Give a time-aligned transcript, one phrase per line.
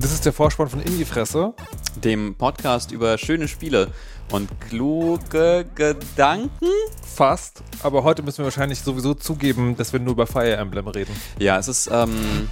[0.00, 1.54] Das ist der Vorspann von Indie-Fresse.
[2.04, 3.88] dem Podcast über schöne Spiele
[4.30, 6.66] und kluge Gedanken.
[7.02, 7.64] Fast.
[7.82, 11.10] Aber heute müssen wir wahrscheinlich sowieso zugeben, dass wir nur über Fire Emblem reden.
[11.40, 12.48] Ja, es ist, ähm,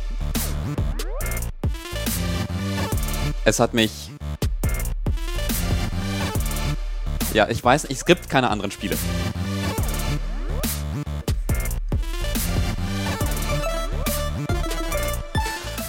[3.45, 4.11] es hat mich,
[7.33, 8.97] ja, ich weiß, es gibt keine anderen Spiele.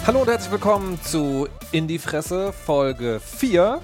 [0.08, 3.78] Hallo und herzlich willkommen zu Indie-Fresse Folge 4.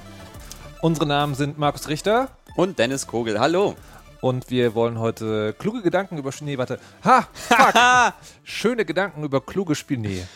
[0.80, 3.74] Unsere Namen sind Markus Richter Und Dennis Kogel, hallo.
[4.22, 6.80] und wir wollen heute kluge Gedanken über Nee, warte.
[7.04, 7.28] Ha!
[7.34, 8.14] Fuck!
[8.42, 10.26] Schöne Gedanken über kluge Spiele.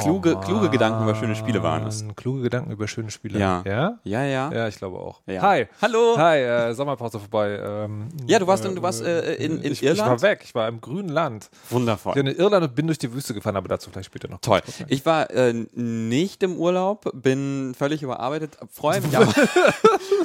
[0.00, 2.04] Kluge, Oh, kluge Gedanken über schöne Spiele waren es.
[2.16, 3.38] Kluge Gedanken über schöne Spiele.
[3.38, 3.62] Ja.
[3.66, 3.98] Ja?
[4.04, 4.52] Ja, ja.
[4.52, 5.22] Ja, ich glaube auch.
[5.26, 5.42] Ja.
[5.42, 5.66] Hi.
[5.80, 6.16] Hallo.
[6.18, 7.58] Hi, äh, Sommerpause vorbei.
[7.62, 9.98] Ähm, Ja, du warst in- du warst, äh, in- in ich, Irland?
[10.16, 11.48] Ich war weg, ich war im grünen Land.
[11.70, 12.12] Wundervoll.
[12.12, 14.40] Ich bin in Irland und bin durch die Wüste gefahren, aber dazu vielleicht später noch.
[14.40, 14.60] Toll.
[14.88, 19.32] Ich war äh, nicht im Urlaub, bin völlig überarbeitet, freue mich aber,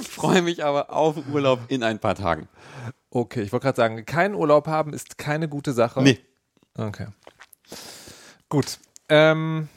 [0.10, 2.48] freue mich aber auf Urlaub in ein paar Tagen.
[3.10, 6.02] Okay, ich wollte gerade sagen, keinen Urlaub haben ist keine gute Sache.
[6.02, 6.20] Nee.
[6.78, 7.08] Okay.
[8.50, 8.80] Gut.
[9.12, 9.68] Ähm,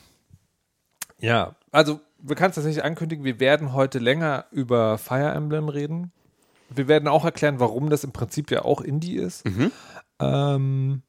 [1.18, 6.12] ja, also wir können es tatsächlich ankündigen, wir werden heute länger über Fire Emblem reden.
[6.70, 9.44] Wir werden auch erklären, warum das im Prinzip ja auch Indie ist.
[9.44, 9.72] Mhm.
[10.20, 11.02] Ähm,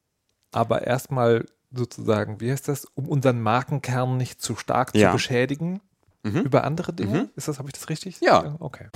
[0.51, 5.09] aber erstmal sozusagen, wie heißt das, um unseren Markenkern nicht zu stark Ja.
[5.09, 5.81] zu beschädigen
[6.23, 6.39] Mhm.
[6.41, 7.19] über andere Dinge.
[7.23, 7.29] Mhm.
[7.35, 8.19] Ist das, habe ich das richtig?
[8.21, 8.55] Ja.
[8.59, 8.87] Okay.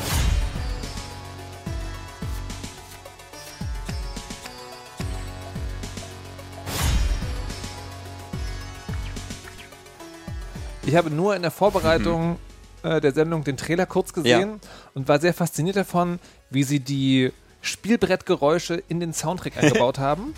[10.90, 12.40] Ich habe nur in der Vorbereitung
[12.82, 14.60] äh, der Sendung den Trailer kurz gesehen
[14.96, 16.18] und war sehr fasziniert davon,
[16.50, 17.32] wie sie die
[17.62, 20.34] Spielbrettgeräusche in den Soundtrack eingebaut haben.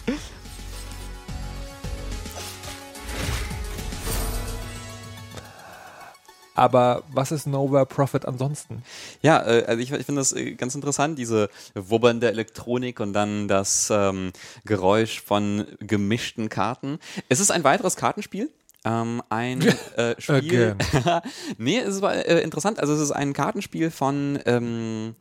[6.54, 8.84] Aber was ist Nowhere Profit ansonsten?
[9.22, 13.48] Ja, äh, also ich, ich finde das äh, ganz interessant, diese wubbernde Elektronik und dann
[13.48, 14.34] das ähm,
[14.66, 17.00] Geräusch von gemischten Karten.
[17.30, 18.50] Es ist ein weiteres Kartenspiel.
[18.84, 19.62] Ähm, ein
[19.96, 20.76] äh, Spiel.
[21.58, 22.80] nee, es war äh, interessant.
[22.80, 25.16] Also es ist ein Kartenspiel von ähm,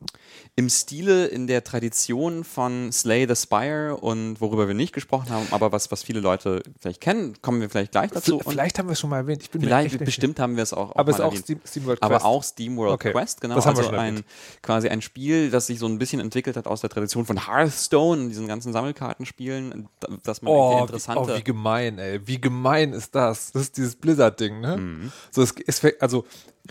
[0.55, 5.47] im Stile, in der Tradition von Slay the Spire und worüber wir nicht gesprochen haben,
[5.51, 8.37] aber was, was viele Leute vielleicht kennen, kommen wir vielleicht gleich dazu.
[8.37, 9.43] Und Vielleicht haben wir es schon mal erwähnt.
[9.43, 11.43] Ich bin vielleicht bestimmt haben wir es auch, Aber es ist auch erwähnt.
[11.43, 12.25] Steam, SteamWorld Aber Quest.
[12.25, 13.11] auch SteamWorld Okay.
[13.11, 13.55] Quest, genau.
[13.55, 14.23] Das haben wir also schon ein,
[14.61, 18.27] quasi ein Spiel, das sich so ein bisschen entwickelt hat aus der Tradition von Hearthstone,
[18.27, 19.87] diesen ganzen Sammelkartenspielen,
[20.23, 21.33] dass man Oh, wie, interessante.
[21.33, 22.19] oh, wie gemein, ey.
[22.27, 23.50] Wie gemein ist das?
[23.53, 24.77] Das ist dieses Blizzard-Ding, ne?
[24.77, 25.11] Mhm.
[25.29, 26.25] So, es, es, also,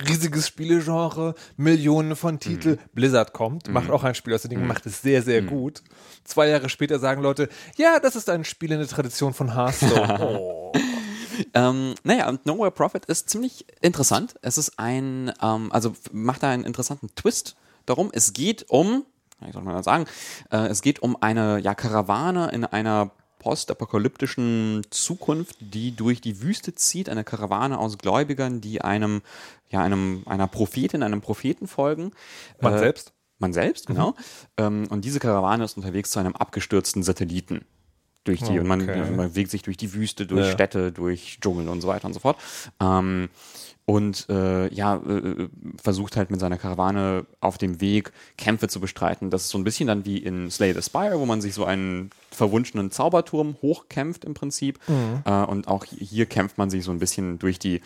[0.09, 2.77] riesiges Spielegenre, Millionen von Titeln.
[2.77, 2.89] Mhm.
[2.95, 5.83] Blizzard kommt, macht auch ein Spiel aus dem Ding, macht es sehr, sehr gut.
[6.25, 10.19] Zwei Jahre später sagen Leute, ja, das ist ein Spiel in der Tradition von Hearthstone.
[10.21, 10.73] oh.
[11.55, 14.35] Ähm, naja, und Nowhere Profit ist ziemlich interessant.
[14.43, 18.11] Es ist ein, ähm, also macht da einen interessanten Twist darum.
[18.13, 19.05] Es geht um,
[19.41, 20.05] wie soll das sagen,
[20.51, 26.75] äh, es geht um eine ja, Karawane in einer postapokalyptischen Zukunft, die durch die Wüste
[26.75, 29.23] zieht, eine Karawane aus Gläubigern, die einem,
[29.69, 32.13] ja, einem, einer Prophetin, einem Propheten folgen.
[32.61, 33.13] Man Äh, selbst?
[33.39, 34.15] Man selbst, genau.
[34.59, 37.65] Ähm, und diese Karawane ist unterwegs zu einem abgestürzten Satelliten.
[38.25, 39.11] Durch die, und man, Okay.
[39.17, 40.53] man bewegt sich durch die Wüste, durch Ja.
[40.53, 42.37] Städte, durch Dschungel und so weiter und so fort.
[42.79, 43.31] Ähm,
[43.87, 45.49] und äh, ja, äh,
[45.83, 49.31] versucht halt mit seiner Karawane auf dem Weg Kämpfe zu bestreiten.
[49.31, 51.65] Das ist so ein bisschen dann wie in Slay the Spire, wo man sich so
[51.65, 54.79] einen verwunschenen Zauberturm hochkämpft im Prinzip.
[54.89, 55.23] Mhm.
[55.27, 57.83] Äh, und auch hier kämpft man sich so ein bisschen durch die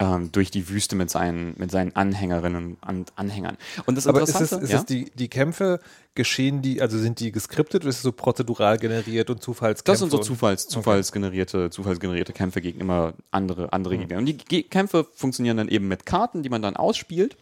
[0.00, 3.56] ähm, durch die Wüste mit seinen, mit seinen Anhängerinnen und Anhängern.
[3.86, 4.78] Und das Aber ist es, ist ja?
[4.78, 5.80] es die, die Kämpfe,
[6.16, 9.92] geschehen die, also sind die geskriptet oder ist es so prozedural generiert und Zufallskämpfe?
[9.92, 14.18] Das sind so Zufalls, Zufallsgenerierte, Zufallsgenerierte Kämpfe gegen immer andere, andere Gegner.
[14.18, 17.36] Und die Ge Kämpfe funktionieren dann eben mit Karten, die man dann ausspielt.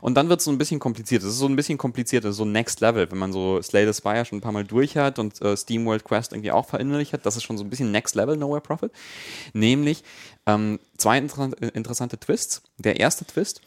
[0.00, 1.22] Und dann wird es so ein bisschen kompliziert.
[1.22, 3.86] Es ist so ein bisschen kompliziert, das ist so Next Level, wenn man so Slay
[3.86, 6.66] the Spire schon ein paar Mal durch hat und äh, Steam World Quest irgendwie auch
[6.66, 7.24] verinnerlicht hat.
[7.26, 8.92] Das ist schon so ein bisschen Next Level Nowhere Profit.
[9.52, 10.04] Nämlich
[10.48, 12.62] ähm, zwei inter äh, interessante Twists.
[12.78, 13.60] Der erste Twist,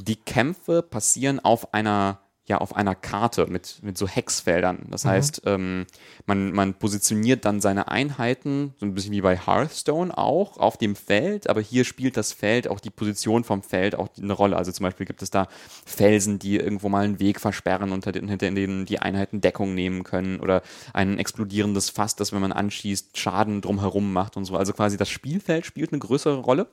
[0.00, 4.86] die Kämpfe passieren auf einer ja auf einer Karte mit, mit so Hexfeldern.
[4.90, 5.86] Das heißt, ähm,
[6.26, 10.94] man, man positioniert dann seine Einheiten, so ein bisschen wie bei Hearthstone auch, auf dem
[10.94, 14.56] Feld, aber hier spielt das Feld, auch die Position vom Feld auch eine Rolle.
[14.56, 15.48] Also zum Beispiel gibt es da
[15.84, 20.04] Felsen, die irgendwo mal einen Weg versperren, unter den, hinter denen die Einheiten Deckung nehmen
[20.04, 20.62] können oder
[20.92, 24.56] ein explodierendes Fass, das, wenn man anschießt, Schaden drumherum macht und so.
[24.56, 26.68] Also quasi das Spielfeld spielt eine größere Rolle.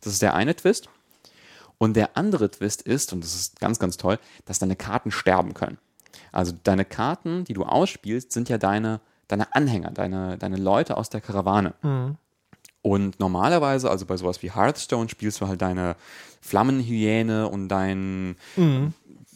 [0.00, 0.88] Das ist der eine Twist.
[1.84, 5.52] Und der andere Twist ist, und das ist ganz, ganz toll, dass deine Karten sterben
[5.52, 5.76] können.
[6.32, 11.10] Also deine Karten, die du ausspielst, sind ja deine, deine Anhänger, deine, deine Leute aus
[11.10, 11.74] der Karawane.
[12.80, 15.96] Und normalerweise, also bei sowas wie Hearthstone, spielst du halt deine
[16.40, 18.36] Flammenhyäne und dein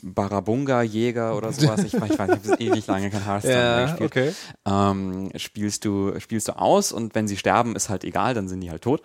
[0.03, 1.83] Barabunga-Jäger oder sowas.
[1.85, 4.11] Ich, weiß- ich weiß nicht, ich habe ewig lange kein Hearthstone mehr gespielt.
[4.11, 4.33] okay.
[4.67, 8.61] ähm, spielst du spielst du aus und wenn sie sterben, ist halt egal, dann sind
[8.61, 9.03] die halt tot.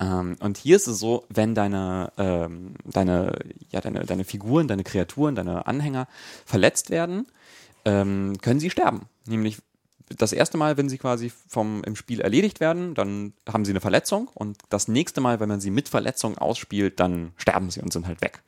[0.00, 3.38] Ähm, und hier ist es so, wenn deine ähm, deine
[3.70, 6.06] ja deine deine Figuren, deine Kreaturen, deine Anhänger
[6.44, 7.26] verletzt werden,
[7.84, 9.02] ähm, können sie sterben.
[9.26, 9.58] Nämlich
[10.18, 13.80] das erste Mal, wenn sie quasi vom im Spiel erledigt werden, dann haben sie eine
[13.80, 17.92] Verletzung und das nächste Mal, wenn man sie mit Verletzung ausspielt, dann sterben sie und
[17.92, 18.42] sind halt weg.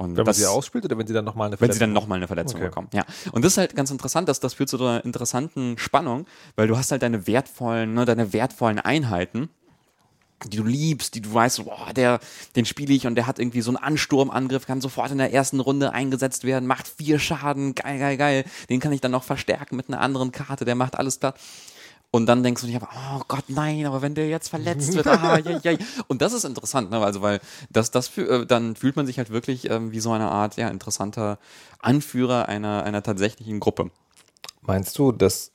[0.00, 1.90] Und Wenn man das- sie ausspielt oder wenn sie dann nochmal eine wenn sie dann
[1.90, 2.68] Verletzung- nochmal eine Verletzung Okay.
[2.68, 2.88] bekommen.
[2.94, 3.04] Ja.
[3.32, 6.26] Und das ist halt ganz interessant, dass das führt zu einer interessanten Spannung,
[6.56, 9.50] weil du hast halt deine wertvollen, ne, deine wertvollen Einheiten,
[10.46, 12.18] die du liebst, die du weißt, boah, der,
[12.56, 15.60] den spiele ich und der hat irgendwie so einen Ansturmangriff, kann sofort in der ersten
[15.60, 18.44] Runde eingesetzt werden, macht vier Schaden, geil, geil, geil.
[18.70, 21.38] Den kann ich dann noch verstärken mit einer anderen Karte, der macht alles platt.
[22.12, 25.38] Und dann denkst du aber, oh Gott, nein, aber wenn der jetzt verletzt wird, ah,
[25.38, 25.78] ja, ja.
[26.08, 26.98] Und das ist interessant, ne?
[26.98, 27.40] Also, weil
[27.70, 30.68] das, das äh, dann fühlt man sich halt wirklich ähm, wie so eine Art, ja,
[30.68, 31.38] interessanter
[31.78, 33.92] Anführer einer, einer tatsächlichen Gruppe.
[34.62, 35.52] Meinst du, dass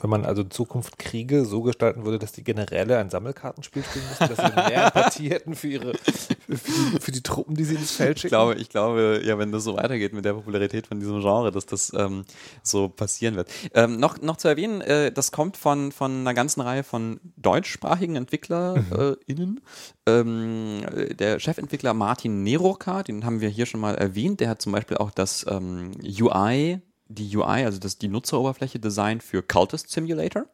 [0.00, 4.04] wenn man also in Zukunft Kriege so gestalten würde, dass die Generäle ein Sammelkartenspiel spielen
[4.08, 7.74] müssen, dass sie mehr Empathie hätten für ihre für die, für die Truppen, die sie
[7.76, 8.30] ins Feld Ich schicken?
[8.30, 11.66] glaube, ich glaube, ja, wenn das so weitergeht mit der Popularität von diesem Genre, dass
[11.66, 12.24] das ähm,
[12.62, 13.48] so passieren wird.
[13.72, 18.16] Ähm, noch, noch zu erwähnen, äh, das kommt von, von einer ganzen Reihe von deutschsprachigen
[18.16, 19.60] EntwicklerInnen.
[20.06, 24.62] Ähm, äh, der Chefentwickler Martin Neroka, den haben wir hier schon mal erwähnt, der hat
[24.62, 29.90] zum Beispiel auch das ähm, UI, die UI, also das, die Nutzeroberfläche designt für Cultist
[29.90, 30.46] Simulator.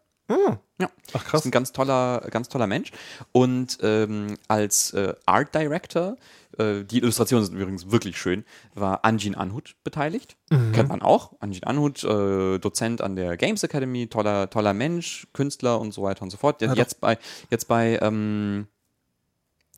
[0.78, 0.90] Ja.
[1.12, 2.92] Ach Das ist ein ganz toller, ganz toller Mensch.
[3.32, 6.16] Und ähm, als äh, Art Director,
[6.56, 8.44] äh, die Illustrationen sind übrigens wirklich schön,
[8.74, 10.36] war Anjin Anhut beteiligt.
[10.72, 11.32] Kennt man auch.
[11.40, 16.22] Anjin Anhut, äh, Dozent an der Games Academy, toller, toller Mensch, Künstler und so weiter
[16.22, 16.62] und so fort.
[16.62, 17.18] Hat Jetzt bei,
[17.50, 18.68] jetzt bei ähm,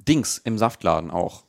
[0.06, 1.44] Dings im Saftladen auch.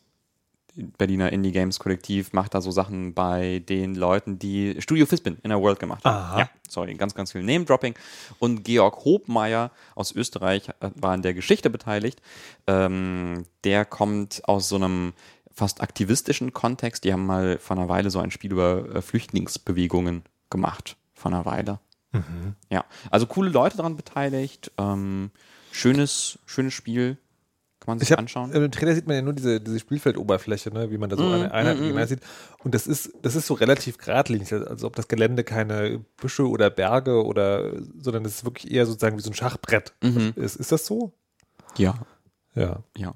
[0.75, 5.49] Berliner Indie Games Kollektiv macht da so Sachen bei den Leuten, die Studio Fispin in
[5.49, 6.15] der World gemacht haben.
[6.15, 6.39] Aha.
[6.39, 7.95] Ja, sorry, ganz, ganz viel Name-Dropping.
[8.39, 12.21] Und Georg Hobmeier aus Österreich äh, war an der Geschichte beteiligt.
[12.67, 15.13] Ähm, der kommt aus so einem
[15.51, 17.03] fast aktivistischen Kontext.
[17.03, 20.97] Die haben mal vor einer Weile so ein Spiel über äh, Flüchtlingsbewegungen gemacht.
[21.13, 21.79] Vor einer Weile.
[22.69, 24.71] Ja, also coole Leute daran beteiligt.
[24.77, 25.31] Ähm,
[25.71, 27.17] schönes, schönes Spiel.
[27.83, 28.51] Kann man sich Ich hab, anschauen.
[28.53, 31.33] Im Trailer sieht man ja nur diese, diese Spielfeldoberfläche, ne, wie man da so Mhm,
[31.33, 32.21] eine Einheit mhm, gegenüber sieht.
[32.63, 36.69] Und das ist, das ist so relativ geradlinig, als ob das Gelände keine Büsche oder
[36.69, 40.31] Berge oder, sondern das ist wirklich eher sozusagen wie so ein Schachbrett Mhm.
[40.37, 40.55] ist.
[40.55, 41.11] Ist das so?
[41.77, 41.95] Ja,
[42.55, 42.83] Ja.
[42.97, 43.13] ja.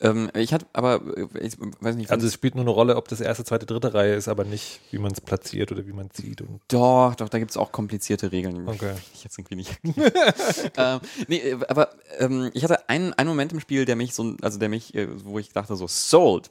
[0.00, 3.08] Ähm, ich hatte aber, äh, ich weiß nicht, Also es spielt nur eine Rolle, ob
[3.08, 6.10] das erste, zweite, dritte Reihe ist, aber nicht, wie man es platziert oder wie man
[6.10, 6.42] zieht.
[6.42, 8.68] Und Doch, doch, da gibt es auch komplizierte Regeln.
[8.68, 8.94] Okay.
[9.14, 9.78] Ich jetzt irgendwie nicht.
[10.76, 14.36] ähm, nee, äh, aber ähm, ich hatte einen, einen Moment im Spiel, der mich so,
[14.42, 16.50] also der mich, äh, wo ich dachte so, sold.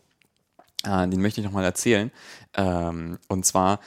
[0.83, 2.11] Äh, den möchte ich nochmal erzählen.
[2.55, 3.79] Ähm, und zwar,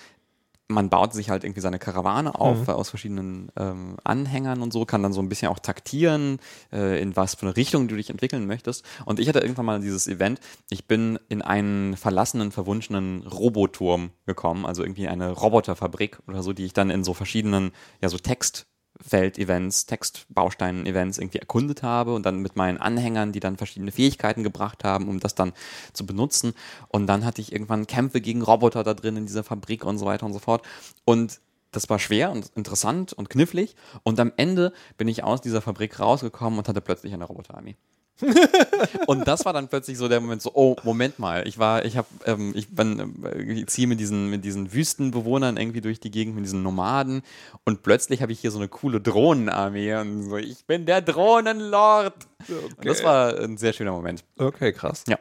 [0.69, 5.03] man baut sich halt irgendwie seine Karawane auf aus verschiedenen ähm, Anhängern und so, kann
[5.03, 6.39] dann so ein bisschen auch taktieren,
[6.73, 8.85] äh, in was für eine Richtung du dich entwickeln möchtest.
[9.05, 14.67] Und ich hatte irgendwann mal dieses Event, ich bin in einen verlassenen, verwunschenen Roboturm gekommen,
[14.67, 17.71] also irgendwie eine Roboterfabrik oder so, die ich dann in so verschiedenen,
[18.03, 18.67] ja, so Text
[19.01, 24.85] Feld-Events, Textbausteinen-Events irgendwie erkundet habe und dann mit meinen Anhängern, die dann verschiedene Fähigkeiten gebracht
[24.85, 25.53] haben, um das dann
[25.93, 26.55] zu benutzen.
[26.89, 30.07] Und dann hatte ich irgendwann Kämpfe gegen Roboter da drin in dieser Fabrik und so
[30.07, 30.65] weiter und so fort.
[31.05, 31.41] Und
[31.73, 33.77] das war schwer und interessant und knifflig.
[34.03, 37.77] Und am Ende bin ich aus dieser Fabrik rausgekommen und hatte plötzlich eine Roboterarmee.
[39.07, 41.97] und das war dann plötzlich so der Moment so, oh, Moment mal, ich war, ich
[41.97, 46.11] habe, ähm, ich bin, äh, ich ziehe mit diesen, mit diesen Wüstenbewohnern irgendwie durch die
[46.11, 47.23] Gegend, mit diesen Nomaden
[47.65, 52.15] und plötzlich habe ich hier so eine coole Drohnenarmee und so, ich bin der Drohnenlord.
[52.49, 54.25] Und das war ein sehr schöner Moment.
[54.39, 55.05] okay, krass.
[55.09, 55.19] Ja,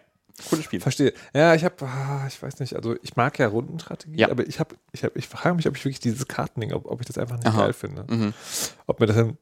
[0.50, 0.80] cooles Spiel.
[0.80, 1.14] Verstehe.
[1.34, 1.75] Ja, ich habe,
[2.28, 4.30] ich weiß nicht, also ich mag ja Rundenstrategie, Ja.
[4.30, 7.02] aber ich habe, ich habe, ich frage mich, ob ich wirklich dieses Kartending, ob, ob
[7.02, 7.58] ich das einfach nicht Aha.
[7.64, 8.06] geil finde.
[8.08, 8.34] Mhm.
[8.88, 9.38] Ob mir das dann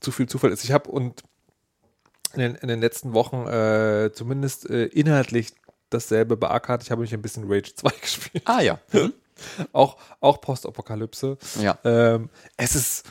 [0.00, 0.64] zu viel Zufall ist.
[0.64, 1.22] Ich habe und
[2.34, 5.52] in den, in den letzten Wochen äh, zumindest äh, inhaltlich
[5.90, 6.82] dasselbe beackert.
[6.82, 8.44] Ich habe mich ein bisschen Rage 2 gespielt.
[8.46, 8.78] Ah ja.
[8.92, 9.12] Mhm.
[9.72, 11.36] Auch, auch Postapokalypse.
[11.60, 11.76] Ja.
[11.84, 13.04] Ähm, es ist.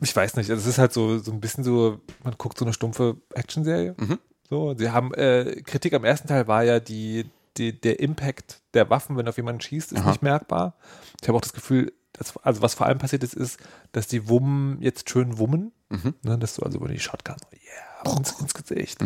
[0.00, 2.64] Ich weiß nicht, also es ist halt so, so ein bisschen so, man guckt so
[2.64, 3.94] eine stumpfe Actionserie.
[3.96, 4.18] Mhm.
[4.50, 8.90] So, sie haben, äh, Kritik am ersten Teil war ja die, die, der Impact der
[8.90, 10.10] Waffen, wenn auf jemanden schießt, ist Aha.
[10.10, 10.74] nicht merkbar.
[11.20, 13.58] Ich habe auch das Gefühl, dass, also was vor allem passiert ist, ist,
[13.92, 15.72] dass die Wummen jetzt schön wummen.
[15.92, 16.14] Mhm.
[16.22, 18.98] Ne, dass du also über die Shotgun, yeah, ins, ins Gesicht.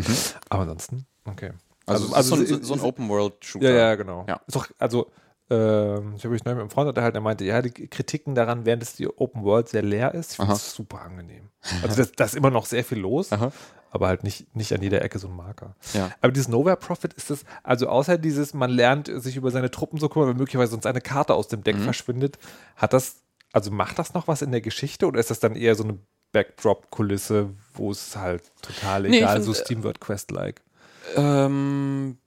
[0.49, 1.51] Aber ansonsten, okay.
[1.85, 3.69] Also, also, so, ein, es- so ein es- Open-World-Shooter.
[3.69, 4.25] ja, ja, genau.
[4.27, 4.41] Ja.
[4.47, 5.11] Ist doch, also
[5.49, 8.65] ähm, ich habe mich neu mit einem Freund unterhalten, der meinte, ja, die Kritiken daran
[8.65, 10.31] wären, dass die Open World sehr leer ist.
[10.31, 11.49] Ich finde das super angenehm.
[11.83, 13.53] Also da ist immer noch sehr viel los, Aha.
[13.91, 15.75] aber halt nicht, nicht an jeder Ecke so ein Marker.
[15.93, 16.11] Ja.
[16.21, 19.99] Aber dieses Nowhere Profit ist das, also außer dieses, man lernt sich über seine Truppen
[19.99, 21.83] so kümmern, wenn möglicherweise sonst eine Karte aus dem Deck Mhm.
[21.83, 22.37] verschwindet,
[22.75, 23.21] hat das,
[23.53, 25.97] also macht das noch was in der Geschichte oder ist das dann eher so eine
[26.31, 30.61] Backdrop-Kulisse, wo es halt total Nee, egal, find, so äh, SteamWorld Quest-like?
[31.15, 32.17] Ähm,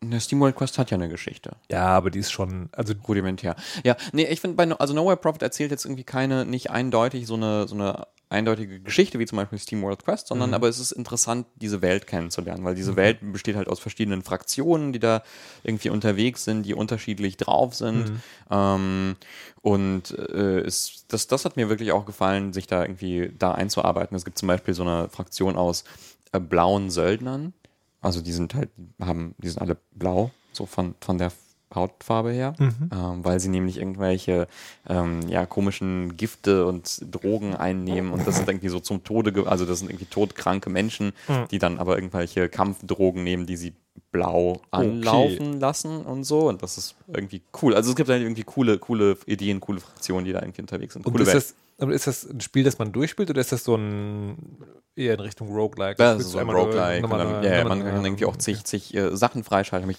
[0.00, 1.56] eine SteamWorld Quest hat ja eine Geschichte.
[1.70, 3.56] Ja, aber die ist schon, also Rudimentär.
[3.84, 7.26] Ja, nee, ich finde, bei No- also Nowhere Profit erzählt jetzt irgendwie keine, nicht eindeutig
[7.26, 10.28] so eine, so eine eindeutige Geschichte wie zum Beispiel SteamWorld Quest, Mhm.
[10.28, 14.22] sondern aber es ist interessant, diese Welt kennenzulernen, weil diese Welt besteht halt aus verschiedenen
[14.22, 15.22] Fraktionen, die da
[15.64, 18.10] irgendwie unterwegs sind, die unterschiedlich drauf sind.
[18.10, 18.20] Mhm.
[18.50, 19.16] Ähm,
[19.62, 24.16] und äh, es, das, das hat mir wirklich auch gefallen, sich da irgendwie da einzuarbeiten.
[24.16, 25.84] Es gibt zum Beispiel so eine Fraktion aus
[26.32, 27.54] äh, blauen Söldnern.
[28.00, 31.32] Also die sind halt, haben, die sind alle blau, so von, von der
[31.74, 34.48] Hautfarbe her, ähm, weil sie nämlich irgendwelche
[34.88, 39.66] ähm, ja, komischen Gifte und Drogen einnehmen und das sind irgendwie so zum Tode, also
[39.66, 41.12] das sind irgendwie todkranke Menschen,
[41.50, 43.74] die dann aber irgendwelche Kampfdrogen nehmen, die sie
[44.12, 47.74] blau anlaufen lassen und so und das ist irgendwie cool.
[47.74, 51.04] Also es gibt halt irgendwie coole, coole Ideen, coole Fraktionen, die da irgendwie unterwegs sind.
[51.04, 51.36] Und Coole ist Welt.
[51.36, 54.58] das, aber ist das ein Spiel, das man durchspielt oder ist das so ein
[54.96, 56.02] eher in Richtung Roguelike?
[56.02, 57.04] Ja, das ist so ein Roguelike.
[57.04, 59.88] und dann- ja, ja, man kann irgendwie auch zig, zig äh, Sachen freischalten.
[59.90, 59.98] Ich,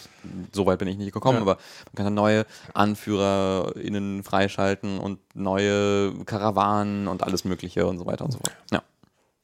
[0.51, 1.41] so weit bin ich nicht gekommen, Ja.
[1.41, 8.05] aber man kann dann neue AnführerInnen freischalten und neue Karawanen und alles Mögliche und so
[8.05, 8.55] weiter und so fort.
[8.71, 8.83] Ja.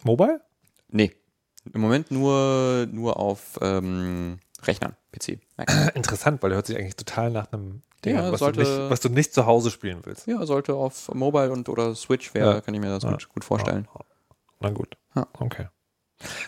[0.03, 0.41] Mobile?
[0.89, 1.11] Nee.
[1.73, 5.39] Im Moment nur, nur auf ähm, Rechnern, PC.
[5.57, 5.69] Mac.
[5.95, 8.69] Interessant, weil der hört sich eigentlich total nach einem Ding Ja, an, was, sollte- du
[8.69, 10.27] nicht, was du nicht zu Hause spielen willst.
[10.27, 12.61] Ja, sollte auf Mobile und oder Switch wäre, Ja.
[12.61, 13.11] kann ich mir das Ja.
[13.11, 13.87] gut, gut vorstellen.
[14.59, 14.97] Na gut.
[15.15, 15.27] Ja.
[15.39, 15.67] Okay.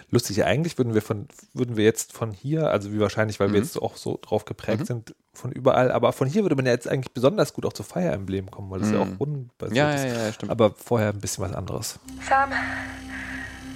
[0.09, 3.49] Lustig, ja, eigentlich würden wir von, würden wir jetzt von hier, also wie wahrscheinlich, weil
[3.51, 3.65] wir Mhm.
[3.65, 4.85] jetzt auch so drauf geprägt Mhm.
[4.85, 7.83] sind, von überall, aber von hier würde man ja jetzt eigentlich besonders gut auch zu
[7.83, 9.15] Fire Emblem kommen, weil das ja Mhm.
[9.15, 10.03] auch rundenbasiert Ja, ist.
[10.05, 10.51] ja, ja, stimmt.
[10.51, 11.99] Aber vorher ein bisschen was anderes.
[12.27, 12.49] Sam,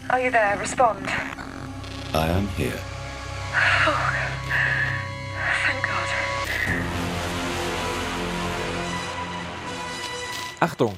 [0.07, 0.59] are you there?
[0.61, 1.05] Respond.
[2.13, 2.71] I am here.
[5.65, 6.09] Thank God.
[10.59, 10.95] Achtung!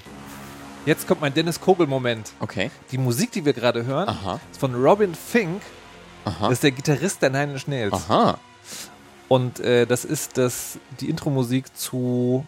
[0.85, 2.33] Jetzt kommt mein Dennis Kogel-Moment.
[2.39, 2.69] Okay.
[2.91, 4.39] Die Musik, die wir gerade hören, Aha.
[4.51, 5.61] ist von Robin Fink.
[6.25, 6.45] Aha.
[6.45, 7.93] Das ist der Gitarrist der Nine Inch Nails.
[7.93, 8.37] Aha.
[9.29, 12.45] Und äh, das ist das, die Intro-Musik zu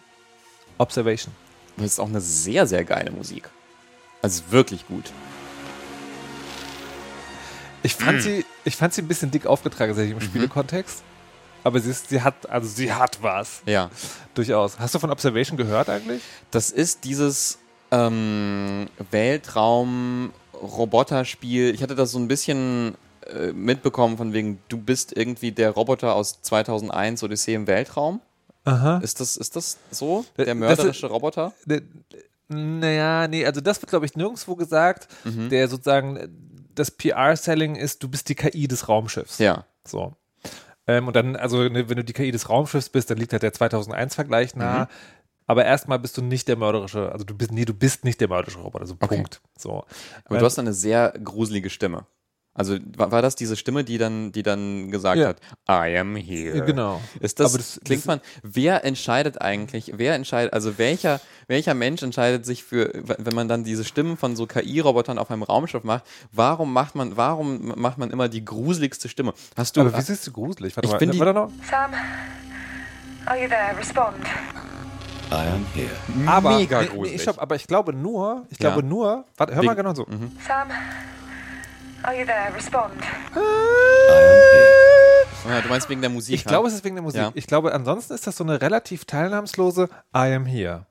[0.78, 1.34] Observation.
[1.76, 3.48] Das ist auch eine sehr, sehr geile Musik.
[4.22, 5.10] Also wirklich gut.
[7.86, 10.20] Ich fand, sie, ich fand sie ein bisschen dick aufgetragen, tatsächlich Mhm.
[10.22, 11.02] im Spielekontext.
[11.64, 13.62] Aber sie, ist, sie hat, also sie hat was.
[13.66, 13.90] Ja.
[14.34, 14.78] Durchaus.
[14.78, 16.22] Hast du von Observation gehört eigentlich?
[16.50, 17.58] Das ist dieses
[17.90, 21.74] ähm, Weltraum-Roboter-Spiel.
[21.74, 22.94] Ich hatte das so ein bisschen
[23.26, 28.20] äh, mitbekommen, von wegen, du bist irgendwie der Roboter aus 2001 Odyssee im Weltraum.
[28.64, 28.98] Aha.
[28.98, 30.24] Ist das, ist das so?
[30.36, 31.52] Das Der ist- mörderische Roboter?
[32.48, 35.08] Naja, nee, also das wird, glaube ich, nirgendwo gesagt.
[35.24, 35.48] Mhm.
[35.48, 36.28] Der sozusagen, äh,
[36.78, 39.38] das PR-Selling ist, du bist die KI des Raumschiffs.
[39.38, 39.64] Ja.
[39.86, 40.14] So.
[40.86, 43.42] Ähm, und dann, also, ne, wenn du die KI des Raumschiffs bist, dann liegt halt
[43.42, 44.84] der 2001-Vergleich nahe.
[44.84, 44.88] Mhm.
[45.48, 48.28] Aber erstmal bist du nicht der mörderische, also du bist, nee, du bist nicht der
[48.28, 49.16] mörderische Roboter, also Okay.
[49.16, 49.40] Punkt.
[49.56, 49.84] So.
[50.24, 52.06] Aber Ähm, du hast eine sehr gruselige Stimme.
[52.56, 55.28] Also war, war das diese Stimme, die dann, die dann gesagt Ja.
[55.28, 56.64] hat, I am here?
[56.64, 57.00] Genau.
[57.20, 61.74] Ist das, Aber das- klingt das- man, wer entscheidet eigentlich, wer entscheidet, also welcher, welcher
[61.74, 65.84] Mensch entscheidet sich für, wenn man dann diese Stimmen von so KI-Robotern auf einem Raumschiff
[65.84, 69.34] macht, warum macht man, warum macht man immer die gruseligste Stimme?
[69.56, 70.76] Hast du, Aber wieso ist die gruselig?
[70.76, 71.50] Warte Ich mal, find die- warte noch.
[71.70, 71.92] Sam,
[73.26, 73.76] are you there?
[73.78, 74.16] Respond.
[75.30, 75.90] I am here.
[76.26, 77.16] Aber, mega nee, nee, gruselig.
[77.16, 78.70] ich glaub, aber ich glaube nur, ich Ja.
[78.70, 80.04] glaube nur, warte, hör Wegen- mal genau so.
[80.46, 80.68] Sam,
[82.06, 82.52] are you there?
[82.54, 82.92] Respond.
[83.34, 85.54] I am here.
[85.56, 86.34] Ja, du meinst wegen der Musik?
[86.34, 87.20] Ich glaube, es ist wegen der Musik.
[87.20, 87.30] Ja.
[87.34, 90.86] Ich glaube, ansonsten ist das so eine relativ teilnahmslose I am here.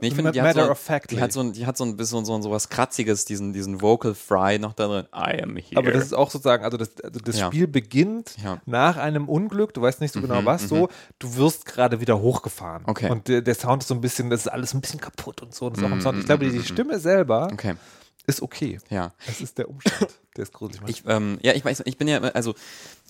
[0.00, 1.96] nee, ich finde, die, hat matter so, die hat so, ein- die hat so ein
[1.96, 5.06] bisschen so, so was Kratziges, diesen, diesen Vocal Fry noch da drin.
[5.14, 5.76] I am here.
[5.78, 7.46] Aber das ist auch sozusagen, also das, also das Ja.
[7.46, 8.56] Spiel beginnt Ja.
[8.56, 12.20] Mhm, nach einem Unglück, du weißt nicht so genau was, so, du wirst gerade wieder
[12.20, 12.82] hochgefahren.
[12.86, 13.08] Okay.
[13.10, 15.54] Und der, der Sound ist so ein bisschen, das ist alles ein bisschen kaputt und
[15.54, 15.66] so.
[15.66, 16.18] Und das ist auch im Sound.
[16.18, 17.74] Ich glaube, die, die Stimme selber Mhm, okay,
[18.36, 18.78] ist okay.
[18.90, 19.12] ja.
[19.26, 20.82] Das ist der Umstand, der ist gruselig.
[20.88, 22.54] Ich, ähm, ja, ich weiß, ich bin ja, also,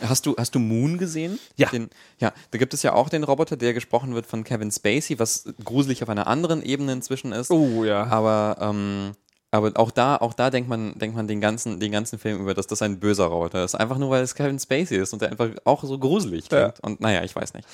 [0.00, 1.38] hast du, hast du Moon gesehen?
[1.56, 1.68] Ja.
[1.68, 5.18] Den, ja, da gibt es ja auch den Roboter, der gesprochen wird von Kevin Spacey,
[5.18, 7.50] was gruselig auf einer anderen Ebene inzwischen ist.
[7.50, 8.04] Oh ja.
[8.06, 9.12] Aber, ähm,
[9.52, 12.54] aber auch da, auch da denkt man, denkt man den ganzen, den ganzen Film über,
[12.54, 13.74] dass das ein böser Roboter ist.
[13.74, 16.70] Einfach nur, weil es Kevin Spacey ist und der einfach auch so gruselig Ja.
[16.70, 16.80] klingt.
[16.80, 17.66] Und naja, ich weiß nicht.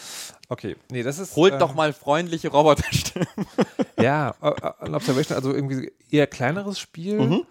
[0.48, 1.36] Okay, nee, das ist.
[1.36, 3.28] Holt ähm, doch mal freundliche Roboterstimmen.
[4.00, 4.34] Ja,
[4.80, 7.18] ein Observation, also irgendwie eher kleineres Spiel.
[7.20, 7.42] Mhm.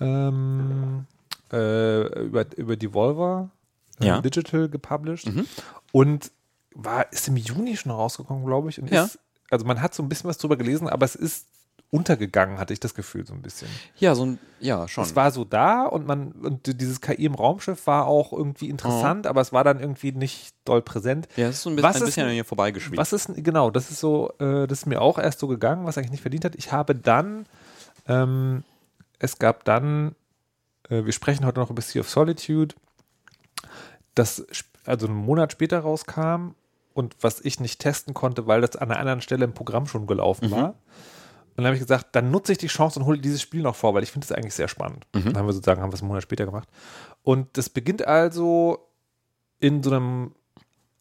[0.00, 1.06] Ähm,
[1.52, 3.50] äh, über, über Devolver
[4.00, 4.20] äh, Ja.
[4.20, 5.26] Digital gepublished.
[5.26, 5.46] Mhm.
[5.92, 6.30] Und
[6.74, 8.80] war, ist im Juni schon rausgekommen, glaube ich.
[8.80, 9.04] Und Ja.
[9.04, 9.18] ist,
[9.50, 11.46] also man hat so ein bisschen was drüber gelesen, aber es ist
[11.90, 13.68] untergegangen, hatte ich das Gefühl so ein bisschen.
[13.96, 15.04] Ja, so ein, ja, schon.
[15.04, 19.24] Es war so da und man, und dieses KI im Raumschiff war auch irgendwie interessant,
[19.26, 19.30] Oh.
[19.30, 21.28] aber es war dann irgendwie nicht doll präsent.
[21.36, 22.98] ja, es ist so ein bisschen, Was ein ist bisschen denn- an mir vorbeigeschwebt.
[22.98, 25.96] Was ist, genau, das ist so, äh, das ist mir auch erst so gegangen, was
[25.96, 26.56] eigentlich nicht verdient hat.
[26.56, 27.46] Ich habe dann,
[28.06, 28.64] ähm,
[29.18, 30.14] es gab dann,
[30.90, 32.74] äh, wir sprechen heute noch über Sea of Solitude,
[34.14, 34.44] das
[34.84, 36.50] also einen Monat später rauskam
[36.94, 40.06] und was ich nicht testen konnte, weil das an einer anderen Stelle im Programm schon
[40.06, 40.74] gelaufen war.
[41.58, 43.74] Und dann habe ich gesagt, dann nutze ich die Chance und hole dieses Spiel noch
[43.74, 45.06] vor, weil ich finde es eigentlich sehr spannend.
[45.12, 46.68] Dann haben wir sozusagen, haben wir es einen Monat später gemacht.
[47.24, 48.78] Und das beginnt also
[49.58, 50.34] in so einem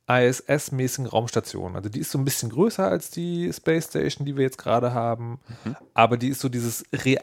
[0.07, 1.75] ISS-mäßigen Raumstation.
[1.75, 4.93] Also die ist so ein bisschen größer als die Space Station, die wir jetzt gerade
[4.93, 5.39] haben,
[5.93, 7.17] aber die ist so dieses, Re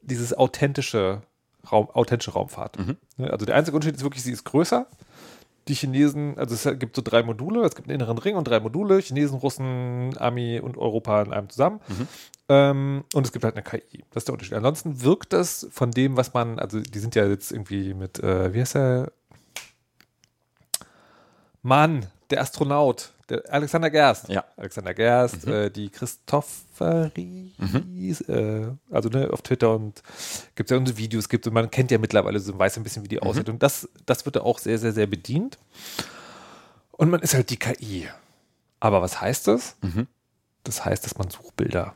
[0.00, 1.20] dieses authentische,
[1.70, 2.78] Raum, authentische Raumfahrt.
[3.18, 4.86] Ne, Also der einzige Unterschied ist wirklich, sie ist größer.
[5.66, 8.60] Die Chinesen, also es gibt so drei Module, es gibt einen inneren Ring und drei
[8.60, 11.80] Module, Chinesen, Russen, Ami und Europa in einem zusammen.
[12.48, 14.04] Ähm, und es gibt halt eine KI.
[14.10, 14.54] Das ist der Unterschied.
[14.54, 18.54] Ansonsten wirkt das von dem, was man, also die sind ja jetzt irgendwie mit, äh,
[18.54, 19.12] wie heißt der?
[21.62, 24.28] Mann, der Astronaut, der Alexander Gerst.
[24.28, 24.44] Ja.
[24.56, 30.02] Alexander Gerst, äh, die Christopheries, äh, also ne, auf Twitter und
[30.54, 33.04] gibt es ja unsere Videos, gibt und man kennt ja mittlerweile so, weiß ein bisschen,
[33.04, 33.50] wie die aussieht.
[33.50, 35.58] Und das, das wird da auch sehr, sehr, sehr bedient.
[36.92, 38.08] Und man ist halt die KI.
[38.80, 39.76] Aber was heißt das?
[40.64, 41.94] Das heißt, dass man Suchbilder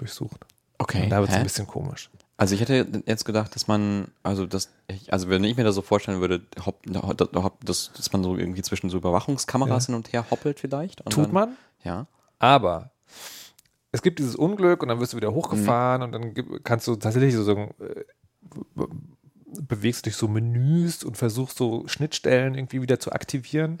[0.00, 0.44] durchsucht.
[0.78, 1.04] okay.
[1.04, 2.10] Und da wird es ein bisschen komisch.
[2.36, 4.70] Also ich hätte jetzt gedacht, dass man, also das,
[5.08, 6.82] also wenn ich mir das so vorstellen würde, hopp,
[7.64, 9.86] dass, dass man so irgendwie zwischen so Überwachungskameras Ja.
[9.88, 11.04] hin und her hoppelt vielleicht.
[11.10, 12.06] Tut dann, man, Ja.
[12.38, 12.92] aber
[13.92, 17.34] es gibt dieses Unglück und dann wirst du wieder hochgefahren und dann kannst du tatsächlich
[17.34, 18.04] so, so äh,
[18.74, 18.88] be-
[19.60, 23.78] bewegst dich so Menüs und versuchst so Schnittstellen irgendwie wieder zu aktivieren.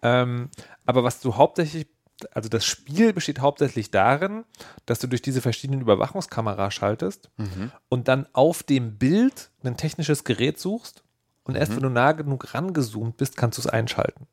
[0.00, 0.48] Ähm,
[0.86, 1.88] aber was du hauptsächlich,
[2.32, 4.44] also das Spiel besteht hauptsächlich darin,
[4.86, 7.30] dass du durch diese verschiedenen Überwachungskameras schaltest
[7.88, 11.02] und dann auf dem Bild ein technisches Gerät suchst
[11.44, 14.26] und erst wenn du nah genug rangezoomt bist, kannst du es einschalten.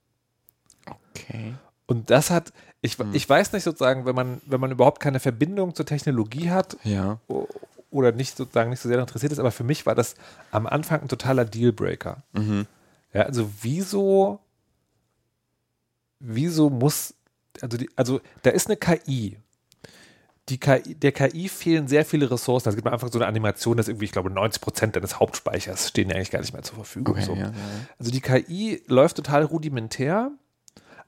[1.13, 1.53] Okay.
[1.87, 5.75] Und das hat, ich, ich weiß nicht sozusagen, wenn man, wenn man überhaupt keine Verbindung
[5.75, 7.19] zur Technologie hat Ja.
[7.91, 10.15] oder nicht sozusagen nicht so sehr interessiert ist, aber für mich war das
[10.51, 12.23] am Anfang ein totaler Dealbreaker.
[12.33, 12.65] Mhm.
[13.13, 14.39] Ja, also wieso,
[16.19, 17.13] wieso muss,
[17.61, 19.37] also, die, also da ist eine KI.
[20.49, 22.69] Die KI, der KI fehlen sehr viele Ressourcen.
[22.69, 25.89] Es gibt am Anfang so eine Animation, dass irgendwie, ich glaube, 90 Prozent deines Hauptspeichers
[25.89, 27.15] stehen ja eigentlich gar nicht mehr zur Verfügung.
[27.15, 27.33] Okay, so.
[27.33, 27.53] ja, ja.
[27.97, 30.31] Also die KI läuft total rudimentär,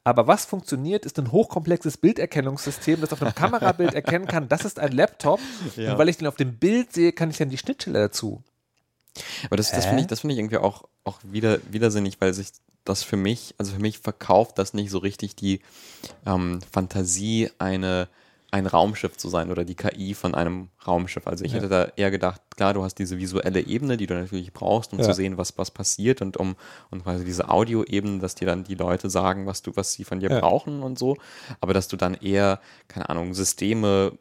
[0.08, 4.80] aber was funktioniert, ist ein hochkomplexes Bilderkennungssystem, das auf einem Kamerabild erkennen kann, das ist
[4.80, 5.42] ein Laptop.
[5.76, 5.92] Ja.
[5.92, 8.42] Und weil ich den auf dem Bild sehe, kann ich dann die Schnittstelle dazu.
[9.46, 12.50] Aber das, das finde ich, das finde ich irgendwie auch, auch wieder, widersinnig, weil sich
[12.84, 15.60] das für mich, also für mich verkauft das nicht so richtig die
[16.26, 18.08] ähm, Fantasie, eine,
[18.50, 21.28] ein Raumschiff zu sein oder die KI von einem Raumschiff.
[21.28, 21.58] Also ich Ja.
[21.58, 25.00] hätte da eher gedacht, klar, du hast diese visuelle Ebene, die du natürlich brauchst, um
[25.00, 25.06] Ja.
[25.06, 26.56] zu sehen, was, was passiert und um
[26.90, 30.22] und quasi diese Audioebene, dass dir dann die Leute sagen, was du, was sie von
[30.22, 30.40] dir Ja.
[30.40, 31.18] brauchen und so.
[31.60, 34.18] Aber dass du dann eher, keine Ahnung, Systeme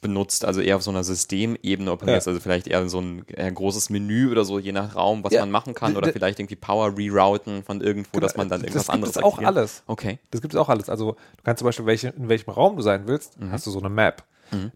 [0.00, 2.30] benutzt, also eher auf so einer Systemebene operierst, Ja.
[2.32, 5.40] also vielleicht eher so ein eher großes Menü oder so, je nach Raum, was Ja.
[5.40, 8.86] man machen kann, oder vielleicht irgendwie Power rerouten von irgendwo, dass man dann das irgendwas
[8.86, 9.82] gibt anderes es auch alles.
[9.86, 10.18] Okay.
[10.30, 10.88] Das gibt es auch alles.
[10.88, 13.52] Also du kannst zum Beispiel, welche, in welchem Raum du sein willst, Mhm.
[13.52, 14.24] hast du so eine Map.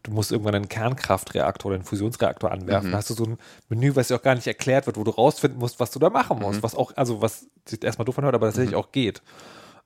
[0.03, 2.89] Du musst irgendwann einen Kernkraftreaktor oder einen Fusionsreaktor anwerfen.
[2.89, 2.93] Mhm.
[2.93, 5.13] Da hast du so ein Menü, was dir auch gar nicht erklärt wird, wo du
[5.13, 6.59] rausfinden musst, was du da machen musst.
[6.59, 6.63] Mhm.
[6.65, 9.23] Was auch, also was sich erstmal doof anhört, aber tatsächlich auch geht.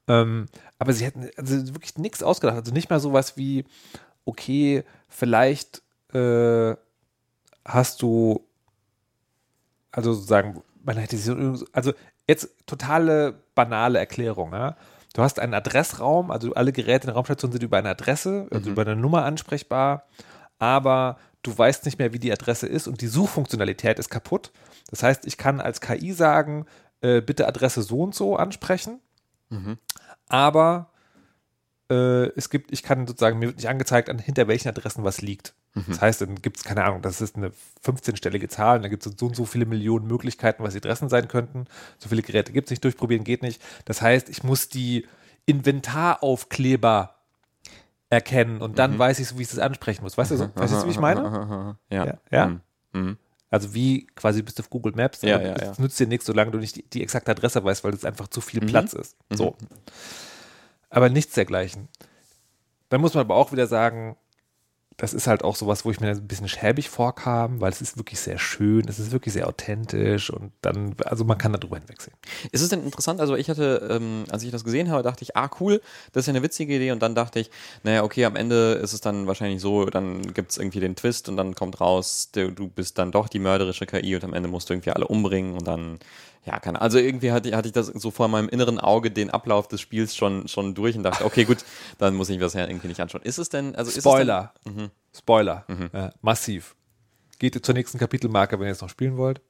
[0.08, 0.46] Ähm,
[0.78, 2.56] aber sie hätten also wirklich nichts ausgedacht.
[2.56, 3.66] Also nicht mal sowas wie,
[4.24, 4.84] okay,
[5.14, 6.74] vielleicht äh,
[7.64, 8.44] hast du,
[9.92, 11.92] also sozusagen, man hätte so, also
[12.29, 14.77] jetzt totale banale Erklärung, ja.
[15.14, 18.70] Du hast einen Adressraum, also alle Geräte in der Raumstation sind über eine Adresse, also
[18.70, 20.09] über eine Nummer ansprechbar,
[20.59, 24.50] aber du weißt nicht mehr, wie die Adresse ist und die Suchfunktionalität ist kaputt.
[24.90, 26.66] Das heißt, ich kann als KI sagen,
[27.00, 28.98] äh, bitte Adresse so und so ansprechen,
[30.27, 30.90] aber
[31.94, 35.22] äh, es gibt, ich kann sozusagen, mir wird nicht angezeigt, an hinter welchen Adressen was
[35.22, 35.54] liegt.
[35.88, 37.50] Das heißt, dann gibt es, keine Ahnung, das ist eine
[37.85, 41.26] 15-stellige Zahl, da gibt es so und so viele Millionen Möglichkeiten, was die Adressen sein
[41.26, 41.66] könnten.
[41.98, 43.61] So viele Geräte gibt es nicht, durchprobieren geht nicht.
[43.85, 45.07] Das heißt, ich muss die
[45.46, 47.16] Inventaraufkleber
[48.09, 50.16] erkennen und dann weiß ich wie ich das ansprechen muss.
[50.16, 51.76] Weißt du, so, weißt du, wie ich meine?
[51.90, 52.07] Ja.
[52.07, 52.18] Ja.
[52.30, 52.46] ja?
[52.46, 52.61] Mhm.
[52.92, 53.18] Mhm.
[53.50, 55.83] Also wie quasi bist du auf Google Maps, Ja, ja, es ja.
[55.83, 58.40] nützt dir nichts, solange du nicht die, die exakte Adresse weißt, weil es einfach zu
[58.40, 59.16] viel Platz ist.
[59.30, 59.57] So.
[60.94, 61.88] Aber nichts dergleichen.
[62.88, 64.16] Dann muss man aber auch wieder sagen,
[64.96, 67.96] das ist halt auch sowas, wo ich mir ein bisschen schäbig vorkam, weil es ist
[67.96, 71.78] wirklich sehr schön, es ist wirklich sehr authentisch und dann, also man kann da drüber
[71.78, 72.16] hinwegsehen.
[72.52, 73.20] Ist es denn interessant?
[73.20, 75.80] Also ich hatte, ähm, als ich das gesehen habe, dachte ich, ah cool,
[76.12, 77.50] das ist ja eine witzige Idee und dann dachte ich,
[77.83, 81.28] naja, okay, am Ende ist es dann wahrscheinlich so, dann gibt es irgendwie den Twist
[81.28, 84.70] und dann kommt raus, du bist dann doch die mörderische KI und am Ende musst
[84.70, 85.98] du irgendwie alle umbringen und dann,
[86.44, 89.66] ja, keine Also irgendwie hatte, hatte ich das so vor meinem inneren Auge den Ablauf
[89.68, 91.59] des Spiels schon, schon durch und dachte, okay, gut,
[91.98, 93.22] dann muss ich das ja irgendwie nicht anschauen.
[93.22, 94.52] Ist es denn, also Spoiler.
[94.66, 95.64] Denn, Spoiler.
[95.92, 96.74] Ja, massiv.
[97.38, 99.40] Geht zur nächsten Kapitelmarke, wenn ihr es noch spielen wollt.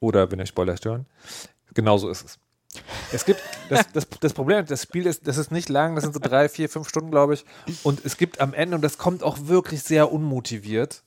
[0.00, 1.06] Oder wenn euch Spoiler stören.
[1.72, 2.38] Genauso ist es.
[3.12, 6.14] Es gibt, das, das, das Problem, das Spiel ist, das ist nicht lang, das sind
[6.14, 7.44] so drei, vier, fünf Stunden, glaube ich.
[7.82, 11.02] Und es gibt am Ende, und das kommt auch wirklich sehr unmotiviert,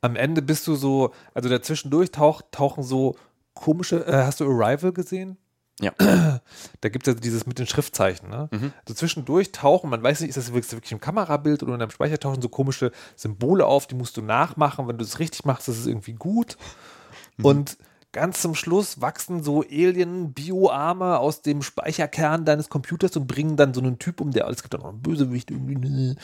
[0.00, 3.16] am Ende bist du so, also dazwischendurch tauch, tauchen so
[3.54, 5.38] komische, äh, hast du Arrival gesehen?
[5.80, 5.92] Ja.
[6.80, 8.28] Da gibt es ja dieses mit den Schriftzeichen.
[8.28, 8.48] Ne?
[8.86, 12.18] So zwischendurch tauchen, man weiß nicht, ist das wirklich, im Kamerabild oder in deinem Speicher
[12.18, 14.86] tauchen so komische Symbole auf, die musst du nachmachen.
[14.86, 16.58] Wenn du es richtig machst, ist es irgendwie gut.
[17.42, 17.78] Und
[18.12, 23.80] ganz zum Schluss wachsen so Alien-Bioarme aus dem Speicherkern deines Computers und bringen dann so
[23.80, 26.16] einen Typ um, der, es gibt dann noch einen Bösewicht ne.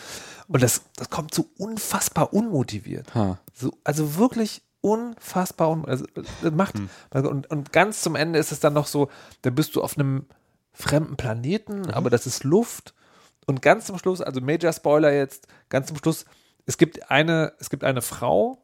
[0.46, 3.14] Und das, das kommt so unfassbar unmotiviert.
[3.14, 3.38] Ha.
[3.52, 6.76] So, also wirklich unfassbar un also, das macht
[7.12, 9.10] und, und ganz zum Ende ist es dann noch so,
[9.42, 10.26] da bist du auf einem
[10.72, 12.94] fremden Planeten, aber das ist Luft
[13.46, 16.24] und ganz zum Schluss, also Major Spoiler jetzt, ganz zum Schluss,
[16.66, 18.60] es gibt eine, es gibt eine Frau,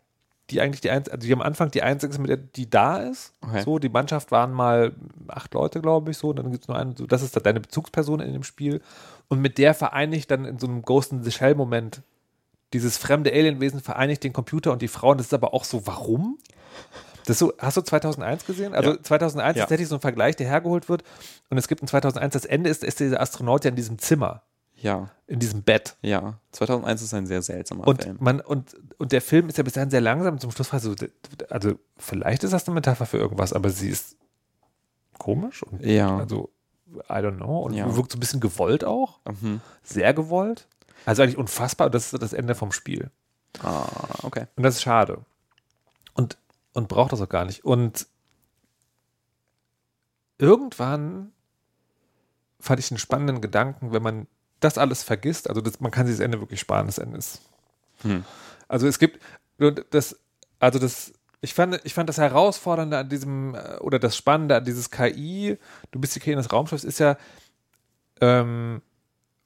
[0.51, 2.99] die eigentlich die einzige, also die am Anfang die einzige ist, mit der die da
[2.99, 3.33] ist.
[3.41, 3.63] Okay.
[3.63, 4.93] So, die Mannschaft waren mal
[5.29, 6.29] acht Leute, glaube ich, so.
[6.29, 8.81] Und dann gibt es nur eine, so, das ist da deine Bezugsperson in dem Spiel.
[9.29, 12.03] Und mit der vereinigt dann in so einem Ghost in the Shell-Moment
[12.73, 15.11] dieses fremde Alienwesen vereinigt den Computer und die Frau.
[15.11, 16.39] Und das ist aber auch so, warum?
[17.27, 18.75] Das so, hast du 2001 gesehen?
[18.75, 19.03] Also Ja.
[19.03, 19.63] 2001 Ja.
[19.63, 21.03] ist tatsächlich so ein Vergleich, der hergeholt wird.
[21.51, 24.43] Und es gibt in 2001, das Ende ist, ist dieser Astronaut ja in diesem Zimmer,
[24.77, 25.97] Ja, in diesem Bett.
[26.03, 26.39] ja.
[26.53, 28.17] 2001 ist ein sehr seltsamer Und, Film.
[28.21, 30.39] man, und, und der Film ist ja bis dahin sehr langsam.
[30.39, 30.95] Zum Schluss war so,
[31.51, 34.17] also vielleicht ist das eine Metapher für irgendwas, aber sie ist
[35.19, 36.19] komisch und Ja.
[36.19, 36.51] also
[37.11, 37.95] I don't know und Ja.
[37.97, 39.61] wirkt so ein bisschen gewollt auch, Mhm.
[39.83, 40.69] sehr gewollt.
[41.05, 41.87] Also eigentlich unfassbar.
[41.87, 43.11] Und das ist das Ende vom Spiel.
[43.63, 43.87] Ah,
[44.23, 44.47] okay.
[44.57, 45.25] Und das ist schade.
[46.15, 46.39] Und,
[46.73, 47.65] und braucht das auch gar nicht.
[47.65, 48.07] Und
[50.39, 51.33] irgendwann
[52.61, 54.27] fand ich einen spannenden Gedanken, wenn man
[54.61, 55.49] das alles vergisst.
[55.49, 57.41] Also das, man kann sich das Ende wirklich sparen, das Ende ist.
[58.03, 58.25] Hm.
[58.69, 59.23] Also es gibt
[59.91, 60.19] das,
[60.59, 64.65] also das, ich fand, ich fand das Herausfordernde an diesem, äh, oder das Spannende an
[64.65, 65.59] dieses KI,
[65.91, 67.17] du bist die KI des Raumschiffs, ist ja,
[68.21, 68.83] ähm,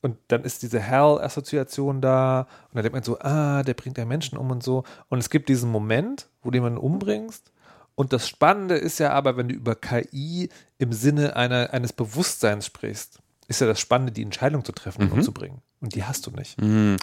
[0.02, 4.04] und dann ist diese Hell-Assoziation da und dann denkt man so, ah, der bringt ja
[4.04, 4.84] Menschen um und so.
[5.08, 7.52] Und es gibt diesen Moment, wo du jemanden umbringst.
[7.94, 12.64] Und das Spannende ist ja aber, wenn du über KI im Sinne einer, eines Bewusstseins
[12.64, 15.60] sprichst, ist ja das Spannende, die Entscheidung zu treffen und umzubringen.
[15.80, 16.60] Und die hast du nicht.
[16.60, 16.96] Mhm.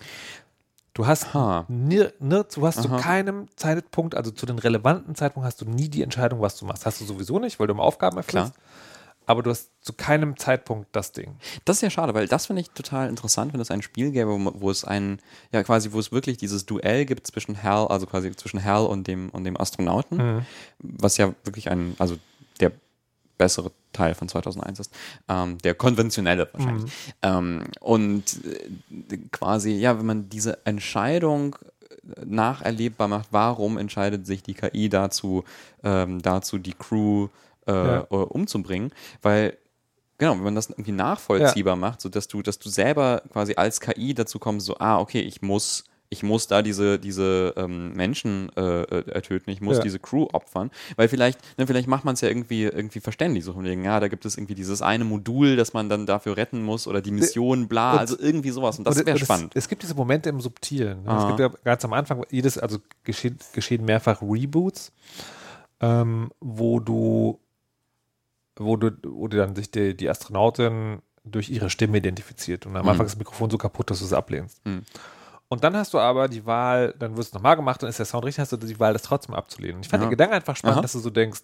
[0.94, 1.66] Du hast, Ha.
[1.68, 5.90] nir, nir, du hast zu keinem Zeitpunkt, also zu den relevanten Zeitpunkt hast du nie
[5.90, 6.88] die Entscheidung, was du machst.
[6.88, 8.54] Hast du sowieso nicht, weil du immer Aufgaben erfüllst.
[9.28, 11.36] Aber du hast zu keinem Zeitpunkt das Ding.
[11.66, 14.32] Das ist ja schade, weil das finde ich total interessant, wenn es ein Spiel gäbe,
[14.32, 15.20] wo, wo es ein,
[15.52, 19.06] ja quasi, wo es wirklich dieses Duell gibt zwischen Hal, also quasi zwischen Hal und
[19.06, 20.46] dem, und dem Astronauten,
[20.80, 22.18] was ja wirklich ein, also
[22.60, 22.72] der
[23.38, 24.94] bessere Teil von 2001 ist,
[25.28, 26.92] ähm, der konventionelle wahrscheinlich.
[27.22, 31.56] Ähm, und äh, quasi, ja, wenn man diese Entscheidung
[32.26, 35.44] nacherlebbar macht, warum entscheidet sich die KI dazu,
[35.84, 37.28] ähm, dazu die Crew
[37.68, 38.02] äh, Ja.
[38.10, 39.58] äh, umzubringen, weil
[40.20, 43.80] Genau, wenn man das irgendwie nachvollziehbar macht, so dass du, dass du selber quasi als
[43.80, 48.50] KI dazu kommst, so, ah, okay, ich muss, ich muss da diese, diese ähm, Menschen
[48.58, 49.84] äh, äh, töten, ich muss Ja.
[49.84, 53.54] diese Crew opfern, weil vielleicht, ne, vielleicht macht man es ja irgendwie, irgendwie verständlich, so
[53.54, 56.64] von wegen, ja, da gibt es irgendwie dieses eine Modul, das man dann dafür retten
[56.64, 59.52] muss oder die Mission, bla, und- also irgendwie sowas und das wäre spannend.
[59.56, 61.04] Es, es gibt diese Momente im Subtilen.
[61.04, 61.10] Ne?
[61.10, 61.28] Es Aha.
[61.28, 64.92] gibt ja ganz am Anfang, jedes, also geschehen, geschehen mehrfach Reboots,
[65.80, 67.40] ähm, wo du,
[68.58, 72.65] wo du, wo du dann sich die, die Astronautin durch ihre Stimme identifiziert.
[72.65, 72.89] Und am Mhm.
[72.89, 74.65] Anfang ist das Mikrofon so kaputt, dass du es ablehnst.
[74.65, 74.84] Mhm.
[75.50, 78.06] Und dann hast du aber die Wahl, dann wird es nochmal gemacht, dann ist der
[78.06, 79.78] Sound richtig, hast du die Wahl, das trotzdem abzulehnen.
[79.78, 80.08] Und ich fand Ja.
[80.08, 80.82] den Gedanken einfach spannend, Aha.
[80.82, 81.41] dass du so denkst,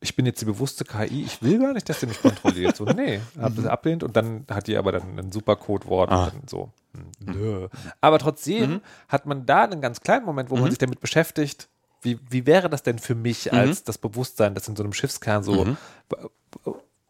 [0.00, 2.76] ich bin jetzt die bewusste KI, ich will gar nicht, dass sie mich kontrolliert.
[2.76, 6.16] So, nee, hab das ablehnt und dann hat die aber dann ein super Codewort Mhm.
[6.16, 6.30] Ah.
[6.40, 6.70] und so.
[6.92, 7.68] hm, Nö.
[8.00, 8.80] Aber trotzdem Mhm.
[9.08, 11.68] hat man da einen ganz kleinen Moment, wo man sich damit beschäftigt,
[12.02, 13.58] wie, wie wäre das denn für mich Mhm.
[13.58, 15.76] als das Bewusstsein, das in so einem Schiffskern so,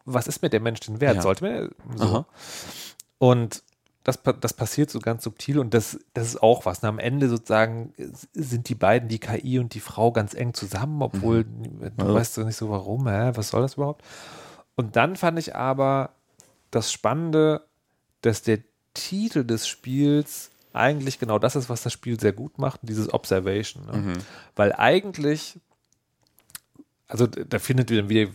[0.05, 1.17] was ist mir der Mensch denn wert?
[1.17, 1.21] Ja.
[1.21, 2.25] Sollte mir so.
[3.17, 3.63] Und
[4.03, 6.79] das, das passiert so ganz subtil und das, das ist auch was.
[6.79, 7.93] Und am Ende sozusagen
[8.33, 12.13] sind die beiden, die KI und die Frau, ganz eng zusammen, obwohl du Ja.
[12.13, 13.31] weißt du nicht so, warum, hä?
[13.35, 14.05] was soll das überhaupt?
[14.75, 16.11] Und dann fand ich aber
[16.71, 17.65] das Spannende,
[18.21, 18.59] dass der
[18.93, 23.85] Titel des Spiels eigentlich genau das ist, was das Spiel sehr gut macht, dieses Observation.
[23.85, 23.97] Ne?
[23.97, 24.13] Mhm.
[24.55, 25.59] Weil eigentlich,
[27.07, 28.31] also da findet wieder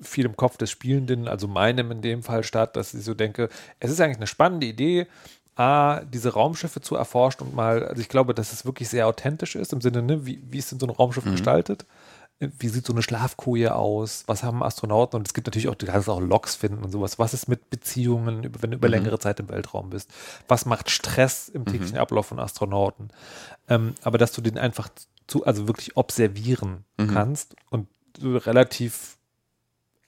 [0.00, 3.48] viel im Kopf des Spielenden, also meinem in dem Fall statt, dass ich so denke,
[3.80, 5.06] es ist eigentlich eine spannende Idee,
[5.54, 9.54] A, diese Raumschiffe zu erforschen und mal, also ich glaube, dass es wirklich sehr authentisch
[9.54, 11.84] ist, im Sinne, ne, wie, wie ist denn so ein Raumschiff gestaltet?
[12.58, 14.24] Wie sieht so eine Schlafkoje aus?
[14.26, 15.16] Was haben Astronauten?
[15.18, 17.18] Und es gibt natürlich auch, du kannst auch Logs finden und sowas.
[17.18, 20.10] Was ist mit Beziehungen, wenn du über längere Zeit im Weltraum bist?
[20.48, 23.10] Was macht Stress im täglichen Ablauf von Astronauten?
[23.68, 24.88] Ähm, aber dass du den einfach
[25.26, 29.16] zu, also wirklich observieren kannst und du relativ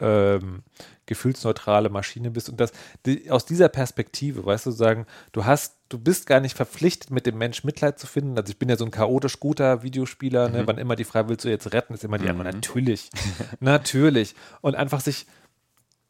[0.01, 0.63] ähm,
[1.07, 2.73] gefühlsneutrale Maschine bist und das
[3.07, 7.25] die, aus dieser Perspektive, weißt du, sagen, du hast, du bist gar nicht verpflichtet, mit
[7.25, 8.37] dem Mensch Mitleid zu finden.
[8.37, 10.67] Also ich bin ja so ein chaotisch guter Videospieler, ne?
[10.67, 13.11] wann immer die Frage willst du jetzt retten, ist immer die Antwort, natürlich,
[13.61, 14.35] natürlich.
[14.61, 15.29] Und einfach sich,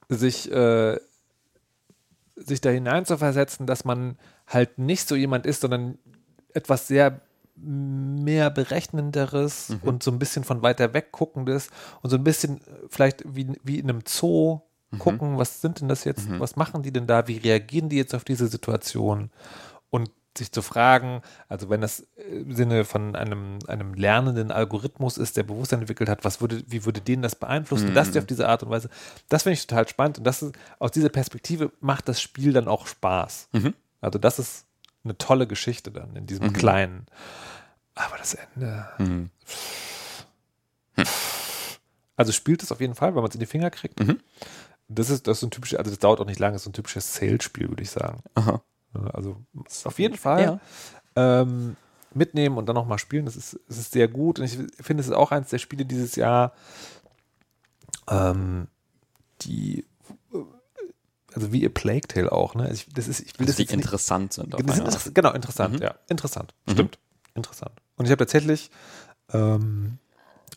[0.08, 0.98] sich, äh,
[2.34, 4.16] sich da hineinzuversetzen, dass man
[4.46, 5.98] halt nicht so jemand ist, sondern
[6.54, 7.20] etwas sehr
[7.56, 11.68] mehr berechnenderes und so ein bisschen von weiter weg guckendes
[12.00, 14.62] und so ein bisschen äh, vielleicht wie, wie in einem Zoo
[14.98, 18.14] gucken, was sind denn das jetzt, was machen die denn da, wie reagieren die jetzt
[18.14, 19.30] auf diese Situation
[19.94, 25.36] und sich zu fragen, also wenn das im Sinne von einem, einem lernenden Algorithmus ist,
[25.36, 28.48] der Bewusstsein entwickelt hat, was würde, wie würde den das beeinflussen, das die auf diese
[28.48, 28.90] Art und Weise,
[29.28, 32.66] das finde ich total spannend und das ist, aus dieser Perspektive macht das Spiel dann
[32.66, 33.48] auch Spaß.
[34.00, 34.66] Also das ist
[35.04, 37.06] eine tolle Geschichte dann in diesem kleinen.
[37.94, 38.88] Aber das Ende.
[42.16, 44.00] Also spielt es auf jeden Fall, wenn man es in die Finger kriegt.
[44.88, 46.72] Das ist, das ist ein typisches, also das dauert auch nicht lange, das ist ein
[46.72, 48.20] typisches Sales-Spiel, würde ich sagen.
[48.34, 48.60] Aha.
[49.12, 49.36] Also
[49.84, 50.60] auf jeden Fall
[51.16, 51.76] ähm,
[52.12, 54.38] mitnehmen und dann nochmal spielen, das ist, das ist sehr gut.
[54.38, 56.52] Und ich finde, es ist auch eines der Spiele dieses Jahr,
[58.08, 58.68] ähm,
[59.42, 59.84] die
[61.34, 62.70] also wie A Plague Tale auch, ne?
[62.72, 64.54] Ich, das ist, ich will Also das die jetzt nicht, interessant sind.
[64.54, 65.94] interess genau, interessant, ja.
[66.08, 66.54] Interessant.
[66.70, 66.98] Stimmt.
[67.34, 67.72] Interessant.
[67.96, 68.70] Und ich habe tatsächlich
[69.32, 69.98] ähm,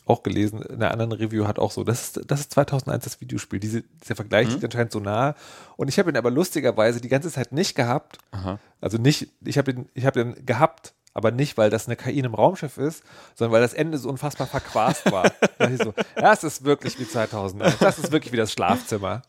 [0.08, 3.20] auch gelesen, in einer anderen Review hat auch so, das ist, das ist 2001 das
[3.20, 3.60] Videospiel.
[3.60, 5.34] Diese, dieser Vergleich liegt anscheinend so nah.
[5.76, 8.18] Und ich habe ihn aber lustigerweise die ganze Zeit nicht gehabt.
[8.30, 8.58] Aha.
[8.80, 12.18] Also nicht, ich habe ihn, ich habe ihn gehabt, aber nicht, weil das eine KI
[12.18, 13.02] in einem Raumschiff ist,
[13.34, 15.24] sondern weil das Ende so unfassbar verquast war.
[15.40, 17.78] da dachte ich so, ja, es ist wirklich wie 2001.
[17.78, 19.22] Das ist wirklich wie das Schlafzimmer.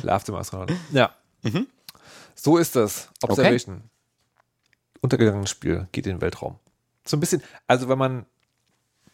[0.00, 0.52] Schlafzimmer ist
[0.92, 1.14] Ja.
[2.34, 3.08] So ist das.
[3.22, 3.82] Observation.
[5.00, 6.58] Untergegangenes Spiel, geht in den Weltraum.
[7.04, 8.26] So ein bisschen, also wenn man,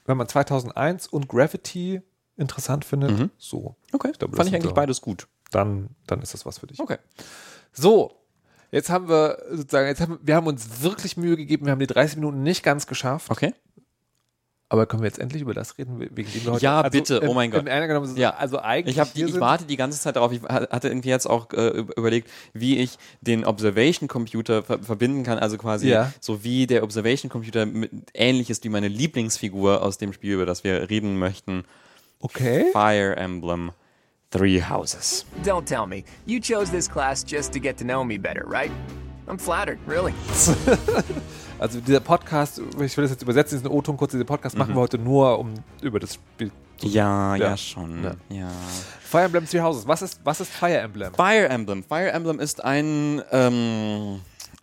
[0.07, 2.03] wenn man 2001 und Gravity
[2.37, 3.77] interessant findet, so.
[3.93, 5.29] Okay, Ich glaube, das fand ich eigentlich so- beides gut.
[5.51, 6.79] Dann, dann ist das was für dich.
[6.81, 6.99] Okay.
[7.73, 8.13] So,
[8.71, 11.87] jetzt haben wir sozusagen, jetzt haben, wir haben uns wirklich Mühe gegeben, wir haben die
[11.87, 13.53] 30 Minuten nicht ganz geschafft, Okay.
[14.71, 17.35] Aber können wir jetzt endlich über das reden, wegen dem wir heute Ja, bitte, oh
[17.35, 17.67] mein Gott.
[17.67, 18.31] genommen, Ja.
[18.31, 20.33] also eigentlich Ich, hab die, ich warte die ganze Zeit darauf.
[20.33, 24.79] Ich ha- hatte irgendwie jetzt auch äh, über- überlegt, wie ich den Observation Computer ver
[24.79, 25.39] verbinden kann.
[25.39, 26.13] Also quasi Ja.
[26.21, 30.47] so wie der Observation Computer mit, ähnlich ist wie meine Lieblingsfigur aus dem Spiel, über
[30.47, 31.65] das wir reden möchten.
[32.21, 32.67] Okay.
[32.73, 33.73] Fire Emblem
[34.31, 35.27] Three Houses.
[35.45, 36.05] Don't tell me.
[36.27, 38.71] You chose this class just to get to know me better, right?
[39.27, 40.13] I'm flattered, really.
[41.61, 44.81] Also dieser Podcast, ich will das jetzt übersetzen, diesen O-Ton kurz, dieser Podcast machen wir
[44.81, 47.57] heute nur, um über das Spiel zu Ja, ja, Ja.
[47.57, 48.03] schon.
[48.03, 48.15] Ja.
[48.31, 48.49] Ja.
[49.03, 49.87] Fire Emblem Three Houses.
[49.87, 51.13] Was ist, was ist Fire Emblem?
[51.13, 51.85] Fire Emblem.
[51.85, 54.21] Fire Emblem ist ein, ähm,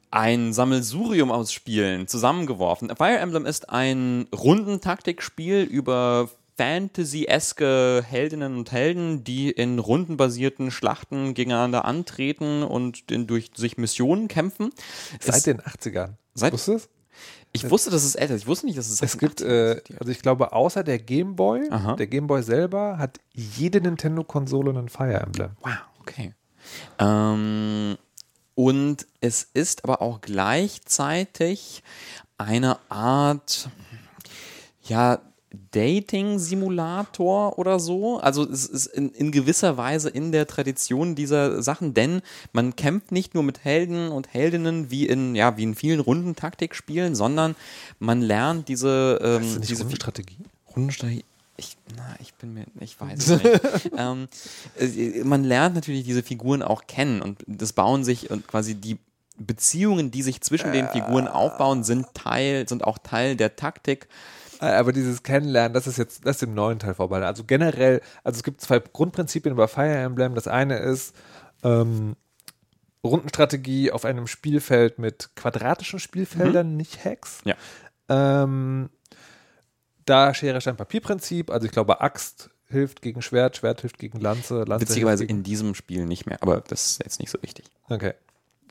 [0.09, 2.89] ein Sammelsurium aus Spielen zusammengeworfen.
[2.95, 11.85] Fire Emblem ist ein Rundentaktikspiel über Fantasy-eske Heldinnen und Helden, die in rundenbasierten Schlachten gegeneinander
[11.85, 14.71] antreten und durch sich Missionen kämpfen.
[15.21, 16.17] Seit Es- den 80ern.
[16.33, 16.89] Seit- Wusstest du es?
[17.53, 18.41] ich wusste, dass es älter ist.
[18.41, 21.35] Ich wusste nicht, dass es Es gibt, 80ern äh, also ich glaube, außer der Game
[21.35, 21.95] Boy, Aha.
[21.95, 25.51] der Game Boy selber hat jede Nintendo-Konsole einen Fire Emblem.
[25.61, 26.33] Wow, okay.
[26.99, 27.97] Ähm,
[28.55, 31.81] und es ist aber auch gleichzeitig
[32.37, 33.69] eine Art,
[34.83, 35.19] ja,
[35.71, 38.19] Dating-Simulator oder so.
[38.19, 42.21] Also es ist in, in gewisser Weise in der Tradition dieser Sachen, denn
[42.53, 47.15] man kämpft nicht nur mit Helden und Heldinnen wie in, ja, wie in vielen Rundentaktikspielen,
[47.15, 47.55] sondern
[47.99, 50.37] man lernt diese, ähm, das nicht diese Rundenstrategie?
[50.75, 51.25] Rundenstrategie.
[51.59, 53.43] Ich, na, ich bin mir, ich weiß es
[53.83, 53.91] nicht.
[53.97, 54.27] ähm,
[54.77, 58.97] äh, man lernt natürlich diese Figuren auch kennen und das bauen sich und quasi die
[59.39, 64.07] Beziehungen, die sich zwischen den Figuren aufbauen, sind Teil, sind auch Teil der Taktik.
[64.61, 67.23] Äh, Aber dieses Kennenlernen, das ist jetzt, das ist im neuen Teil vorbei.
[67.25, 70.35] Also generell, also es gibt zwei Grundprinzipien bei Fire Emblem.
[70.35, 71.15] Das eine ist
[71.63, 72.15] ähm,
[73.03, 77.39] Rundenstrategie auf einem Spielfeld mit quadratischen Spielfeldern, nicht Hex.
[77.45, 77.55] Ja.
[78.09, 78.89] Ähm,
[80.05, 81.51] da Schere, Stein, Papier-Prinzip.
[81.51, 85.73] Also ich glaube, Axt hilft gegen Schwert, Schwert hilft gegen Lanze, Lanze Witzigerweise in diesem
[85.75, 87.65] Spiel nicht mehr, aber das ist jetzt nicht so wichtig.
[87.89, 88.13] Okay.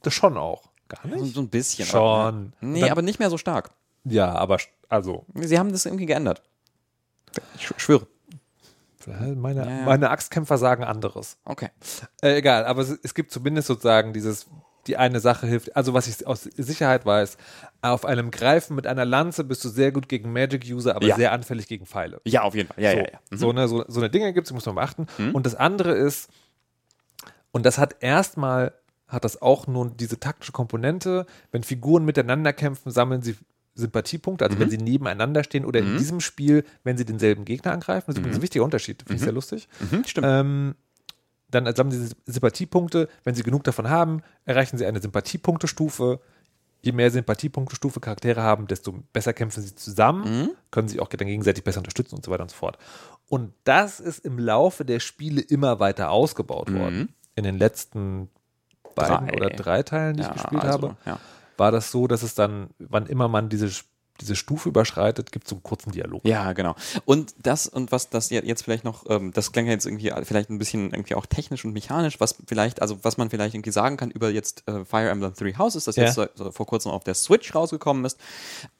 [0.02, 0.68] Das schon auch.
[0.88, 1.34] Gar So, nicht?
[1.34, 1.86] so ein bisschen.
[1.86, 2.00] Schon.
[2.00, 3.70] Aber, nee, Dann- aber nicht mehr so stark.
[4.08, 6.42] Ja, aber also, Sie haben das irgendwie geändert.
[7.56, 8.06] Ich sch- schwöre.
[9.06, 9.84] meine, Ja, ja.
[9.84, 11.38] meine Axtkämpfer sagen anderes.
[11.44, 11.68] Okay.
[12.22, 14.46] Äh, egal, aber es, es gibt zumindest sozusagen dieses,
[14.86, 15.76] die eine Sache hilft.
[15.76, 17.36] Also, was ich aus Sicherheit weiß,
[17.82, 21.16] auf einem Greifen mit einer Lanze bist du sehr gut gegen Magic-User, aber Ja.
[21.16, 22.20] sehr anfällig gegen Pfeile.
[22.24, 22.82] Ja, auf jeden Fall.
[22.82, 23.18] Ja, so, ja, ja.
[23.30, 23.36] Mhm.
[23.36, 25.06] so, eine, so, so eine Dinge gibt es, muss man beachten.
[25.32, 26.30] Und das andere ist,
[27.52, 28.72] und das hat erstmal,
[29.08, 33.36] hat das auch nun diese taktische Komponente, wenn Figuren miteinander kämpfen, sammeln sie
[33.76, 34.60] Sympathiepunkte, also Mhm.
[34.60, 38.06] wenn sie nebeneinander stehen oder in diesem Spiel, wenn sie denselben Gegner angreifen.
[38.08, 39.68] Das ist übrigens ein wichtiger Unterschied, finde ich sehr lustig.
[39.78, 40.26] Mhm, stimmt.
[40.28, 40.74] Ähm,
[41.50, 43.08] dann sammeln sie Sympathiepunkte.
[43.22, 46.20] Wenn sie genug davon haben, erreichen sie eine Sympathiepunktestufe.
[46.82, 51.64] Je mehr Sympathiepunktestufe Charaktere haben, desto besser kämpfen sie zusammen, können sich auch dann gegenseitig
[51.64, 52.78] besser unterstützen und so weiter und so fort.
[53.28, 57.12] Und das ist im Laufe der Spiele immer weiter ausgebaut worden.
[57.34, 58.28] In den letzten
[58.94, 59.34] beiden Drei.
[59.36, 61.18] oder drei Teilen, die Ja, ich gespielt also, habe, ja.
[61.58, 63.70] War das so, dass es dann, wann immer man diese,
[64.20, 66.24] diese Stufe überschreitet, gibt es so einen kurzen Dialog.
[66.26, 66.74] Ja, genau.
[67.04, 70.10] Und das, und was das je- jetzt vielleicht noch, ähm, das klang ja jetzt irgendwie
[70.24, 73.72] vielleicht ein bisschen irgendwie auch technisch und mechanisch, was vielleicht, also was man vielleicht irgendwie
[73.72, 76.04] sagen kann über jetzt äh, Fire Emblem Three Houses, das Ja.
[76.04, 78.18] jetzt so, so vor kurzem auf der Switch rausgekommen ist,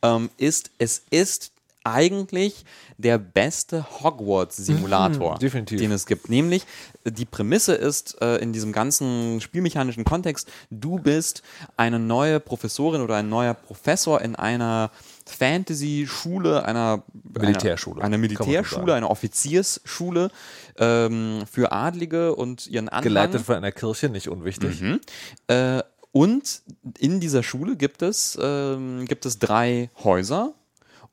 [0.03, 1.53] ähm, ist, es ist
[1.87, 2.65] eigentlich
[2.99, 6.29] der beste Hogwarts-Simulator, Mhm, den es gibt.
[6.29, 6.67] Nämlich,
[7.05, 11.43] die Prämisse ist äh, in diesem ganzen spielmechanischen Kontext, du bist
[11.77, 14.91] eine neue Professorin oder ein neuer Professor in einer
[15.27, 17.05] Fantasy-Schule, einer
[17.39, 20.31] Militärschule, einer, einer Militärschule, einer Offiziersschule
[20.79, 23.05] ähm, für Adlige und ihren Anhang.
[23.05, 24.81] Geleitet von einer Kirche, nicht unwichtig.
[24.81, 25.01] Mhm.
[25.47, 26.63] Äh, und
[26.99, 30.55] in dieser Schule gibt es, ähm, gibt es drei Häuser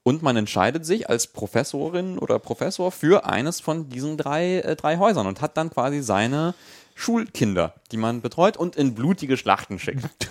[0.04, 4.98] und man entscheidet sich als Professorin oder Professor für eines von diesen drei, äh, drei
[4.98, 6.54] Häusern und hat dann quasi seine
[6.96, 10.04] Schulkinder, die man betreut und in blutige Schlachten schickt.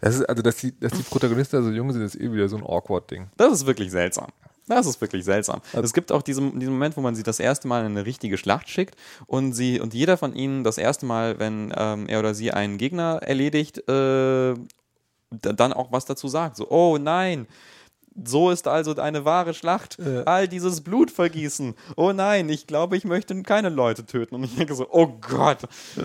[0.00, 2.56] Das ist, also, dass die, dass die Protagonisten so jung sind, ist eh wieder so
[2.56, 3.26] ein awkward Ding.
[3.36, 4.28] Das ist wirklich seltsam.
[4.66, 5.60] Das ist wirklich seltsam.
[5.72, 8.38] es gibt auch diesen, diesen Moment, wo man sie das erste Mal in eine richtige
[8.38, 12.32] Schlacht schickt und sie und jeder von ihnen das erste Mal, wenn ähm, er oder
[12.34, 14.54] sie einen Gegner erledigt, äh,
[15.30, 16.56] da- dann auch was dazu sagt.
[16.56, 17.46] So, oh nein,
[18.24, 19.98] so ist also eine wahre Schlacht.
[20.26, 21.74] All dieses Blutvergießen.
[21.96, 24.34] Oh nein, ich glaube, ich möchte keine Leute töten.
[24.34, 25.58] Und ich denke so, oh Gott,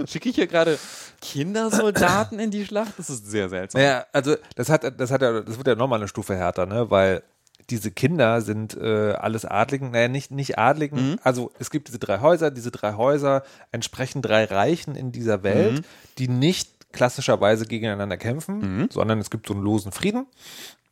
[0.07, 0.77] schicke ich hier gerade
[1.21, 2.93] Kindersoldaten in die Schlacht?
[2.97, 3.81] Das ist sehr seltsam.
[3.81, 6.89] Naja, also das hat, das hat ja, das wird ja nochmal eine Stufe härter, ne?
[6.89, 7.23] Weil
[7.69, 12.19] diese Kinder sind äh, alles Adligen, naja, nicht, nicht Adligen, also es gibt diese drei
[12.19, 15.83] Häuser, diese drei Häuser entsprechen drei Reichen in dieser Welt,
[16.17, 20.27] die nicht klassischerweise gegeneinander kämpfen, sondern es gibt so einen losen Frieden.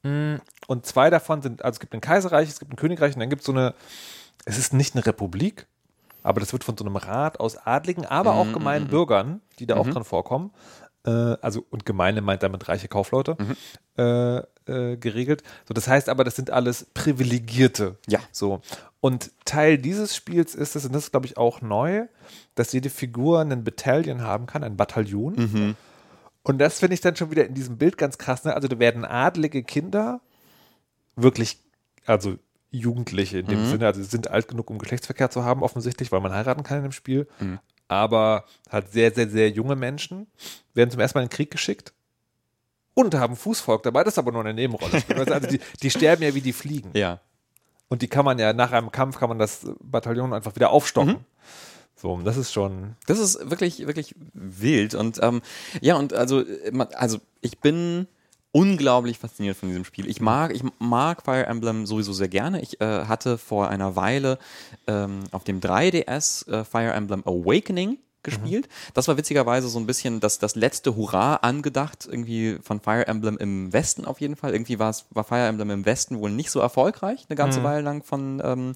[0.04, 0.36] Mm,
[0.68, 3.30] Und zwei davon sind, also es gibt ein Kaiserreich, es gibt ein Königreich und dann
[3.30, 3.74] gibt es so eine,
[4.46, 5.68] es ist nicht eine Republik,
[6.24, 9.76] aber das wird von so einem Rat aus Adligen, aber auch gemeinen Bürgern, die da
[9.78, 10.52] auch dran vorkommen,
[11.06, 13.38] äh, also und gemeine meint damit reiche Kaufleute,
[13.98, 14.38] äh,
[14.68, 15.44] äh, geregelt.
[15.68, 17.98] So, das heißt aber, das sind alles Privilegierte.
[18.08, 18.20] Ja.
[18.32, 18.62] So.
[19.00, 22.06] Und Teil dieses Spiels ist es, und das ist, glaube ich, auch neu,
[22.54, 25.76] dass jede Figur einen Battalion haben kann, ein Bataillon.
[26.44, 28.44] Und das finde ich dann schon wieder in diesem Bild ganz krass.
[28.44, 28.54] Ne?
[28.54, 30.22] Also da werden adlige Kinder,
[31.16, 31.60] wirklich,
[32.06, 32.38] also
[32.72, 36.22] Jugendliche in dem Sinne, also sie sind alt genug, um Geschlechtsverkehr zu haben, offensichtlich, weil
[36.22, 37.28] man heiraten kann in dem Spiel.
[37.90, 40.28] Aber halt sehr, sehr, sehr junge Menschen
[40.74, 41.94] werden zum ersten Mal in den Krieg geschickt
[42.94, 45.04] und haben Fußvolk dabei, das ist aber nur eine Nebenrolle.
[45.32, 46.92] also die, die sterben ja wie die Fliegen.
[46.94, 47.20] Ja.
[47.90, 51.26] Und die kann man ja nach einem Kampf kann man das Bataillon einfach wieder aufstocken.
[52.02, 52.96] So, das ist schon.
[53.06, 54.96] Das ist wirklich, wirklich wild.
[54.96, 55.42] Und ähm,
[55.82, 58.08] ja, und also, äh, also ich bin
[58.52, 60.10] unglaublich fasziniert von diesem Spiel.
[60.10, 62.60] Ich mag, ich mag Fire Emblem sowieso sehr gerne.
[62.62, 64.40] Ich äh, hatte vor einer Weile
[64.88, 68.68] ähm, auf dem 3DS äh, Fire Emblem Awakening gespielt.
[68.94, 73.38] Das war witzigerweise so ein bisschen das, das letzte Hurra angedacht, irgendwie von Fire Emblem
[73.38, 74.54] im Westen auf jeden Fall.
[74.54, 77.82] Irgendwie war es, war Fire Emblem im Westen wohl nicht so erfolgreich, eine ganze Weile
[77.82, 78.76] lang von, ähm,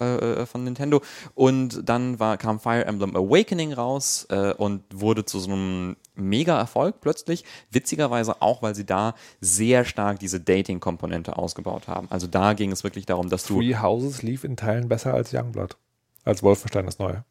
[0.00, 1.00] äh, von Nintendo.
[1.34, 7.00] Und dann war, kam Fire Emblem Awakening raus äh, und wurde zu so einem Mega-Erfolg
[7.00, 7.44] plötzlich.
[7.70, 12.08] Witzigerweise auch, weil sie da sehr stark diese Dating-Komponente ausgebaut haben.
[12.10, 13.58] Also da ging es wirklich darum, dass du.
[13.58, 15.76] Three Houses lief in Teilen besser als Youngblood.
[16.24, 17.24] Als Wolfenstein das Neue.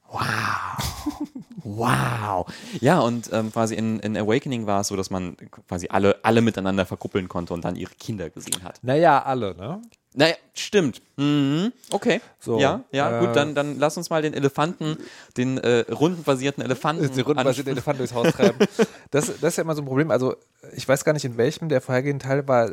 [1.64, 2.52] Wow.
[2.82, 6.42] Ja, und ähm, quasi in, in Awakening war es so, dass man quasi alle, alle
[6.42, 8.80] miteinander verkuppeln konnte und dann ihre Kinder gesehen hat.
[8.82, 9.82] Naja, alle, ne?
[10.16, 11.02] Naja, stimmt.
[11.18, 11.72] Mhm.
[11.92, 12.20] Okay.
[12.40, 14.98] So, ja, ja, äh, gut, dann, dann lass uns mal den Elefanten,
[15.38, 17.04] den äh, rundenbasierten Elefanten.
[17.14, 17.94] Die rundenbasierte ansprechen.
[17.94, 18.58] Elefant durchs Haus treiben.
[19.12, 20.12] Das, das ist ja immer so ein Problem.
[20.12, 20.36] Also,
[20.76, 22.72] ich weiß gar nicht, in welchem der vorhergehenden Teil war.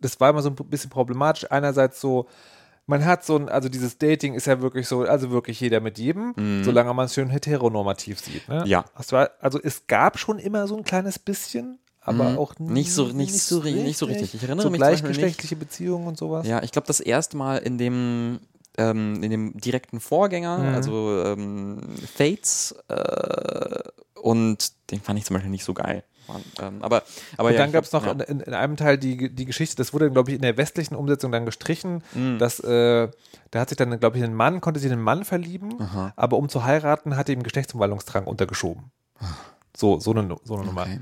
[0.00, 1.50] Das war immer so ein bisschen problematisch.
[1.50, 2.28] Einerseits so,
[2.86, 5.98] man hat so ein, also dieses Dating ist ja wirklich so, also wirklich jeder mit
[5.98, 8.46] jedem, solange man es schön heteronormativ sieht.
[8.48, 8.64] Ne?
[8.66, 8.84] Ja.
[8.94, 13.60] Also es gab schon immer so ein kleines bisschen, aber auch Nicht so- nicht so
[13.60, 14.34] ri- nicht so richtig.
[14.34, 16.46] Ich erinnere so mich gleichgeschlechtliche Beziehungen und sowas.
[16.46, 18.40] Ja, ich glaube, das erste Mal in dem,
[18.78, 20.74] ähm, in dem direkten Vorgänger, Mhm.
[20.74, 21.80] also ähm,
[22.16, 23.78] Fates, äh,
[24.20, 26.04] und den fand ich zum Beispiel nicht so geil.
[26.58, 27.02] Ähm, aber,
[27.36, 28.12] aber Und ja, dann gab es noch ja.
[28.12, 31.30] in, in einem Teil die, die Geschichte, das wurde, glaube ich, in der westlichen Umsetzung
[31.30, 32.38] dann gestrichen, Mhm.
[32.38, 33.08] dass äh,
[33.50, 35.74] da hat sich dann, glaube ich, ein Mann, konnte sich in einen Mann verlieben,
[36.16, 38.84] aber um zu heiraten, hat er ihm Geschlechtsumwandlungsdrang untergeschoben.
[39.76, 40.82] So, so eine, so eine Nummer.
[40.82, 41.00] Okay.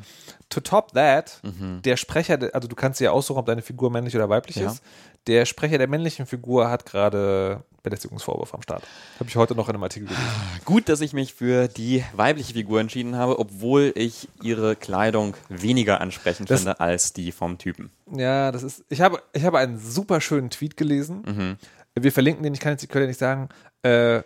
[0.48, 1.40] To top that,
[1.84, 4.70] der Sprecher, also du kannst dir ja aussuchen, ob deine Figur männlich oder weiblich Ja.
[4.70, 4.82] ist.
[5.26, 8.82] Der Sprecher der männlichen Figur hat gerade Belästigungsvorwurf am Start.
[9.20, 10.24] Habe ich heute noch in einem Artikel gelesen.
[10.64, 16.00] Gut, dass ich mich für die weibliche Figur entschieden habe, obwohl ich ihre Kleidung weniger
[16.00, 17.90] ansprechend Das- finde als die vom Typen.
[18.10, 18.84] Ja, das ist.
[18.88, 21.56] Ich habe, ich habe einen super schönen Tweet gelesen.
[21.94, 23.48] Wir verlinken den, ich kann jetzt die Quelle nicht sagen.
[23.82, 24.22] Äh,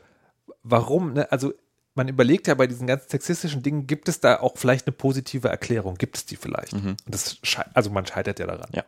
[0.62, 1.12] warum?
[1.12, 1.30] Ne?
[1.30, 1.53] Also,
[1.97, 5.49] man überlegt ja bei diesen ganzen sexistischen Dingen, gibt es da auch vielleicht eine positive
[5.49, 5.97] Erklärung?
[5.97, 6.74] Gibt es die vielleicht?
[6.74, 7.38] Und das
[7.74, 8.68] also man scheitert ja daran.
[8.72, 8.84] Ja.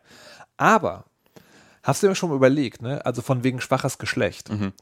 [0.56, 1.04] Aber
[1.82, 3.04] hast du dir schon mal überlegt, ne?
[3.04, 4.50] Also von wegen schwaches Geschlecht.
[4.50, 4.72] Mhm.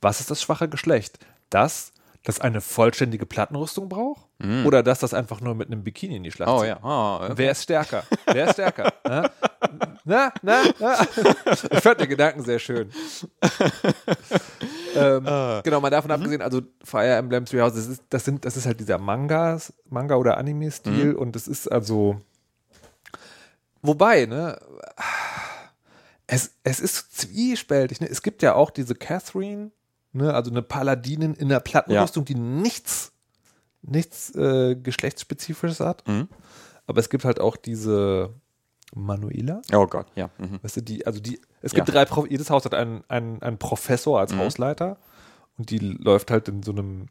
[0.00, 1.18] Was ist das schwache Geschlecht?
[1.50, 1.92] Das,
[2.26, 4.26] das eine vollständige Plattenrüstung braucht?
[4.38, 4.66] Mhm.
[4.66, 6.68] Oder das, das einfach nur mit einem Bikini in die Schlacht Oh zieht?
[6.70, 6.80] ja.
[6.82, 7.32] Oh, okay.
[7.36, 8.02] Wer ist stärker?
[8.26, 8.92] Wer ist stärker?
[9.04, 9.30] na?
[10.04, 11.06] Na, na, na?
[11.70, 12.90] Ich fand den Gedanken sehr schön.
[14.96, 15.24] ähm,
[15.62, 18.66] genau, mal davon abgesehen, also Fire Emblem Three Houses, das ist, das, sind, das ist
[18.66, 22.20] halt dieser Mangas, Manga- oder Anime-Stil und es ist also.
[23.82, 24.58] Wobei, ne?
[26.26, 28.00] Es, es ist zwiespältig.
[28.00, 28.08] Ne?
[28.08, 29.70] Es gibt ja auch diese Catherine,
[30.16, 30.34] ne?
[30.34, 33.12] also eine Paladinin in der Plattenrüstung, die nichts,
[33.82, 36.06] nichts äh, geschlechtsspezifisches hat.
[36.08, 36.28] Mhm.
[36.86, 38.30] Aber es gibt halt auch diese
[38.94, 39.60] Manuela.
[39.72, 40.30] oh Gott, ja.
[40.38, 40.60] Mhm.
[40.62, 42.04] Weißt du, die, also die, es gibt Ja.
[42.04, 44.96] drei, jedes Haus hat einen, einen, einen Professor als Hausleiter
[45.58, 47.06] und die läuft halt in so einem,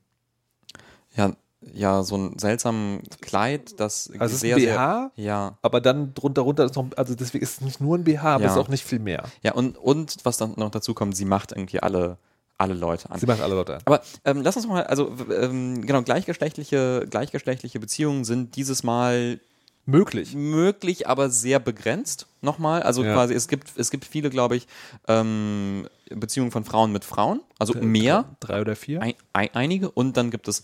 [1.15, 1.31] Ja,
[1.73, 4.75] ja, so ein seltsames Kleid, das also sehr, ein sehr.
[4.75, 5.57] BH, Ja.
[5.61, 8.43] aber dann drunter runter ist noch, also deswegen ist es nicht nur ein BH, aber
[8.43, 8.49] Ja.
[8.49, 9.23] es ist auch nicht viel mehr.
[9.41, 12.17] Ja, und, und was dann noch dazu kommt, sie macht irgendwie alle,
[12.57, 13.19] alle Leute an.
[13.19, 13.81] Sie machen alle Leute an.
[13.85, 19.39] Aber ähm, lass uns mal, also ähm, genau, gleichgeschlechtliche, gleichgeschlechtliche Beziehungen sind dieses Mal
[19.85, 20.33] Möglich.
[20.33, 22.27] möglich, aber sehr begrenzt.
[22.41, 23.13] Nochmal, also Ja.
[23.13, 24.67] quasi, es gibt, es gibt viele, glaube ich,
[25.07, 29.01] ähm, Beziehungen von Frauen mit Frauen, also mehr, Drei oder vier?
[29.01, 30.63] ein, ein, einige, und dann gibt es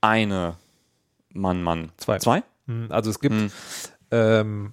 [0.00, 0.56] eine
[1.32, 1.92] Mann, Mann.
[1.98, 2.18] Zwei.
[2.18, 2.42] Zwei?
[2.66, 3.50] Hm, Also es gibt, Hm.
[4.10, 4.72] ähm,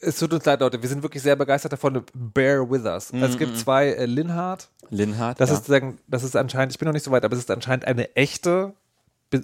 [0.00, 2.04] es tut uns leid, Leute, wir sind wirklich sehr begeistert davon.
[2.14, 3.12] Bear with us.
[3.12, 4.68] Also es gibt zwei äh, Linhard.
[4.90, 5.40] Linhard.
[5.40, 5.56] Das ja.
[5.76, 8.14] ist das ist anscheinend, ich bin noch nicht so weit, aber es ist anscheinend eine
[8.14, 8.74] echte,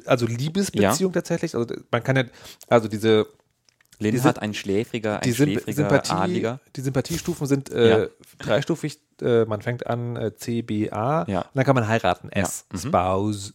[0.06, 1.54] also Liebesbeziehung tatsächlich.
[1.54, 2.24] Also man kann ja,
[2.68, 3.26] also diese,
[3.98, 6.60] Linhard, ein schläfriger, ein die schläfriger Sympathie, Adliger.
[6.76, 8.08] die Sympathiestufen sind äh, Ja.
[8.38, 9.00] dreistufig.
[9.20, 11.42] Äh, man fängt an äh, C, B, A Ja.
[11.42, 12.30] und dann kann man heiraten.
[12.30, 13.54] S, Spouse.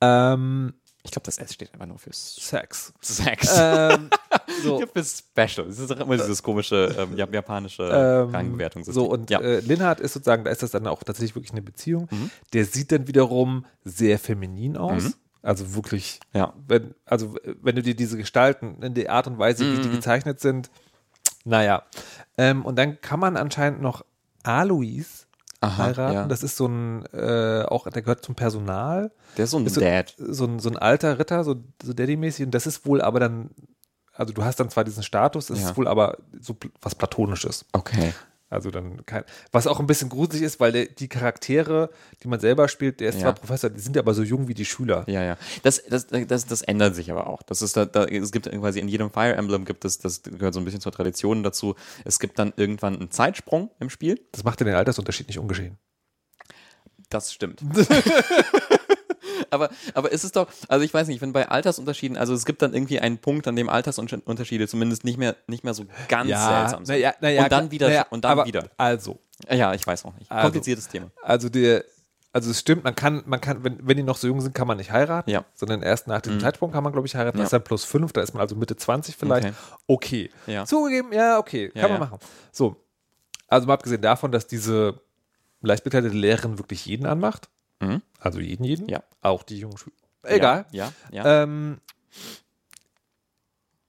[0.00, 0.74] Ähm,
[1.04, 2.92] Ich glaube, das S steht einfach nur für Sex.
[3.00, 3.54] Sex.
[3.58, 4.08] ähm,
[4.62, 4.80] so.
[4.80, 5.66] Ja, für Special.
[5.66, 9.02] Das ist doch immer dieses komische ähm, jap- japanische Ähm, Rangbewertungssystem.
[9.04, 9.38] So, und ja.
[9.40, 9.44] Mhm.
[9.44, 12.08] äh, Linhard ist sozusagen, da ist das dann auch tatsächlich wirklich eine Beziehung.
[12.52, 15.16] Der sieht dann wiederum sehr feminin aus.
[15.42, 16.38] Also wirklich, Mhm.
[16.38, 16.52] Ja.
[16.68, 19.92] wenn, also wenn du dir diese Gestalten in der Art und Weise, wie die Mhm.
[19.94, 20.70] gezeichnet sind,
[21.44, 21.82] naja.
[22.38, 24.04] Ähm, und dann kann man anscheinend noch
[24.44, 25.26] Alois
[25.60, 26.14] Aha, heiraten.
[26.14, 26.26] ja.
[26.26, 29.10] Das ist so ein, äh, auch, der gehört zum Personal.
[29.36, 30.14] Der ist so ein Ist so, Dad.
[30.18, 32.46] so, ein, so ein alter Ritter, so, so Daddy-mäßig.
[32.46, 33.50] Und das ist wohl aber dann,
[34.12, 35.70] also du hast dann zwar diesen Status, es Ja.
[35.70, 37.64] ist wohl aber so was Platonisches.
[37.72, 38.12] Okay.
[38.50, 41.88] Also dann kein, was auch ein bisschen gruselig ist, weil der, die Charaktere,
[42.22, 43.20] die man selber spielt, der ist Ja.
[43.22, 45.04] zwar Professor, die sind aber so jung wie die Schüler.
[45.06, 45.38] Ja, ja.
[45.62, 47.42] Das, das, das, das ändert sich aber auch.
[47.42, 50.52] Das ist da, da, es gibt quasi in jedem Fire Emblem gibt es, das gehört
[50.52, 51.76] so ein bisschen zur Tradition dazu.
[52.04, 54.20] Es gibt dann irgendwann einen Zeitsprung im Spiel.
[54.32, 55.78] Das macht ja den Altersunterschied nicht ungeschehen.
[57.08, 57.62] Das stimmt.
[59.52, 62.62] aber, aber ist es doch, also ich weiß nicht, wenn bei Altersunterschieden, also es gibt
[62.62, 66.84] dann irgendwie einen Punkt, an dem Altersunterschiede zumindest nicht mehr, nicht mehr so ganz seltsam
[66.84, 67.04] sind.
[67.20, 68.68] na ja, und dann wieder, na ja, und dann aber, wieder.
[68.76, 69.18] Also,
[69.50, 70.30] Ja, ich weiß auch nicht.
[70.30, 71.10] Also- Kompliziertes Thema.
[71.22, 71.84] also der,
[72.34, 74.66] also es stimmt, man kann, man kann, wenn, wenn die noch so jung sind, kann
[74.66, 75.40] man nicht heiraten, Ja.
[75.40, 75.44] Mhm.
[75.54, 77.36] sondern erst nach diesem Zeitpunkt kann man, glaube ich, heiraten.
[77.36, 77.44] Das Ja.
[77.44, 79.52] ist dann plus fünf, da ist man also Mitte 20 vielleicht.
[79.86, 80.30] Okay.
[80.46, 80.64] Ja.
[80.64, 81.98] Zugegeben, ja, okay, kann Ja, man ja.
[82.06, 82.18] machen.
[82.50, 82.76] So.
[83.48, 85.00] Also mal abgesehen davon, dass diese
[85.60, 87.50] leicht bekleidete Lehrerin wirklich jeden anmacht.
[87.82, 88.02] Mhm.
[88.18, 88.88] Also jeden, jeden.
[88.88, 89.02] Ja.
[89.20, 89.96] Auch die jungen Schüler.
[90.22, 90.66] Egal.
[90.70, 91.24] Ja, ja.
[91.24, 91.42] ja.
[91.42, 91.80] Ähm,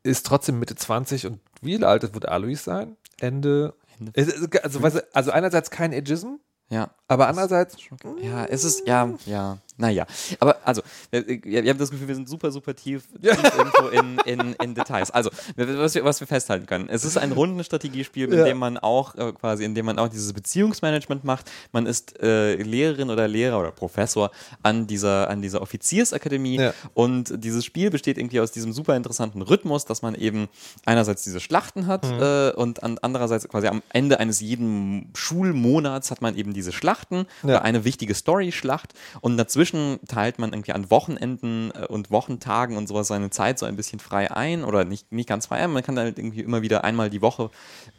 [0.02, 2.98] ist trotzdem Mitte 20 und wie alt wird Alois sein?
[3.20, 3.74] Ende.
[3.98, 6.36] Ende Also, du, also einerseits kein Ageism,
[6.70, 6.89] ja.
[7.14, 7.76] Aber andererseits,
[8.22, 10.05] Ja, es ist, ja, ja, naja.
[10.39, 14.18] Aber also, wir, wir haben das Gefühl, wir sind super, super tief, tief irgendwo in,
[14.26, 15.09] in, in Details.
[15.11, 18.45] Also, was wir, was wir festhalten können, es ist ein Rundenstrategiespiel, in Ja.
[18.45, 21.49] dem man auch äh, quasi, in dem man auch dieses Beziehungsmanagement macht.
[21.72, 26.74] Man ist äh, Lehrerin oder Lehrer oder Professor an dieser, an dieser Offiziersakademie Ja.
[26.93, 30.47] und dieses Spiel besteht irgendwie aus diesem super interessanten Rhythmus, dass man eben
[30.86, 32.22] einerseits diese Schlachten hat Mhm.
[32.22, 36.72] äh, und an, andererseits quasi am Ende eines jeden Schulmonats hat man eben diese
[37.04, 37.49] Schlachten Ja.
[37.49, 42.88] oder eine wichtige Story-Schlacht und dazwischen teilt man irgendwie an Wochenenden äh, und Wochentagen und
[42.88, 45.72] sowas seine Zeit so ein bisschen frei ein oder nicht, nicht ganz frei ein.
[45.72, 47.49] Man kann halt irgendwie immer wieder einmal die Woche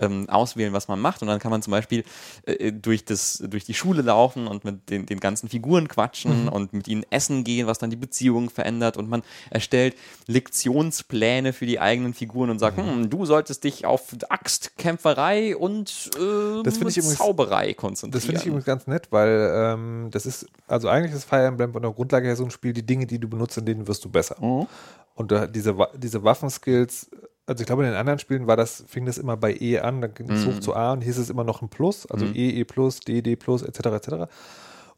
[0.01, 2.05] ähm, auswählen, was man macht und dann kann man zum Beispiel
[2.47, 6.73] äh, durch, das, durch die Schule laufen und mit den, den ganzen Figuren quatschen und
[6.73, 9.97] mit ihnen essen gehen, was dann die Beziehung verändert und man erstellt
[10.27, 16.63] Lektionspläne für die eigenen Figuren und sagt, hm, du solltest dich auf Axtkämpferei und äh,
[16.63, 18.13] Das ich übrigens- Zauberei konzentrieren.
[18.13, 21.72] das finde ich übrigens ganz nett, weil ähm, das ist, also eigentlich ist Fire Emblem
[21.72, 24.05] von der Grundlage her so ein Spiel, die Dinge, die du benutzt, in denen wirst
[24.05, 24.37] du besser.
[24.41, 24.66] Mhm.
[25.14, 27.11] Und da, diese, diese Waffenskills,
[27.47, 30.01] also ich glaube, in den anderen Spielen war das, fing das immer bei E an,
[30.01, 30.55] dann ging es Mhm.
[30.55, 33.22] hoch zu A und hieß es immer noch ein Plus, also E, E plus, D,
[33.22, 33.87] D plus, etc.
[33.87, 34.09] etc.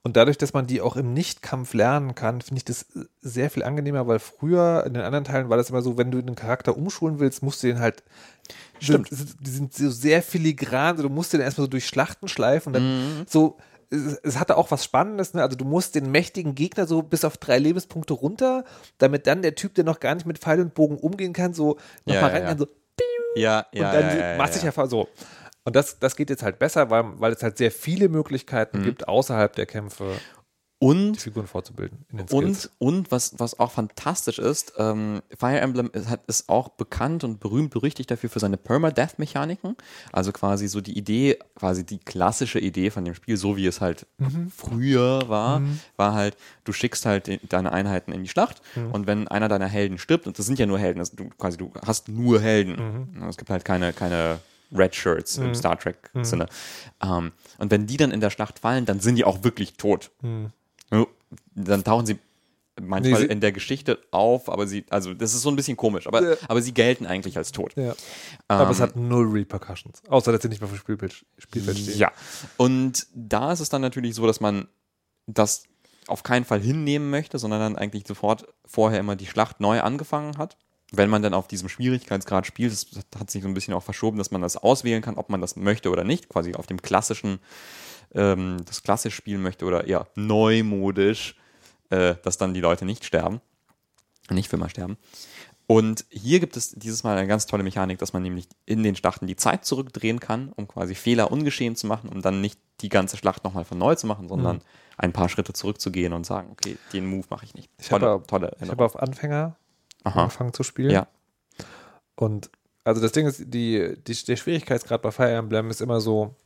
[0.03, 2.87] Und dadurch, dass man die auch im Nichtkampf lernen kann, finde ich das
[3.22, 6.18] sehr viel angenehmer, weil früher in den anderen Teilen war das immer so, wenn du
[6.18, 8.05] einen Charakter umschulen willst, musst du den halt.
[8.78, 9.11] Stimmt.
[9.11, 13.26] Die, sind so sehr filigran, du musst den erstmal so durch Schlachten schleifen und dann
[13.28, 13.57] so.
[13.91, 15.43] Es, es hatte auch was Spannendes, ne?
[15.43, 18.64] Also du musst den mächtigen Gegner so bis auf drei Lebenspunkte runter,
[18.99, 21.78] damit dann der Typ, der noch gar nicht mit Pfeil und Bogen umgehen kann, so
[22.05, 22.49] nochmal ja, rein ja.
[22.49, 22.66] kann, so
[23.37, 24.87] Ja, ja, und dann ja, ja, ja, machst ja.
[24.87, 25.09] so.
[25.64, 29.09] Und das, das geht jetzt halt besser, weil, weil es halt sehr viele Möglichkeiten gibt,
[29.09, 30.12] außerhalb der Kämpfe
[30.79, 32.05] Und Figuren vorzubilden.
[32.37, 37.24] Und, und was, was auch fantastisch ist, ähm, Fire Emblem ist, hat, ist auch bekannt
[37.24, 39.74] und berühmt berüchtigt dafür für seine Permadeath-Mechaniken.
[40.12, 43.81] Also quasi so die Idee, quasi die klassische Idee von dem Spiel, so wie es
[43.81, 44.07] halt
[44.55, 45.62] früher war,
[45.97, 48.61] war halt, du schickst halt de- deine Einheiten in die Schlacht
[48.93, 51.57] und wenn einer deiner Helden stirbt, und das sind ja nur Helden, also du, quasi
[51.57, 52.77] du hast nur Helden.
[53.31, 54.41] Es gibt halt keine, keine
[54.74, 56.47] Red Shirts im Star Trek-Sinne.
[57.03, 60.11] Ähm, und wenn die dann in der Schlacht fallen, dann sind die auch wirklich tot.
[61.55, 62.18] Dann tauchen sie
[62.80, 65.76] manchmal Nee, sie- in der Geschichte auf, aber sie, also das ist so ein bisschen
[65.76, 66.37] komisch, aber, Ja.
[66.49, 67.74] aber sie gelten eigentlich als tot.
[67.76, 67.95] Ja.
[68.49, 70.03] Aber es Ähm, hat null Repercussions.
[70.09, 71.99] Außer, dass sie nicht mehr auf dem Spielbild, Spielfeld stehen.
[71.99, 72.12] Ja.
[72.59, 74.68] Und da ist es dann natürlich so, dass man
[75.26, 75.64] das
[76.07, 80.39] auf keinen Fall hinnehmen möchte, sondern dann eigentlich sofort vorher immer die Schlacht neu angefangen
[80.39, 80.57] hat.
[80.93, 82.87] Wenn man dann auf diesem Schwierigkeitsgrad spielt, das
[83.18, 85.57] hat sich so ein bisschen auch verschoben, dass man das auswählen kann, ob man das
[85.57, 87.41] möchte oder nicht, quasi auf dem klassischen,
[88.17, 91.37] ähm, das klassisch spielen möchte oder eher neumodisch,
[91.91, 93.41] äh, dass dann die Leute nicht sterben,
[94.31, 94.97] nicht für immer sterben.
[95.69, 98.95] Und hier gibt es dieses Mal eine ganz tolle Mechanik, dass man nämlich in den
[98.95, 102.89] Schlachten die Zeit zurückdrehen kann, um quasi Fehler ungeschehen zu machen, um dann nicht die
[102.89, 104.62] ganze Schlacht nochmal von neu zu machen, sondern
[104.97, 107.71] ein paar Schritte zurückzugehen und sagen, okay, den Move mache ich nicht.
[107.81, 109.57] Ich habe tolle ich habe auf Anfänger
[110.05, 110.23] Aha.
[110.23, 110.91] angefangen zu spielen.
[110.91, 111.09] Ja.
[112.14, 112.51] Und
[112.85, 116.37] also das Ding ist, die, die, der Schwierigkeitsgrad bei Fire Emblem ist immer so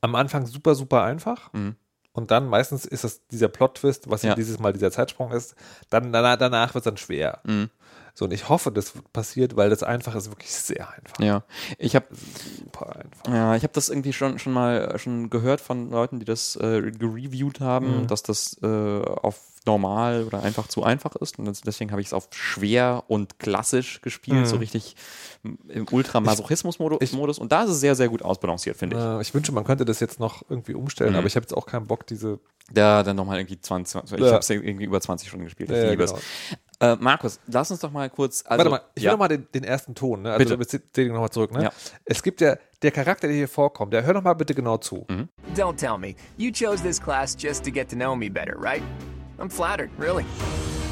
[0.00, 1.52] am Anfang super, super einfach.
[1.52, 1.76] Mhm.
[2.12, 4.34] Und dann meistens ist es dieser Plot-Twist, was Ja.
[4.34, 5.54] dieses Mal dieser Zeitsprung ist.
[5.90, 7.40] Dann danach, danach wird es dann schwer.
[7.44, 7.70] Mhm.
[8.14, 11.20] So, und ich hoffe, das passiert, weil das einfach ist wirklich sehr einfach.
[11.20, 11.44] Ja,
[11.78, 12.06] ich habe
[12.58, 13.28] Super einfach.
[13.32, 16.56] ja, ich habe das irgendwie schon schon mal äh, schon gehört von Leuten, die das
[16.56, 19.38] äh, gereviewt haben, dass das äh, auf
[19.68, 24.00] normal oder einfach zu einfach ist und deswegen habe ich es auf schwer und klassisch
[24.00, 24.96] gespielt, so richtig
[25.68, 29.02] im Ultramasochismus-Modus und da ist es sehr sehr gut ausbalanciert, finde ich.
[29.02, 31.18] Äh, ich wünsche, man könnte das jetzt noch irgendwie umstellen, Mhm.
[31.18, 32.40] aber ich habe jetzt auch keinen Bock, diese.
[32.70, 34.26] Da dann nochmal irgendwie 20, ich Ja.
[34.26, 35.70] habe es irgendwie über 20 Stunden gespielt.
[35.70, 36.18] Ich Ja, liebe genau.
[36.18, 36.56] es.
[36.80, 38.44] Äh, Markus, lass uns doch mal kurz.
[38.46, 39.12] Also, Warte mal, ich will ja.
[39.12, 40.32] noch mal den, den ersten Ton, ne?
[40.34, 40.82] Also Bitte.
[40.92, 41.64] zählen nochmal zurück, ne?
[41.64, 41.72] Ja.
[42.04, 45.06] Es gibt ja der Charakter, der hier vorkommt, der hör doch mal bitte genau zu.
[45.08, 45.28] Mhm.
[45.56, 46.14] Don't tell me.
[46.36, 48.82] You chose this class just to get to know me better, right?
[49.38, 50.24] I'm flattered, really.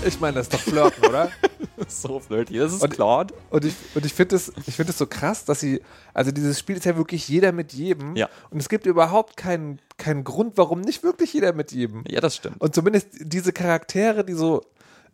[0.07, 1.30] Ich meine, das ist doch Flirten, oder?
[1.88, 2.59] so flirty.
[2.59, 3.34] Das ist Und- Claude.
[3.51, 5.82] Und ich, und ich finde es ich find es so krass, dass sie,
[6.14, 8.14] also dieses Spiel ist ja wirklich jeder mit jedem.
[8.14, 8.28] Ja.
[8.51, 12.05] Und es gibt überhaupt keinen, keinen Grund, warum nicht wirklich jeder mit jedem.
[12.09, 12.61] Ja, das stimmt.
[12.61, 14.62] Und zumindest diese Charaktere, die so,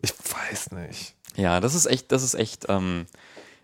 [0.03, 1.15] ich weiß nicht.
[1.37, 3.07] Ja, das ist echt, das ist echt, ähm,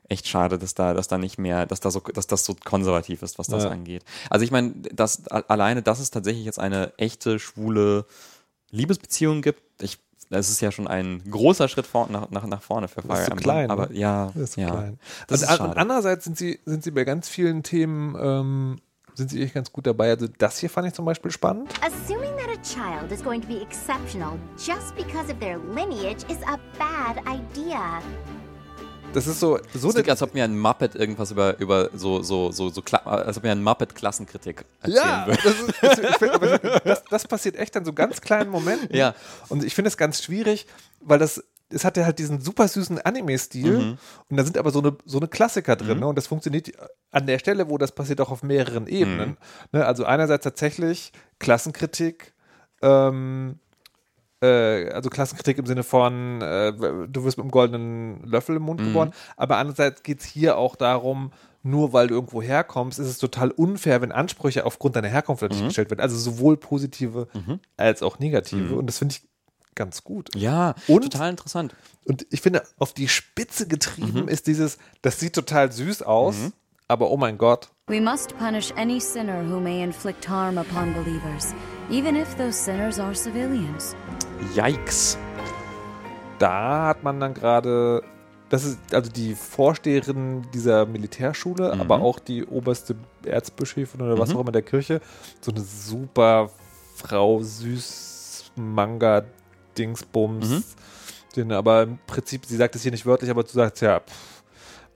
[0.09, 3.23] echt schade, dass da, dass da nicht mehr, dass da so, dass das so konservativ
[3.23, 3.71] ist, was das Ja.
[3.71, 4.05] angeht.
[4.31, 8.07] Also ich meine, das alleine, dass es tatsächlich jetzt eine echte schwule
[8.71, 9.99] Liebesbeziehung gibt, ich,
[10.31, 13.19] das ist ja schon ein großer Schritt vor, nach, nach, nach vorne für Das Fire
[13.21, 13.43] ist so Emblem.
[13.45, 13.97] klein, aber ne?
[13.99, 14.99] ja, Das ist so ja, klein.
[15.27, 15.63] Das ist schade.
[15.65, 18.77] und andererseits sind sie, sind sie bei ganz vielen Themen, ähm,
[19.15, 20.11] sind sie echt ganz gut dabei.
[20.11, 21.73] Also das hier fand ich zum Beispiel spannend.
[21.81, 26.39] Assuming that a child is going to be exceptional just because of their lineage is
[26.47, 28.01] a bad idea.
[29.15, 32.53] Das ist so, so klingt, als ob mir ein Muppet irgendwas über, über so, so,
[32.53, 35.41] so, so, als ob mir ein Muppet Klassenkritik erzählen Ja, würde.
[35.81, 38.95] das, ist, find, das, das passiert echt an so ganz kleinen Momenten.
[38.95, 39.15] Ja.
[39.49, 40.67] Und ich finde es ganz schwierig,
[41.01, 43.99] weil das, es hat ja halt diesen super süßen Anime-Stil Mhm.
[44.29, 46.01] und da sind aber so eine, so eine Klassiker drin.
[46.01, 46.07] Ne?
[46.07, 46.71] Und das funktioniert
[47.11, 48.89] an der Stelle, wo das passiert, auch auf mehreren Mhm.
[48.91, 49.37] Ebenen.
[49.73, 49.85] Ne?
[49.85, 52.35] Also einerseits tatsächlich Klassenkritik,
[52.83, 53.59] ähm,
[54.43, 58.67] äh, also Klassenkritik im Sinne von, äh, du wirst mit einem goldenen Löffel im Mhm.
[58.67, 61.33] Mund geboren, aber andererseits geht es hier auch darum,
[61.63, 65.65] nur weil du irgendwo herkommst, ist es total unfair, wenn Ansprüche aufgrund deiner Herkunft Mhm.
[65.67, 66.01] gestellt werden.
[66.01, 67.27] Also sowohl positive
[67.77, 68.77] als auch negative.
[68.77, 69.29] Und das finde ich
[69.75, 70.35] ganz gut.
[70.35, 71.75] Ja, Und- total interessant.
[72.05, 74.29] Und ich finde, auf die Spitze getrieben Mhm.
[74.29, 76.37] ist dieses, das sieht total süß aus,
[76.89, 81.55] aber oh mein Gott, We must punish any sinner who may inflict harm upon believers,
[81.91, 83.95] even if those sinners are civilians.
[84.55, 85.17] Yikes.
[86.39, 88.03] da hat man dann gerade,
[88.51, 91.81] das ist also die Vorsteherin dieser Militärschule, Mhm.
[91.81, 95.01] aber auch die oberste Erzbischöfin oder was auch immer der Kirche,
[95.41, 96.51] so eine super
[96.95, 100.65] Frau, süß Manga-Dingsbums, Mhm.
[101.37, 104.38] den aber im Prinzip, sie sagt es hier nicht wörtlich, aber du sagst ja, pff,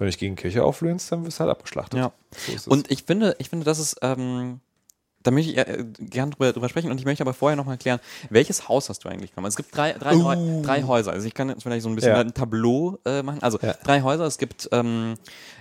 [0.03, 1.99] wenn ich gegen Kirche auflöhnst, dann wirst du halt abgeschlachtet.
[1.99, 2.13] Ja.
[2.37, 2.69] So ist es.
[2.69, 4.61] Und ich finde, ich finde, das ist, ähm,
[5.23, 7.73] da möchte ich äh, gern drüber, drüber sprechen und ich möchte aber vorher noch mal
[7.73, 8.01] erklären,
[8.31, 9.49] welches Haus hast du eigentlich genommen?
[9.49, 10.63] Es gibt drei, drei, Uh.
[10.63, 11.13] drei Häuser.
[11.13, 12.21] Also ich kann jetzt vielleicht so ein bisschen Ja.
[12.21, 13.43] ein Tableau äh, machen.
[13.43, 13.75] Also Ja.
[13.85, 14.25] drei Häuser.
[14.27, 15.15] Es gibt, ähm,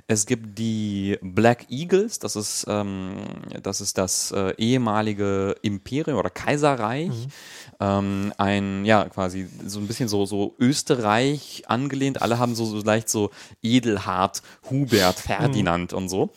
[0.08, 3.18] es gibt die Black Eagles, das ist, ähm,
[3.62, 7.10] das ist das äh, ehemalige Imperium oder Kaiserreich.
[7.10, 7.28] Mhm.
[7.80, 12.22] Ähm, ein, ja, quasi so ein bisschen so, so Österreich angelehnt.
[12.22, 13.32] Alle haben so, so leicht so
[13.64, 16.30] Edelhard, Hubert, Ferdinand und so.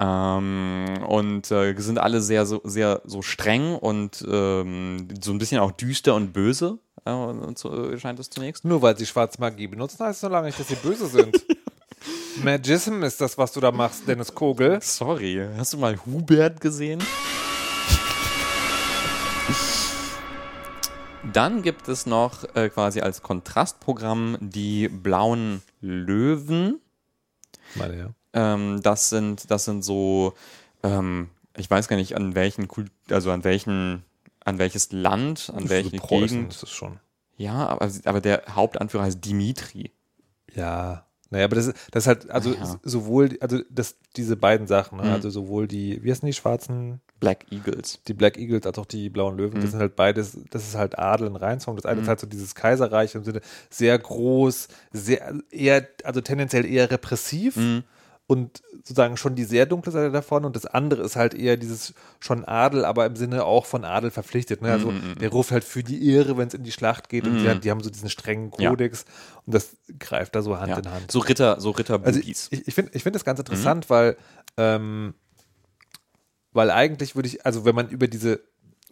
[0.00, 5.58] Ähm, und äh, sind alle sehr, so, sehr so streng und ähm, so ein bisschen
[5.58, 8.64] auch düster und böse, äh, so, scheint es zunächst.
[8.64, 11.44] Nur weil sie schwarze Magie benutzen, heißt es noch lange nicht, dass sie böse sind.
[12.44, 14.78] Magism ist das, was du da machst, Dennis Kogel.
[14.80, 17.02] Sorry, hast du mal Hubert gesehen?
[21.32, 26.80] Dann gibt es noch äh, quasi als Kontrastprogramm die blauen Löwen.
[27.74, 28.10] Meine, ja.
[28.32, 30.34] Ähm, das sind, das sind so,
[30.82, 34.04] ähm, ich weiß gar nicht, an welchen, Kult also an welchen,
[34.44, 36.52] an welches Land, an welche Preußen Gegend.
[36.54, 37.00] ist es schon.
[37.36, 39.92] Ja, aber, aber der Hauptanführer heißt Dimitri.
[40.54, 41.04] Ja.
[41.30, 42.62] Naja, aber das ist, das ist halt, also Ah, ja.
[42.62, 45.04] s- sowohl, also das, diese beiden Sachen, ne?
[45.04, 45.10] Mhm.
[45.10, 48.00] also sowohl die, wie heißen die schwarzen, Black Eagles.
[48.08, 49.60] die Black Eagles als auch die blauen Löwen, Mhm.
[49.60, 51.76] das sind halt beides, das ist halt Adel in Reinform.
[51.76, 52.02] Das eine Mhm.
[52.04, 57.56] ist halt so dieses Kaiserreich im Sinne sehr groß, sehr, eher, also tendenziell eher repressiv
[57.56, 57.84] Mhm.
[58.30, 61.94] Und sozusagen schon die sehr dunkle Seite davon und das andere ist halt eher dieses
[62.20, 64.60] schon Adel, aber im Sinne auch von Adel verpflichtet.
[64.62, 64.70] Ne?
[64.70, 67.40] Also Mhm, der ruft halt für die Ehre, wenn es in die Schlacht geht und
[67.40, 68.68] die, hat- die haben so diesen strengen Ja.
[68.70, 69.06] Kodex
[69.46, 70.78] und das greift da so Hand Ja.
[70.78, 71.10] in Hand.
[71.10, 73.26] So Ritter, so Ritter Also ich, ich finde ich find das Mhm.
[73.26, 74.16] ganz interessant, weil,
[74.58, 75.14] ähm,
[76.52, 78.40] weil eigentlich würde ich, also wenn man über diese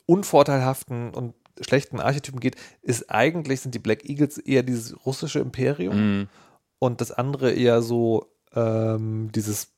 [0.07, 6.21] unvorteilhaften und schlechten Archetypen geht, ist eigentlich, sind die Black Eagles eher dieses russische Imperium
[6.21, 6.29] Mhm.
[6.79, 9.69] und das andere eher so ähm, dieses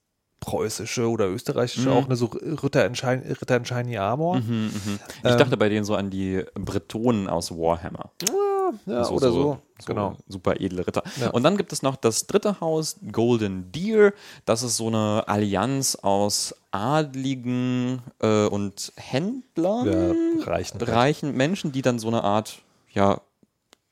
[0.40, 1.94] preußische oder österreichische Mhm.
[1.96, 4.36] auch, ne, so Ritter in, Shiny, Ritter in Shiny Armor.
[4.38, 4.98] Mhm, mhm.
[5.24, 8.10] Ich Ähm, dachte bei denen so an die Bretonen aus Warhammer.
[8.86, 9.58] Ja, oder so.
[9.86, 10.16] Genau.
[10.28, 11.02] Super edle Ritter.
[11.20, 11.30] Ja.
[11.30, 14.12] Und dann gibt es noch das dritte Haus, Golden Deer.
[14.44, 19.86] Das ist so eine Allianz aus Adligen äh, und Händlern.
[20.38, 20.80] Ja, reichen.
[20.80, 22.62] reichen Menschen, die dann so eine Art,
[22.92, 23.20] ja,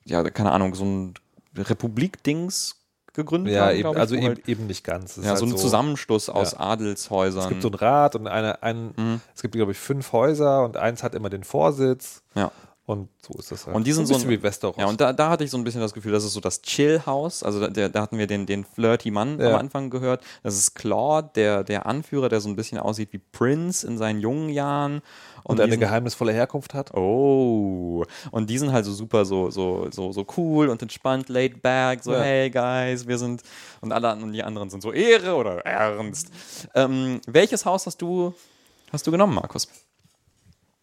[0.04, 1.14] ja, keine Ahnung, so ein
[1.56, 2.76] Republik-Dings
[3.16, 5.12] gegründet Ja, haben, eben, ich, also eben, halt, eben nicht ganz.
[5.12, 6.60] Es ist ja, halt so ein Zusammenschluss aus Ja.
[6.60, 7.42] Adelshäusern.
[7.42, 9.20] Es gibt so einen Rat und eine, ein, Mhm.
[9.34, 12.52] es gibt, glaube ich, fünf Häuser und eins hat immer den Vorsitz ja.
[12.86, 13.74] Und so ist das halt.
[13.76, 14.76] Und die sind ein so ein- wie Westeros.
[14.78, 16.62] Ja, und da, da hatte ich so ein bisschen das Gefühl, das ist so das
[16.62, 17.42] Chill-Haus.
[17.42, 19.50] Also da, der, da hatten wir den, den flirty Mann Ja.
[19.50, 20.22] am Anfang gehört.
[20.44, 24.20] Das ist Claude, der, der Anführer, der so ein bisschen aussieht wie Prince in seinen
[24.20, 25.02] jungen Jahren.
[25.44, 26.92] und die eine sind- geheimnisvolle Herkunft hat.
[26.94, 31.62] Oh, und die sind halt so super, so, so, so, so cool und entspannt, laid
[31.62, 32.20] back, so, Ja.
[32.22, 33.42] hey guys, wir sind,
[33.80, 36.30] und alle und die anderen sind so Ehre oder Ernst.
[36.74, 38.34] Ähm, welches Haus hast du,
[38.92, 39.68] hast du genommen, Markus?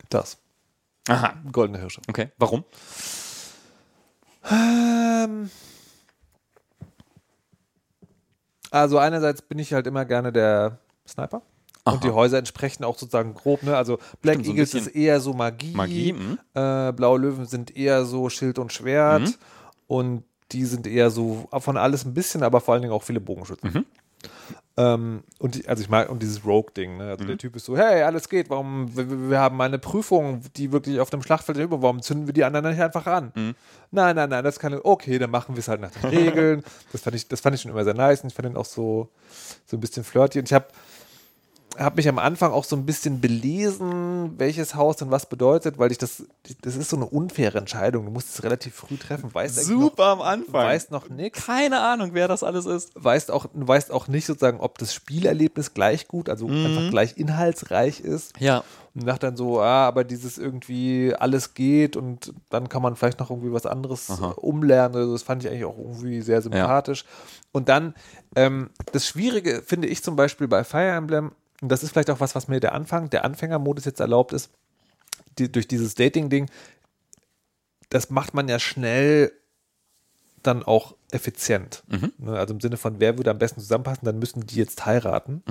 [0.10, 0.38] Das.
[1.10, 2.02] Aha, Goldene Hirsche.
[2.08, 2.32] okay.
[2.38, 2.64] Warum?
[4.50, 5.50] Ähm,
[8.72, 11.42] also einerseits bin ich halt immer gerne der Sniper.
[11.86, 11.96] Aha.
[11.96, 13.76] Und die Häuser entsprechen auch sozusagen grob, ne?
[13.76, 15.74] Also Black Stimmt, so Eagles bisschen ist eher so Magie.
[15.74, 16.40] Magie, mhm.
[16.54, 19.22] Äh, Blaue Löwen sind eher so Schild und Schwert.
[19.24, 19.36] Mhm.
[19.88, 20.24] Und
[20.54, 23.72] die sind eher so von alles ein bisschen, aber vor allen Dingen auch viele Bogenschützen.
[23.74, 23.86] Mhm.
[24.76, 27.04] Ähm, und die, also ich mag, und dieses Rogue-Ding, ne?
[27.04, 27.10] Mhm.
[27.12, 30.42] Also der Typ ist so, hey, alles geht, warum, wir, wir wir haben eine Prüfung,
[30.56, 33.32] die wirklich auf dem Schlachtfeld über, warum zünden wir die anderen nicht einfach an?
[33.36, 33.56] Mhm.
[33.92, 36.64] Nein, nein, nein, das kann, okay, dann machen wir es halt nach den Regeln.
[36.92, 38.66] das fand ich, das fand ich schon immer sehr nice und ich fand ihn auch
[38.66, 39.10] so,
[39.68, 40.66] so ein bisschen flirty und ich habe
[41.78, 45.92] habe mich am Anfang auch so ein bisschen belesen, welches Haus denn was bedeutet, weil
[45.92, 46.24] ich das,
[46.62, 48.06] das ist so eine unfaire Entscheidung.
[48.06, 49.34] Du musst es relativ früh treffen.
[49.34, 50.54] Weißt Super am noch, Anfang.
[50.54, 51.46] weißt noch nichts.
[51.46, 52.92] Keine Ahnung, wer das alles ist.
[52.96, 56.66] Weißt auch, weißt auch nicht sozusagen, ob das Spielerlebnis gleich gut, also Mhm.
[56.66, 58.40] einfach gleich inhaltsreich ist.
[58.40, 58.64] Ja.
[58.96, 63.20] Und nach dann so, ah, aber dieses irgendwie alles geht und dann kann man vielleicht
[63.20, 64.96] noch irgendwie was anderes äh, umlernen.
[64.96, 65.14] oder so.
[65.14, 67.04] Das fand ich eigentlich auch irgendwie sehr sympathisch.
[67.52, 67.96] Und dann,
[68.36, 71.32] ähm, das Schwierige finde ich zum Beispiel bei Fire Emblem,
[71.64, 74.52] und das ist vielleicht auch was, was mir der Anfang, der Anfängermodus jetzt erlaubt ist,
[75.40, 76.50] die, durch dieses Dating-Ding,
[77.90, 79.32] das macht man ja schnell
[80.44, 81.84] dann auch effizient.
[82.18, 85.42] Ne, also im Sinne von, wer würde am besten zusammenpassen, dann müssen die jetzt heiraten.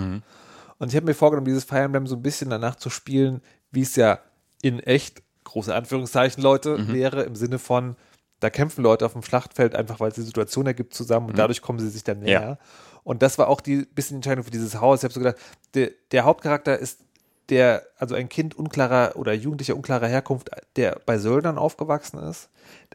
[0.79, 3.41] Und ich habe mir vorgenommen, dieses Fire Emblem so ein bisschen danach zu spielen,
[3.71, 4.19] wie es ja
[4.61, 7.97] in echt, große Anführungszeichen, Leute, wäre, im Sinne von,
[8.41, 11.63] da kämpfen Leute auf dem Schlachtfeld einfach, weil es die Situation ergibt zusammen und dadurch
[11.63, 12.59] kommen sie sich dann näher.
[13.05, 15.01] Und das war auch die bisschen Entscheidung für dieses Haus.
[15.01, 15.37] Ich habe so gedacht,
[15.75, 17.01] der, der Hauptcharakter ist
[17.49, 22.49] der, also ein Kind unklarer oder Jugendlicher unklarer Herkunft, der bei Söldnern aufgewachsen ist,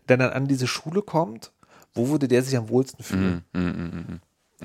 [0.07, 1.51] der dann an diese Schule kommt,
[1.93, 4.21] wo würde der sich am wohlsten fühlen?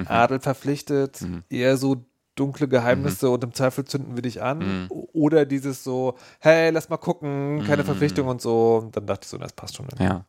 [0.07, 4.86] Adel verpflichtet, eher so dunkle Geheimnisse und im Zweifel zünden wir dich an.
[4.88, 8.78] Oder dieses so, hey, lass mal gucken, keine Verpflichtung und so.
[8.82, 9.86] Und dann dachte ich so, das passt schon.
[9.99, 10.24] Ja.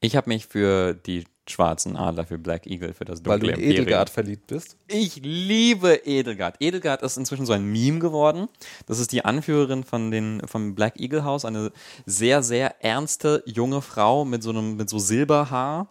[0.00, 3.62] Ich habe mich für die schwarzen Adler, für Black Eagle, für das Weil du dunkle
[3.62, 3.70] in.
[3.72, 4.76] Edelgard verliebt bist.
[4.86, 6.56] Ich liebe Edelgard.
[6.60, 8.48] Edelgard ist inzwischen so ein Meme geworden.
[8.86, 11.44] Das ist die Anführerin von den, vom Black Eagle House.
[11.44, 11.72] Eine
[12.06, 15.88] sehr, sehr ernste junge Frau mit so einem, mit so Silberhaar.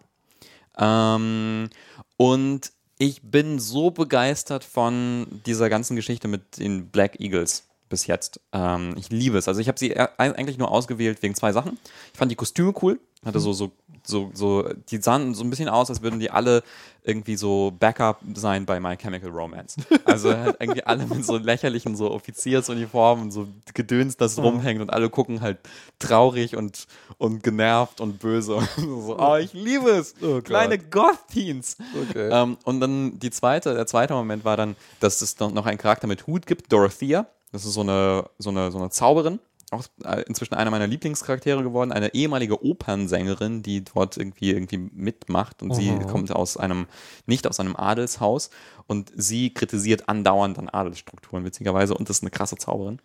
[0.78, 1.70] Ähm,
[2.16, 8.40] und ich bin so begeistert von dieser ganzen Geschichte mit den Black Eagles bis jetzt.
[8.52, 9.48] Ähm, ich liebe es.
[9.48, 11.78] Also ich habe sie e- eigentlich nur ausgewählt wegen zwei Sachen.
[12.12, 13.00] Ich fand die Kostüme cool.
[13.24, 13.72] Hatte so, so,
[14.04, 16.62] so, so, die sahen so ein bisschen aus, als würden die alle
[17.02, 19.76] irgendwie so Backup sein bei My Chemical Romance.
[20.04, 24.90] Also halt irgendwie alle mit so lächerlichen so Offiziersuniformen und so Gedöns, das rumhängt und
[24.90, 25.58] alle gucken halt
[25.98, 26.86] traurig und,
[27.18, 28.54] und genervt und böse.
[28.54, 30.14] Und so, oh, ich liebe es.
[30.44, 31.76] Kleine Goth-Teens.
[32.10, 32.28] Okay.
[32.30, 35.78] Ähm, und dann die zweite, der zweite Moment war dann, dass es noch noch einen
[35.78, 37.26] Charakter mit Hut gibt, Dorothea.
[37.52, 39.40] Das ist so eine, so eine, so eine Zauberin.
[39.70, 45.62] Auch äh, inzwischen einer meiner Lieblingscharaktere geworden, eine ehemalige Opernsängerin, die dort irgendwie irgendwie mitmacht
[45.62, 46.86] und sie kommt aus einem
[47.26, 48.48] nicht aus einem Adelshaus
[48.86, 52.98] und sie kritisiert andauernd dann Adelsstrukturen witzigerweise und ist eine krasse Zauberin.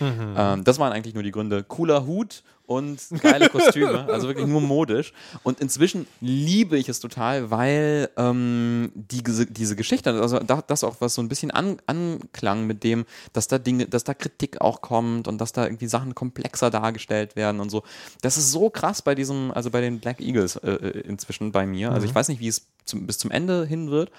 [0.00, 1.62] Ähm, das waren eigentlich nur die Gründe.
[1.64, 5.12] Cooler Hut und geile Kostüme, also wirklich nur modisch.
[5.42, 10.96] Und inzwischen liebe ich es total, weil ähm, die, diese- Geschichte, also da, das auch
[11.00, 14.80] was so ein bisschen an, anklang mit dem, dass da Dinge, dass da Kritik auch
[14.80, 17.82] kommt und dass da irgendwie Sachen komplexer dargestellt werden und so.
[18.22, 21.66] Das ist so krass bei diesem, also bei den Black Eagles äh, äh, inzwischen bei
[21.66, 21.90] mir.
[21.92, 24.10] Also ich weiß nicht, wie es zum, bis zum Ende hin wird,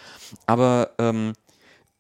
[0.46, 1.34] aber ähm,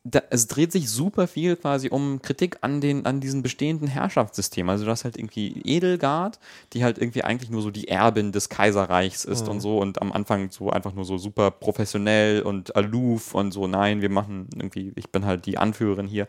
[0.07, 4.69] da, es dreht sich super viel quasi um Kritik an den an diesem bestehenden Herrschaftssystem.
[4.69, 6.39] Also du hast halt irgendwie Edelgard,
[6.73, 10.11] die halt irgendwie eigentlich nur so die Erbin des Kaiserreichs ist und so und am
[10.11, 14.93] Anfang so einfach nur so super professionell und aloof und so, nein, wir machen irgendwie,
[14.95, 16.27] ich bin halt die Anführerin hier.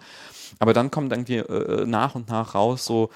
[0.58, 3.10] Aber dann kommt irgendwie äh, nach und nach raus so,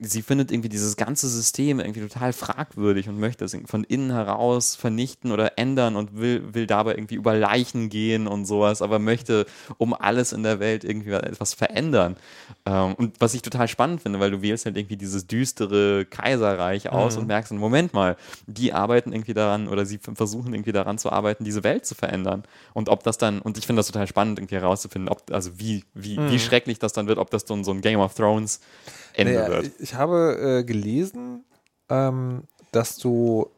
[0.00, 4.76] sie findet irgendwie dieses ganze System irgendwie total fragwürdig und möchte es von innen heraus
[4.76, 9.46] vernichten oder ändern und will, will dabei irgendwie über Leichen gehen und sowas, aber möchte
[9.78, 12.16] um alles in der Welt irgendwie etwas verändern.
[12.66, 16.90] Ähm, und was ich total spannend finde, weil du wählst halt irgendwie dieses düstere Kaiserreich
[16.90, 18.16] aus und merkst, Moment mal,
[18.46, 22.44] die arbeiten irgendwie daran oder sie versuchen irgendwie daran zu arbeiten, diese Welt zu verändern.
[22.74, 25.84] Und ob das dann, und ich finde das total spannend, irgendwie herauszufinden, ob, also wie,
[25.94, 28.60] wie, wie schrecklich das dann wird, ob das dann so ein Game of Thrones
[29.14, 29.70] Ende Naja, wird.
[29.80, 31.44] ich, habe äh, gelesen,
[31.88, 33.48] ähm, dass du,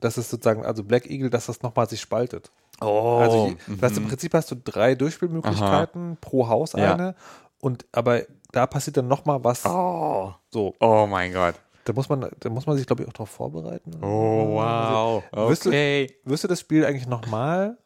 [0.00, 2.50] dass es sozusagen, also Black Eagle, dass das nochmal sich spaltet.
[2.80, 6.94] Oh, Also je- das im Prinzip hast du drei Durchspielmöglichkeiten pro Haus Ja.
[6.94, 7.14] eine
[7.60, 10.34] und aber da passiert dann nochmal was oh.
[10.50, 10.74] so.
[10.80, 11.54] oh mein Gott.
[11.84, 13.92] Da muss man, da muss man sich, glaube ich, auch darauf vorbereiten.
[14.02, 15.22] Oh, wow.
[15.48, 16.16] Wirst du- Okay.
[16.24, 17.78] Wirst du das Spiel eigentlich nochmal?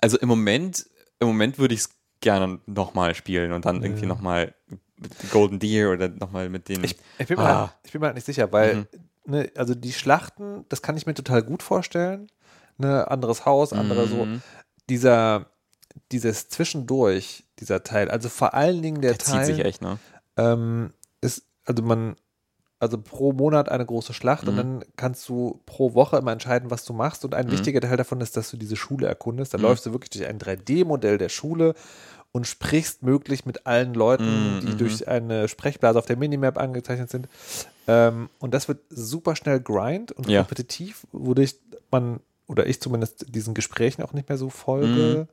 [0.00, 0.86] Also im Moment,
[1.20, 4.54] im Moment würde ich es gerne nochmal spielen und dann irgendwie nochmal
[4.98, 6.84] mit Golden Deer oder nochmal mit den.
[6.84, 7.60] Ich, ich, bin mir Ah.
[7.60, 8.86] halt, ich bin mir halt nicht sicher, weil,
[9.24, 12.28] ne, also die Schlachten, das kann ich mir total gut vorstellen.
[12.78, 14.24] Ne, anderes Haus, andere so.
[14.26, 14.42] Mhm.
[14.90, 15.46] Dieser,
[16.12, 19.98] dieses Zwischendurch, dieser Teil, also vor allen Dingen der, der zieht Teil, sich echt, ne?
[20.36, 20.92] ähm,
[21.22, 22.16] ist, also man,
[22.78, 26.84] also pro Monat eine große Schlacht und dann kannst du pro Woche immer entscheiden, was
[26.84, 27.24] du machst.
[27.24, 29.54] Und ein wichtiger Teil davon ist, dass du diese Schule erkundest.
[29.54, 31.74] Da läufst du wirklich durch ein 3D-Modell der Schule
[32.36, 37.28] und sprichst möglich mit allen Leuten, die durch eine Sprechblase auf der Minimap angezeichnet sind.
[37.86, 40.40] Ähm, und das wird super schnell grind und Ja.
[40.42, 41.56] repetitiv, wodurch
[41.90, 45.28] man, oder ich zumindest, diesen Gesprächen auch nicht mehr so folge.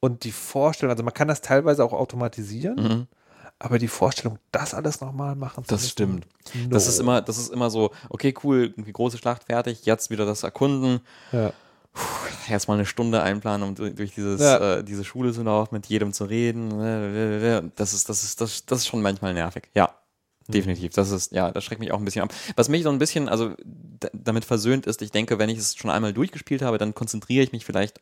[0.00, 3.06] Und die Vorstellung, also man kann das teilweise auch automatisieren,
[3.60, 6.26] aber die Vorstellung, das alles nochmal machen zu Das stimmt.
[6.54, 6.68] no.
[6.70, 10.26] Das ist immer, das ist immer so, okay, cool, irgendwie große Schlacht fertig, jetzt wieder
[10.26, 11.00] das Erkunden.
[11.30, 11.52] Ja.
[12.48, 14.76] Erstmal eine Stunde einplanen, um durch dieses, Ja.
[14.78, 16.80] äh, diese Schule zu laufen, mit jedem zu reden.
[16.80, 19.64] äh, Das ist, das ist, das, das ist schon manchmal nervig.
[19.74, 19.94] Ja.
[20.50, 20.94] Definitiv.
[20.94, 22.32] Das ist, ja, das schreckt mich auch ein bisschen ab.
[22.56, 23.52] Was mich so ein bisschen, also
[24.14, 27.52] damit versöhnt ist, ich denke, wenn ich es schon einmal durchgespielt habe, dann konzentriere ich
[27.52, 28.00] mich vielleicht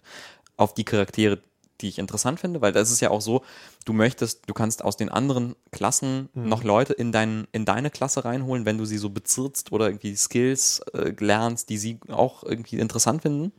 [0.56, 1.40] auf die Charaktere,
[1.80, 3.42] die ich interessant finde, weil das ist ja auch so,
[3.84, 8.24] du möchtest, du kannst aus den anderen Klassen noch Leute in, dein, in deine Klasse
[8.24, 12.78] reinholen, wenn du sie so bezirzt oder irgendwie Skills äh, lernst, die sie auch irgendwie
[12.78, 13.52] interessant finden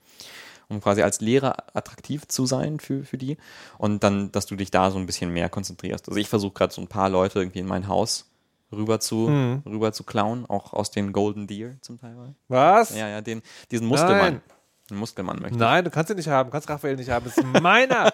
[0.69, 3.37] um quasi als Lehrer attraktiv zu sein für, für die
[3.77, 6.07] und dann, dass du dich da so ein bisschen mehr konzentrierst.
[6.09, 8.29] Also ich versuche gerade so ein paar Leute irgendwie in mein Haus
[8.71, 9.63] rüber zu, Mhm.
[9.65, 12.35] rüber zu klauen, auch aus den Golden Deer zum Teil.
[12.49, 12.95] Was?
[12.95, 13.41] Ja, ja, den,
[13.71, 14.33] diesen Muskelmann.
[14.33, 14.41] Nein.
[14.89, 17.37] Den Muskelmann möchte Nein, du kannst ihn nicht haben, du kannst Raphael nicht haben, das
[17.37, 18.09] ist meiner.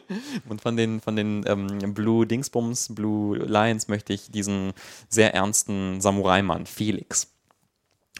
[0.48, 4.72] Und von den, von den ähm, Blue Dingsbums, Blue Lions möchte ich diesen
[5.08, 7.28] sehr ernsten Samurai-Mann, Felix.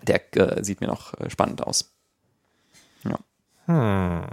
[0.02, 1.92] Der äh, sieht mir noch äh, spannend aus.
[3.68, 4.26] Ja.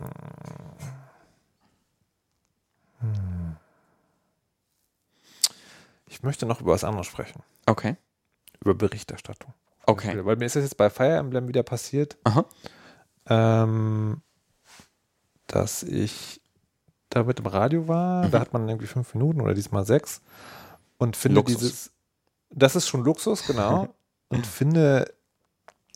[6.08, 7.44] ich möchte noch über was anderes sprechen.
[7.66, 7.98] Okay.
[8.62, 9.54] Über Berichterstattung.
[9.86, 10.26] Okay.
[10.26, 12.18] Weil mir ist das jetzt bei Fire Emblem wieder passiert,
[13.28, 14.22] ähm,
[15.48, 16.42] dass ich
[17.10, 18.26] da mit dem Radio war.
[18.26, 18.32] Mhm.
[18.32, 20.22] Da hat man irgendwie fünf Minuten oder diesmal sechs.
[20.98, 21.58] Und finde Luxus.
[21.58, 21.92] dieses,
[22.50, 23.94] das ist schon Luxus, genau.
[24.30, 25.14] und finde,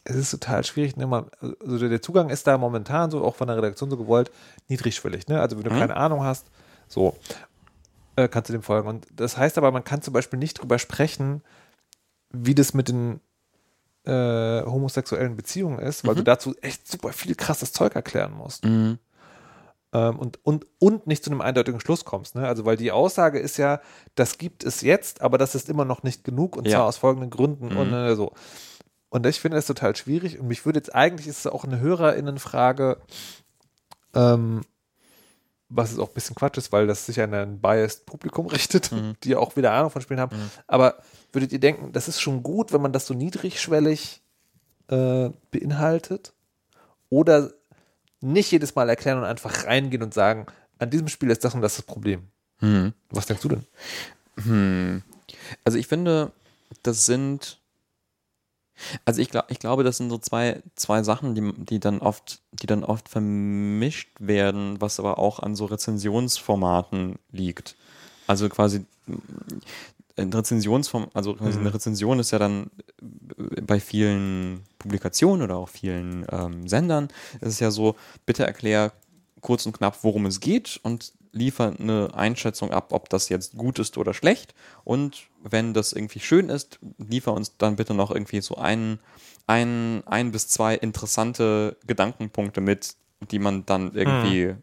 [0.10, 0.98] es ist total schwierig.
[0.98, 1.08] Ne?
[1.08, 1.26] Man,
[1.62, 4.32] also der Zugang ist da momentan so, auch von der Redaktion so gewollt,
[4.68, 5.28] niedrigschwellig.
[5.28, 5.40] Ne?
[5.40, 5.80] Also wenn du Mhm.
[5.80, 6.48] keine Ahnung hast,
[6.88, 7.16] so
[8.16, 8.88] äh, kannst du dem folgen.
[8.88, 11.42] Und das heißt aber, man kann zum Beispiel nicht drüber sprechen,
[12.32, 13.20] wie das mit den
[14.06, 18.66] äh, homosexuellen Beziehungen ist, weil du dazu echt super viel krasses Zeug erklären musst.
[18.66, 18.98] Mhm.
[19.92, 22.36] Ähm, und, und, und nicht zu einem eindeutigen Schluss kommst.
[22.36, 22.48] Ne?
[22.48, 23.82] Also, weil die Aussage ist ja,
[24.16, 26.78] das gibt es jetzt, aber das ist immer noch nicht genug und Ja.
[26.78, 27.78] zwar aus folgenden Gründen Mhm.
[27.78, 28.34] und äh, so.
[29.10, 31.80] Und ich finde das total schwierig und mich würde jetzt eigentlich, ist es auch eine
[31.80, 32.98] HörerInnenfrage,
[34.14, 34.62] ähm,
[35.68, 38.92] was es auch ein bisschen Quatsch ist, weil das sich an ein biased Publikum richtet,
[38.92, 39.16] Mhm.
[39.24, 40.36] die auch wieder Ahnung von Spielen haben.
[40.68, 40.98] Aber
[41.32, 44.22] würdet ihr denken, das ist schon gut, wenn man das so niedrigschwellig
[44.88, 46.34] äh, beinhaltet?
[47.10, 47.52] Oder
[48.22, 50.46] nicht jedes Mal erklären und einfach reingehen und sagen,
[50.78, 52.28] an diesem Spiel ist das und das das Problem.
[52.62, 52.94] Mhm.
[53.10, 53.66] Was denkst du denn?
[54.44, 55.04] Hm.
[55.64, 56.32] Also ich finde,
[56.84, 57.59] das sind,
[59.06, 62.42] also ich, glaub, ich glaube, das sind so zwei, zwei Sachen, die, die dann oft,
[62.52, 67.76] die dann oft vermischt werden, was aber auch an so Rezensionsformaten liegt.
[68.28, 68.86] Also quasi
[70.18, 72.70] ein Rezensionsform, also quasi eine Rezension ist ja dann
[73.66, 77.08] bei vielen Publikationen oder auch vielen ähm, Sendern,
[77.42, 78.92] ist es ja so, bitte erklär
[79.42, 83.80] kurz und knapp, worum es geht und liefer eine Einschätzung ab, ob das jetzt gut
[83.80, 84.54] ist oder schlecht.
[84.84, 89.00] Und wenn das irgendwie schön ist, liefer uns dann bitte noch irgendwie so ein,
[89.48, 92.96] ein, ein bis zwei interessante Gedankenpunkte mit,
[93.32, 94.56] die man dann irgendwie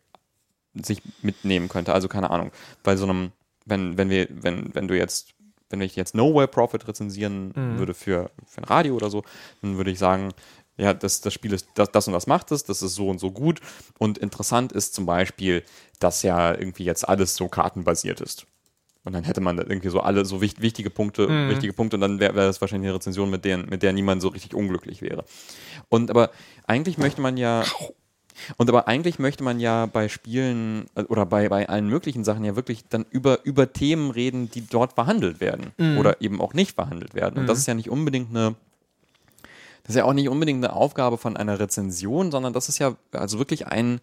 [0.74, 1.92] sich mitnehmen könnte.
[1.94, 2.50] Also keine Ahnung,
[2.82, 3.32] bei so einem,
[3.64, 5.30] wenn, wenn wir, wenn, wenn du jetzt,
[5.70, 9.24] wenn ich jetzt Nowhere Profit rezensieren würde für, für ein Radio oder so,
[9.62, 10.32] dann würde ich sagen,
[10.76, 13.18] ja, das, das Spiel ist, das, das und das macht es, das ist so und
[13.18, 13.60] so gut.
[13.98, 15.62] Und interessant ist zum Beispiel,
[16.00, 18.46] dass ja irgendwie jetzt alles so kartenbasiert ist.
[19.04, 22.18] Und dann hätte man irgendwie so alle so wicht, wichtige Punkte, wichtige Punkte und dann
[22.18, 25.24] wäre wär das wahrscheinlich eine Rezension, mit der, mit der niemand so richtig unglücklich wäre.
[25.88, 26.30] Und aber
[26.66, 27.62] eigentlich möchte man ja,
[28.56, 32.44] und aber eigentlich möchte man ja bei Spielen äh, oder bei, bei allen möglichen Sachen
[32.44, 36.74] ja wirklich dann über, über Themen reden, die dort verhandelt werden oder eben auch nicht
[36.74, 37.38] verhandelt werden.
[37.38, 38.56] Und das ist ja nicht unbedingt eine,
[39.86, 42.96] das ist ja auch nicht unbedingt eine Aufgabe von einer Rezension, sondern das ist ja
[43.12, 44.00] also wirklich ein,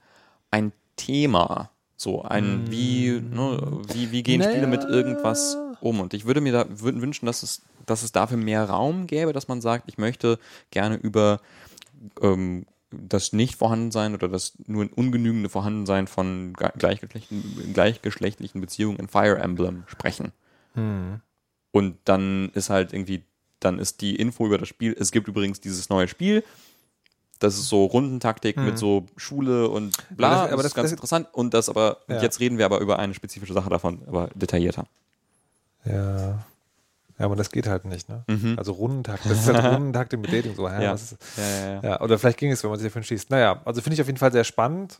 [0.50, 1.72] ein Thema.
[1.98, 6.00] So ein, wie, ne, wie, wie gehen Spiele mit irgendwas um?
[6.00, 9.34] Und ich würde mir da würden wünschen, dass es, dass es dafür mehr Raum gäbe,
[9.34, 10.40] dass man sagt, ich möchte
[10.72, 11.42] gerne über
[12.22, 19.38] ähm, das Nicht-Vorhandensein oder das nur ungenügende Vorhandensein von ge- gleichgeschlechtlichen, gleichgeschlechtlichen Beziehungen in Fire
[19.38, 20.32] Emblem sprechen.
[21.72, 23.24] Und dann ist halt irgendwie,
[23.64, 26.44] dann ist die Info über das Spiel, es gibt übrigens dieses neue Spiel,
[27.40, 30.74] das ist so Rundentaktik mit so Schule und bla, Aber das- das, aber ist das-
[30.76, 31.28] ganz das- interessant.
[31.34, 32.22] Und das aber, Ja.
[32.22, 34.86] jetzt reden wir aber über eine spezifische Sache davon, aber detaillierter.
[35.86, 36.46] Ja.
[37.20, 38.24] Ja, aber das geht halt nicht, ne?
[38.58, 40.82] Also Rundentakt, das ist halt Rundentakte mit Dating, so, Mhm.
[40.82, 41.82] Ist, Ja, ja, ja.
[41.84, 43.30] ja, oder vielleicht ging es, wenn man sich dafür entschließt.
[43.30, 45.00] Naja, also finde ich auf jeden Fall sehr spannend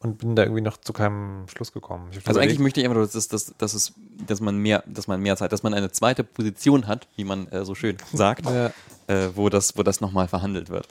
[0.00, 2.06] und bin da irgendwie noch zu keinem Schluss gekommen.
[2.08, 3.92] Also eigentlich überlegt- möchte ich einfach nur, dass, es- dass, dass, es,
[4.26, 7.48] dass man mehr, dass man mehr Zeit, dass man eine zweite Position hat, wie man
[7.48, 8.70] äh, so schön sagt, Ja.
[9.08, 10.86] äh, wo das, wo das nochmal verhandelt wird.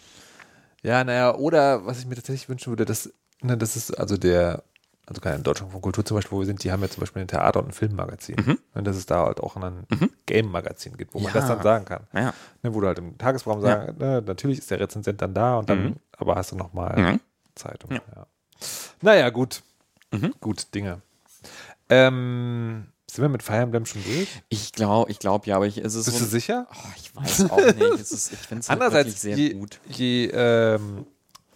[0.84, 4.64] Ja, naja, oder was ich mir tatsächlich wünschen würde, dass, ne, das ist also der,
[5.06, 7.22] also keine Deutschland von Kultur zum Beispiel, wo wir sind, die haben ja zum Beispiel
[7.22, 8.58] ein Theater- und ein Filmmagazin.
[8.74, 9.88] Und dass es da halt auch ein
[10.26, 11.40] Game-Magazin gibt, wo man Ja.
[11.40, 12.08] das dann sagen kann.
[12.14, 12.34] Ja.
[12.62, 15.70] Ne, wo du halt im Tagesprogramm sagen, ne, natürlich ist der Rezensent dann da und
[15.70, 17.20] dann, aber hast du nochmal Mhm.
[17.56, 17.92] Zeitung.
[17.92, 18.28] Ja.
[19.02, 19.62] Naja, gut.
[20.40, 21.02] Gut, Dinge.
[21.90, 24.28] Ähm, sind wir mit Fire Emblem schon durch?
[24.50, 26.68] Ich glaube, ich glaube ja, aber ich, es ist Bist so du sicher?
[26.72, 28.00] Oh, ich weiß auch nicht.
[28.02, 29.80] Es ist, ich finde es halt wirklich Andererseits, sehr je, gut.
[29.90, 31.06] je, ähm,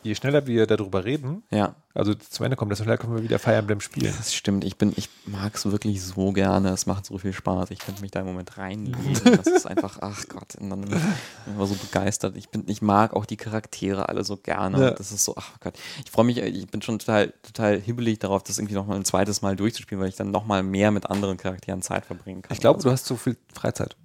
[0.03, 3.37] je schneller wir darüber reden, Ja, also zum Ende kommen, desto schneller können wir wieder
[3.39, 4.13] Fire Emblem spielen.
[4.17, 4.63] das stimmt.
[4.63, 6.69] Ich bin, ich mag es wirklich so gerne.
[6.69, 7.71] Es macht so viel Spaß.
[7.71, 8.99] Ich könnte mich da im Moment reinlegen.
[9.23, 12.35] Das ist einfach, ach Gott, und dann bin ich immer so begeistert.
[12.37, 14.79] Ich bin, ich mag auch die Charaktere alle so gerne.
[14.79, 14.91] Ja.
[14.91, 15.73] Das ist so, ach Gott.
[16.05, 19.41] Ich freue mich, ich bin schon total, total hibbelig darauf, das irgendwie nochmal ein zweites
[19.41, 22.53] Mal durchzuspielen, weil ich dann nochmal mehr mit anderen Charakteren Zeit verbringen kann.
[22.53, 23.95] Ich glaube, Also, du hast zu viel Freizeit.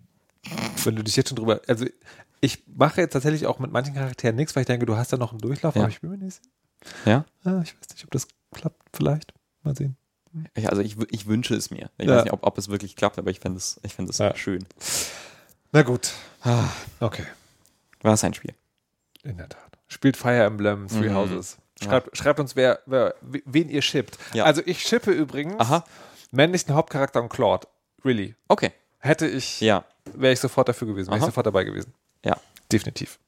[0.85, 1.61] Wenn du dich jetzt schon drüber.
[1.67, 1.87] Also,
[2.41, 5.17] ich mache jetzt tatsächlich auch mit manchen Charakteren nichts, weil ich denke, du hast da
[5.17, 5.83] noch einen Durchlauf, Ja.
[5.83, 6.51] aber ich bin mir nicht sicher.
[7.05, 7.25] ja?
[7.45, 8.81] Ja, ich weiß nicht, ob das klappt.
[8.93, 9.33] Vielleicht.
[9.63, 9.97] Mal sehen.
[10.55, 11.91] Ich, also ich, ich wünsche es mir.
[11.99, 12.17] Ich Ja.
[12.17, 14.37] weiß nicht, ob, ob es wirklich klappt, aber ich fände es, ich fände es Ja.
[14.37, 14.65] schön.
[15.73, 16.13] Na gut.
[17.01, 17.25] Okay.
[18.03, 18.55] War es ein Spiel?
[19.25, 19.63] In der Tat.
[19.89, 21.15] Spielt Fire Emblem Three Mhm.
[21.15, 21.57] Houses.
[21.83, 24.19] Schreibt, schreibt uns, wer, wer, wen ihr shippt.
[24.33, 24.45] Ja.
[24.45, 25.85] Also, ich shippe übrigens Aha.
[26.31, 27.67] männlichen Hauptcharakter und Claude.
[28.05, 28.35] Really.
[28.49, 28.73] Okay.
[28.99, 29.85] Hätte ich, Ja.
[30.15, 31.93] wäre ich sofort dafür gewesen, wäre ich sofort dabei gewesen.
[32.27, 32.37] Ja.
[32.73, 33.19] Definitiv.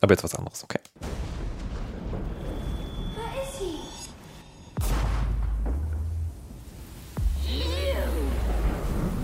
[0.00, 0.64] Aber jetzt was anderes.
[0.64, 0.80] Okay.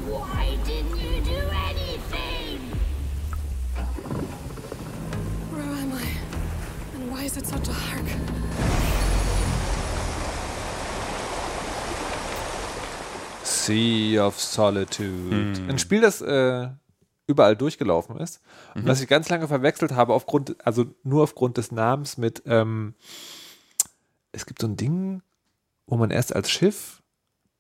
[0.07, 2.61] Why didn't you do anything?
[5.51, 6.07] Where am I?
[6.95, 8.07] And why is it so dark?
[13.43, 15.61] Sea of Solitude.
[15.69, 16.69] Ein Spiel, das äh,
[17.29, 18.41] überall durchgelaufen ist.
[18.75, 22.95] Und was ich ganz lange verwechselt habe, aufgrund, also nur aufgrund des Namens mit, ähm,
[24.33, 25.23] es gibt so ein Ding,
[25.87, 27.03] wo man erst als Schiff,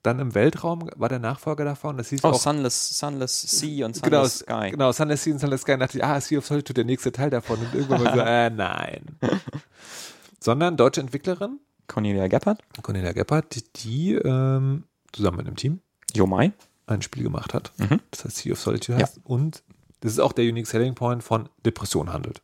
[0.02, 4.00] dann im Weltraum, war der Nachfolger davon, das hieß Oh, auch Sunless, Sunless Sea und
[4.02, 4.70] genau, Sunless Sky.
[4.70, 7.12] genau, Sunless Sea und Sunless Sky, und dachte ich, ah, Sea of Solitude, der nächste
[7.12, 7.58] Teil davon.
[7.58, 9.18] Und irgendwann mal so, äh, nein.
[10.40, 11.58] Sondern deutsche Entwicklerin,
[11.88, 12.62] Cornelia Geppert.
[12.82, 15.80] Cornelia Gebhardt, die, die ähm, zusammen mit einem Team
[16.14, 16.52] Yomai.
[16.88, 17.72] Ein Spiel gemacht hat.
[17.78, 18.00] Mhm.
[18.10, 19.04] Das heißt Sea of Solitude Ja.
[19.06, 19.20] heißt.
[19.24, 19.62] Und
[20.00, 22.40] das ist auch der Unique Selling Point von Depression handelt.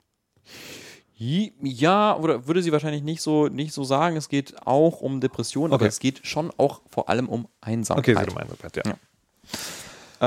[1.17, 4.17] Ja, oder würde sie wahrscheinlich nicht so, nicht so sagen.
[4.17, 5.89] Es geht auch um Depressionen, aber Okay.
[5.89, 8.17] es geht schon auch vor allem um Einsamkeit.
[8.17, 8.83] Okay, so du meinst, ja.
[8.85, 8.97] Ja.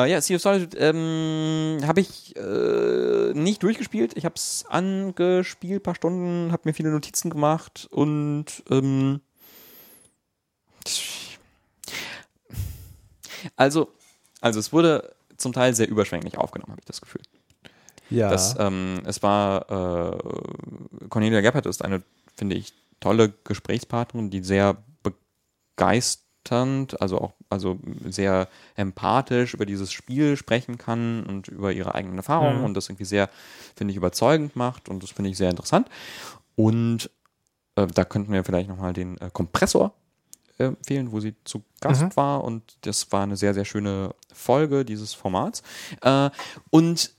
[0.05, 4.15] Äh, ja, Sea of Solitude ähm, habe ich äh, nicht durchgespielt.
[4.15, 9.19] Ich habe es angespielt, paar Stunden, habe mir viele Notizen gemacht und ähm,
[13.55, 13.89] also,
[14.41, 17.21] also es wurde zum Teil sehr überschwänglich aufgenommen, habe ich das Gefühl.
[18.09, 18.29] Ja.
[18.29, 22.01] Das, ähm, es war, äh, Cornelia Geppert ist eine,
[22.35, 24.77] finde ich, tolle Gesprächspartnerin, die sehr
[25.75, 32.17] begeisternd, also auch, also sehr empathisch über dieses Spiel sprechen kann und über ihre eigenen
[32.17, 32.65] Erfahrungen Mhm.
[32.65, 33.29] und das irgendwie sehr,
[33.75, 35.89] finde ich, überzeugend macht und das finde ich sehr interessant.
[36.55, 37.09] Und
[37.75, 39.93] äh, da könnten wir vielleicht nochmal den äh, Kompressor
[40.59, 42.15] empfehlen, wo sie zu Gast Mhm.
[42.15, 45.61] war und das war eine sehr, sehr schöne Folge dieses Formats.
[46.01, 46.29] Äh,
[46.69, 47.11] und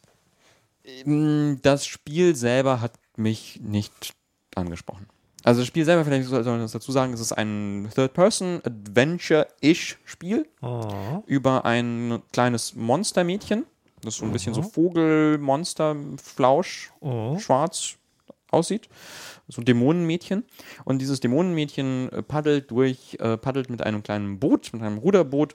[0.84, 4.14] ähm, das Spiel selber hat mich nicht
[4.54, 5.06] angesprochen.
[5.44, 10.48] Also das Spiel selber, vielleicht soll man das dazu sagen, es ist ein Third-Person-Adventure-ish Spiel
[10.60, 11.22] Oh.
[11.26, 13.64] über ein kleines Monstermädchen,
[14.02, 16.90] das so ein bisschen so Vogelmonster-Flausch,
[17.38, 17.94] schwarz
[18.50, 18.88] aussieht.
[19.48, 20.44] So Dämonenmädchen.
[20.84, 25.54] Und dieses Dämonenmädchen äh, paddelt durch, äh, paddelt mit einem kleinen Boot, mit einem Ruderboot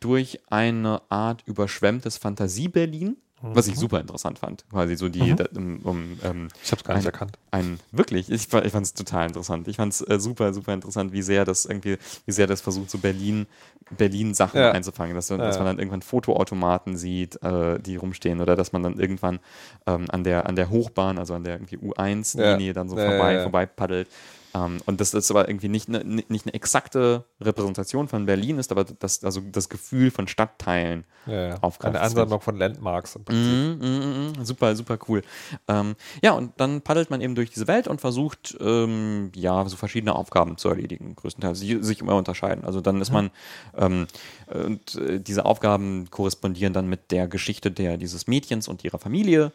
[0.00, 3.16] durch eine Art überschwemmtes Fantasie-Berlin.
[3.42, 4.64] Was ich super interessant fand.
[4.70, 7.38] Quasi so die, da, um, um, ähm, Ich habe es gar nicht ein, erkannt.
[7.50, 9.66] ein wirklich, ich, ich fand es total interessant.
[9.68, 12.88] Ich fand es äh, super, super interessant, wie sehr das irgendwie, wie sehr das versucht,
[12.90, 13.46] so Berlin,
[13.90, 14.70] Berlin Sachen Ja.
[14.70, 15.58] einzufangen, dass, dass Ja.
[15.58, 19.40] man dann irgendwann Fotoautomaten sieht, äh, die rumstehen, oder dass man dann irgendwann
[19.86, 22.72] ähm, an der an der Hochbahn, also an der irgendwie U1-Linie Ja.
[22.72, 24.08] dann so vorbei, vorbei paddelt.
[24.54, 28.70] Ähm, und das ist aber irgendwie nicht eine, nicht eine exakte Repräsentation von Berlin ist,
[28.70, 31.58] aber das, also das Gefühl von Stadtteilen Ja, ja.
[31.62, 31.96] aufgreift.
[31.96, 33.52] Eine Ansammlung von Landmarks im Prinzip.
[33.52, 34.44] Mhm, mhm, mhm.
[34.44, 35.22] Super, super cool.
[35.68, 39.76] Ähm, ja, und dann paddelt man eben durch diese Welt und versucht, ähm, ja, so
[39.76, 42.64] verschiedene Aufgaben zu erledigen, größtenteils, die sich immer unterscheiden.
[42.64, 43.30] Also dann ist man,
[43.76, 44.06] ähm,
[44.52, 49.52] und äh, diese Aufgaben korrespondieren dann mit der Geschichte der, dieses Mädchens und ihrer Familie.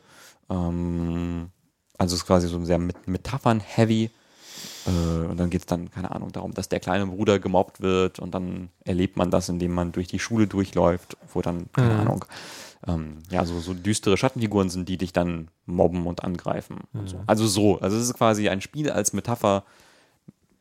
[0.49, 1.49] Ähm,
[1.97, 4.05] also es ist quasi so sehr mit Metaphern-heavy.
[4.05, 4.09] Äh,
[4.91, 8.33] und dann geht es dann, keine Ahnung, darum, dass der kleine Bruder gemobbt wird und
[8.33, 11.99] dann erlebt man das, indem man durch die Schule durchläuft, wo dann, keine Mhm.
[11.99, 12.25] Ahnung,
[12.87, 16.81] ähm, ja, so, so düstere Schattenfiguren sind, die dich dann mobben und angreifen.
[16.93, 17.07] Und Mhm.
[17.07, 17.23] so.
[17.27, 19.63] Also so, also es ist quasi ein Spiel als Metapher,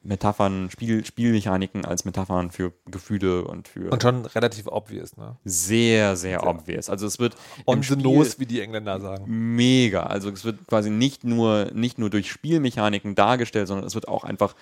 [0.07, 5.37] Metaphern, Spiel, Spielmechaniken als Metaphern für Gefühle und für Und schon relativ obvious, ne?
[5.45, 6.89] sehr, sehr obvious.
[6.89, 7.37] Also es wird
[7.67, 9.25] On the Spiel- nose, wie die Engländer sagen.
[9.57, 10.05] mega.
[10.05, 14.25] Also es wird quasi nicht nur, nicht nur durch Spielmechaniken dargestellt, sondern es wird auch
[14.25, 14.55] einfach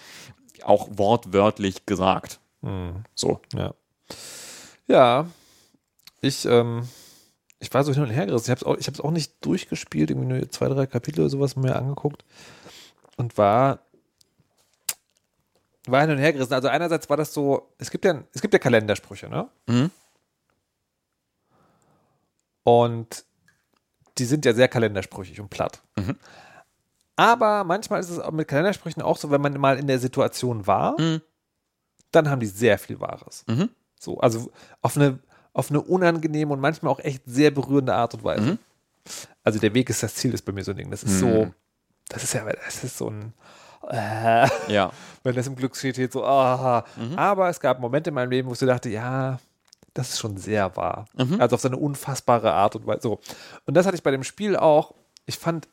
[0.65, 2.41] auch wortwörtlich gesagt.
[3.15, 3.41] So.
[3.55, 3.75] Ja.
[4.87, 5.27] Ja.
[6.21, 6.89] Ich, ähm,
[7.59, 8.45] ich war so hin und her gerissen.
[8.47, 11.57] Ich habe es auch, ich auch nicht durchgespielt, irgendwie nur zwei, drei Kapitel oder sowas
[11.57, 12.25] mir angeguckt
[13.17, 13.81] und war,
[15.87, 16.55] war hin und her gerissen.
[16.55, 19.49] Also einerseits war das so, es gibt ja, es gibt ja Kalendersprüche, ne?
[19.67, 19.91] Mhm.
[22.63, 23.25] Und
[24.19, 25.83] die sind ja sehr kalendersprüchig und platt.
[25.97, 26.17] Mhm.
[27.17, 30.67] Aber manchmal ist es auch mit Kalendersprüchen auch so, wenn man mal in der Situation
[30.67, 31.21] war, Mhm.
[32.11, 33.45] dann haben die sehr viel Wahres.
[33.49, 33.69] Mhm.
[33.99, 34.51] So, also
[34.83, 35.19] auf eine,
[35.53, 38.43] auf eine unangenehme und manchmal auch echt sehr berührende Art und Weise.
[38.53, 38.59] Mhm.
[39.43, 40.91] Also der Weg ist das Ziel, ist bei mir so ein Ding.
[40.91, 41.53] Das ist so,
[42.09, 43.33] das ist ja, das ist so ein,
[43.91, 44.93] äh, Ja.
[45.23, 46.85] wenn das im Glück steht, so, ah.
[46.97, 47.19] Mhm.
[47.19, 49.39] Aber es gab Momente in meinem Leben, wo ich so dachte, ja,
[49.95, 51.07] das ist schon sehr wahr.
[51.17, 51.41] Mhm.
[51.41, 53.03] Also auf so eine unfassbare Art und Weise.
[53.03, 53.21] So.
[53.67, 54.95] Und das hatte ich bei dem Spiel auch.
[55.27, 55.69] Ich fand,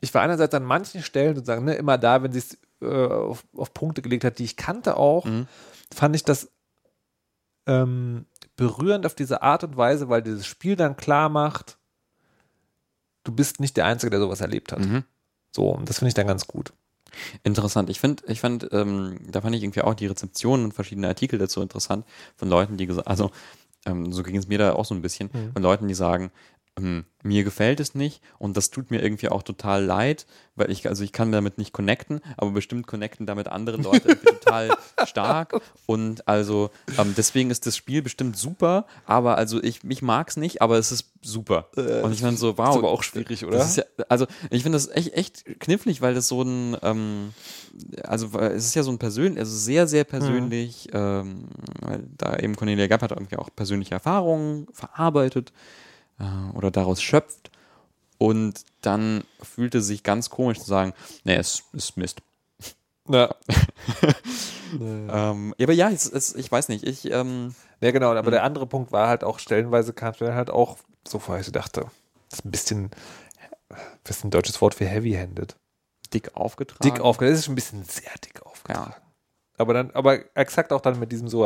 [0.00, 3.44] ich war einerseits an manchen Stellen sozusagen ne, immer da, wenn sie es äh, auf,
[3.56, 5.46] auf Punkte gelegt hat, die ich kannte auch, Mhm.
[5.94, 6.50] fand ich das
[7.66, 11.78] ähm, berührend auf diese Art und Weise, weil dieses Spiel dann klar macht,
[13.24, 14.80] du bist nicht der Einzige, der sowas erlebt hat.
[14.80, 15.04] Mhm.
[15.54, 16.72] So, und das finde ich dann ganz gut.
[17.42, 17.90] Interessant.
[17.90, 21.38] Ich finde, ich fand, ähm, da fand ich irgendwie auch die Rezeptionen und verschiedene Artikel
[21.38, 22.04] dazu interessant
[22.36, 23.30] von Leuten, die gesagt, also
[23.84, 25.52] ähm, so ging es mir da auch so ein bisschen, Mhm.
[25.54, 26.30] von Leuten, die sagen,
[26.78, 30.88] ähm, mir gefällt es nicht und das tut mir irgendwie auch total leid, weil ich,
[30.88, 34.70] also ich kann damit nicht connecten, aber bestimmt connecten damit andere Leute total
[35.06, 40.30] stark und also ähm, deswegen ist das Spiel bestimmt super, aber also ich, ich mag
[40.30, 41.68] es nicht, aber es ist super.
[41.76, 42.68] und ich meine so, wow.
[42.68, 43.58] Äh, ist aber auch schwierig, oder?
[43.58, 47.34] Ja, also ich finde das echt, echt knifflig, weil das so ein, ähm,
[48.04, 51.48] also es ist ja so ein persönlich, also sehr, sehr persönlich, ähm,
[51.80, 55.52] weil da eben Cornelia Gapp hat irgendwie auch persönliche Erfahrungen verarbeitet
[56.18, 57.50] äh, oder daraus schöpft
[58.18, 60.92] und dann fühlte es sich ganz komisch zu sagen,
[61.24, 62.22] nee, es ist Mist.
[63.08, 63.34] Ja.
[64.80, 68.66] Ähm, aber ja, es, es, ich weiß nicht, ich, ähm, Ja, genau, aber der andere
[68.66, 71.90] Punkt war halt auch, stellenweise kam es mir halt auch so vor, ich so dachte,
[72.30, 72.90] das ist ein bisschen,
[73.68, 75.56] was ist ein deutsches Wort für heavy-handed?
[76.12, 76.82] dick aufgetragen.
[76.82, 78.92] Dick aufgetragen, das ist schon ein bisschen sehr dick aufgetragen.
[78.92, 79.02] Ja.
[79.58, 81.40] Aber dann, aber exakt auch dann mit diesem so,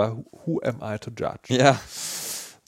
[0.44, 1.54] who am I to judge?
[1.54, 1.80] Ja.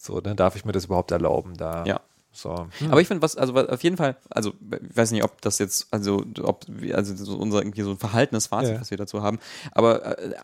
[0.01, 1.85] So, dann darf ich mir das überhaupt erlauben, da.
[1.85, 2.01] Ja.
[2.31, 2.69] So.
[2.91, 5.59] Aber ich finde, was, also was auf jeden Fall, also ich weiß nicht, ob das
[5.59, 8.81] jetzt, also ob wir, also so unser irgendwie so ein verhaltenes Fazit, Ja.
[8.81, 9.41] was wir dazu haben,
[9.73, 10.35] aber äh,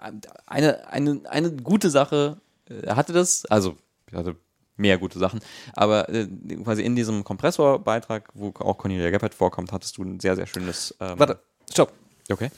[0.47, 2.39] eine, eine, eine gute Sache
[2.69, 3.77] äh, hatte das, also
[4.09, 4.35] ich hatte
[4.77, 5.41] mehr gute Sachen,
[5.75, 6.27] aber äh,
[6.65, 10.97] quasi in diesem Kompressorbeitrag, wo auch Cornelia Gappert vorkommt, hattest du ein sehr, sehr schönes.
[10.99, 11.39] Ähm, Warte,
[11.71, 11.93] stopp.
[12.29, 12.51] Okay.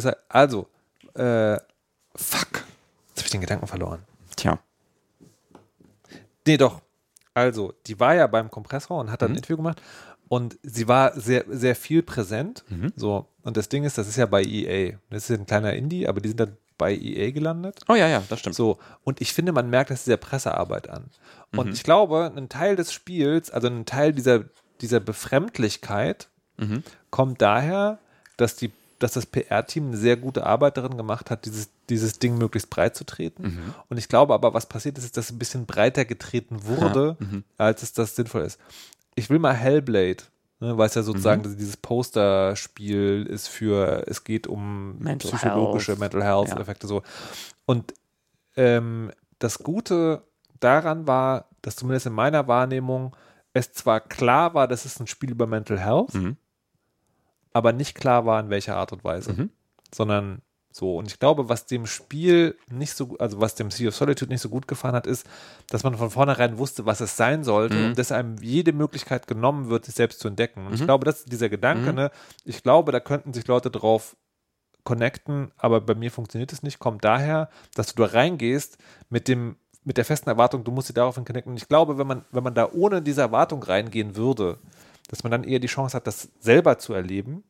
[0.00, 0.16] Sagen?
[0.28, 0.66] Also,
[1.14, 1.58] äh,
[2.16, 2.64] fuck.
[3.08, 4.02] Jetzt habe ich den Gedanken verloren.
[4.34, 4.58] Tja.
[6.46, 6.80] Nee, doch.
[7.32, 9.82] Also, die war ja beim Kompressor und hat dann ein Interview gemacht
[10.28, 12.64] und sie war sehr, sehr viel präsent.
[12.96, 14.96] So, und das Ding ist, das ist ja bei EA.
[15.10, 17.80] Das ist ein kleiner Indie, aber die sind dann bei EA gelandet.
[17.88, 18.56] Oh ja, ja, das stimmt.
[18.56, 21.10] So, und ich finde, man merkt das dieser Pressearbeit an.
[21.54, 24.44] Und ich glaube, ein Teil des Spiels, also ein Teil dieser,
[24.80, 26.28] dieser Befremdlichkeit,
[27.10, 27.98] kommt daher,
[28.36, 28.70] dass die
[29.04, 32.96] dass das PR-Team eine sehr gute Arbeit darin gemacht hat, dieses, dieses Ding möglichst breit
[32.96, 33.74] zu treten.
[33.88, 37.16] Und ich glaube aber, was passiert ist, ist, dass es ein bisschen breiter getreten wurde,
[37.58, 38.58] als es das sinnvoll ist.
[39.14, 40.24] Ich will mal Hellblade,
[40.60, 46.00] ne, weil es ja sozusagen dieses Posterspiel ist für, es geht um Mental psychologische Health.
[46.00, 46.60] Mental Health Ja.
[46.60, 47.02] Effekte so.
[47.66, 47.94] Und
[48.56, 50.22] ähm, das Gute
[50.60, 53.14] daran war, dass zumindest in meiner Wahrnehmung
[53.52, 56.36] es zwar klar war, dass es ein Spiel über Mental Health, Mhm.
[57.54, 59.32] Aber nicht klar war, in welcher Art und Weise.
[59.32, 59.50] Mhm.
[59.94, 60.96] Sondern so.
[60.98, 64.40] Und ich glaube, was dem Spiel nicht so, also was dem Sea of Solitude nicht
[64.40, 65.24] so gut gefallen hat, ist,
[65.70, 67.84] dass man von vornherein wusste, was es sein sollte Mhm.
[67.86, 70.66] und dass einem jede Möglichkeit genommen wird, sich selbst zu entdecken.
[70.66, 70.86] Und ich Mhm.
[70.86, 71.94] glaube, das ist dieser Gedanke, Mhm.
[71.96, 72.10] ne?
[72.44, 74.16] Ich glaube, da könnten sich Leute drauf
[74.82, 78.76] connecten, aber bei mir funktioniert es nicht, kommt daher, dass du da reingehst
[79.08, 79.56] mit dem
[79.86, 81.50] mit der festen Erwartung, du musst sie daraufhin connecten.
[81.52, 84.56] Und ich glaube, wenn man, wenn man da ohne diese Erwartung reingehen würde,
[85.08, 87.44] dass man dann eher die Chance hat, das selber zu erleben.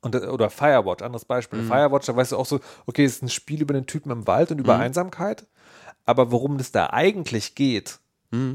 [0.00, 1.60] Und, das- oder Firewatch, anderes Beispiel.
[1.64, 4.26] Firewatch, da weißt du auch so, okay, es ist ein Spiel über den Typen im
[4.26, 5.46] Wald und über Einsamkeit.
[6.04, 7.98] Aber worum es da eigentlich geht,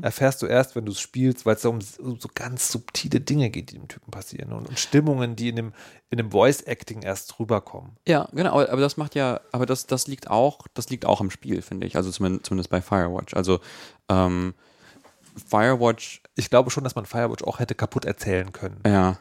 [0.02, 3.22] erfährst du erst, wenn du es spielst, weil es da um, um so ganz subtile
[3.22, 4.52] Dinge geht, die dem Typen passieren.
[4.52, 5.74] Und, und Stimmungen, die in dem,
[6.10, 7.92] in dem Voice-Acting erst rüberkommen.
[8.06, 11.22] Ja, genau, aber, aber das macht ja, aber das, das liegt auch, das liegt auch
[11.22, 11.96] im Spiel, finde ich.
[11.96, 13.34] Also zumindest, zumindest bei Firewatch.
[13.36, 13.62] Also
[14.10, 14.54] ähm,
[15.48, 18.80] Firewatch, Ich glaube schon, dass man Firewatch auch hätte kaputt erzählen können.
[18.86, 19.18] ja.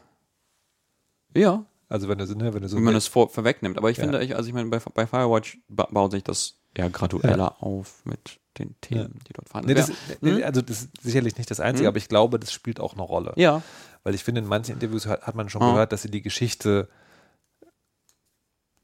[1.35, 3.77] Ja, Also wenn du, so- ne, wenn du so wenn man es vor, vorwegnimmt.
[3.77, 4.03] Aber ich Ja.
[4.03, 8.03] finde, ich, also ich meine, bei, bei Firewatch ba baut sich das eher gradueller auf
[8.03, 9.97] mit den Themen, die dort Nee, das, sind.
[10.21, 11.89] nee, also das ist sicherlich nicht das Einzige, Hm?
[11.89, 13.33] aber ich glaube, das spielt auch eine Rolle.
[13.35, 13.61] Ja.
[14.03, 15.71] Weil ich finde, in manchen Interviews hat, hat man schon Ah.
[15.73, 16.89] gehört, dass sie die Geschichte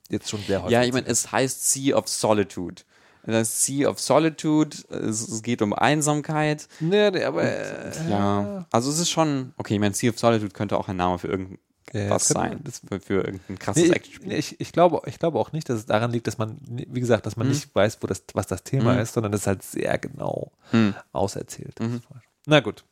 [0.10, 0.72] jetzt schon sehr häufig.
[0.74, 2.84] Ja, ich meine, es heißt Sea of Solitude.
[3.26, 6.68] Das Sea of Solitude, es, es geht um Einsamkeit.
[6.80, 10.52] nee, nee, aber äh, Ja, also es ist schon, okay, ich meine, Sea of Solitude
[10.52, 11.60] könnte auch ein Name für irgendwas
[11.94, 12.60] Ja, das könnte- sein.
[12.64, 14.28] das- für, für irgendein krasses nee, ich, Actionspiel.
[14.28, 17.00] nee, ich, ich, glaube, ich glaube auch nicht, dass es daran liegt, dass man, wie
[17.00, 19.00] gesagt, dass man nicht weiß, wo das, was das Thema Mhm.
[19.00, 20.94] ist, sondern das ist halt sehr genau Mhm.
[21.12, 21.80] auserzählt.
[21.80, 22.02] Mhm.
[22.46, 22.84] Na gut.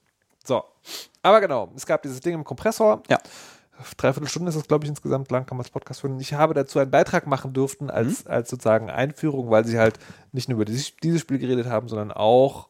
[0.43, 0.64] So.
[1.22, 3.03] Aber genau, es gab dieses Ding im Kompressor.
[3.07, 3.19] Ja.
[3.97, 6.19] Dreiviertel Stunde ist es, glaube ich, insgesamt lang, kann man als Podcast führen.
[6.19, 9.99] Ich habe dazu einen Beitrag machen dürfen als, als sozusagen Einführung, weil sie halt
[10.31, 12.67] nicht nur über dieses, dieses Spiel geredet haben, sondern auch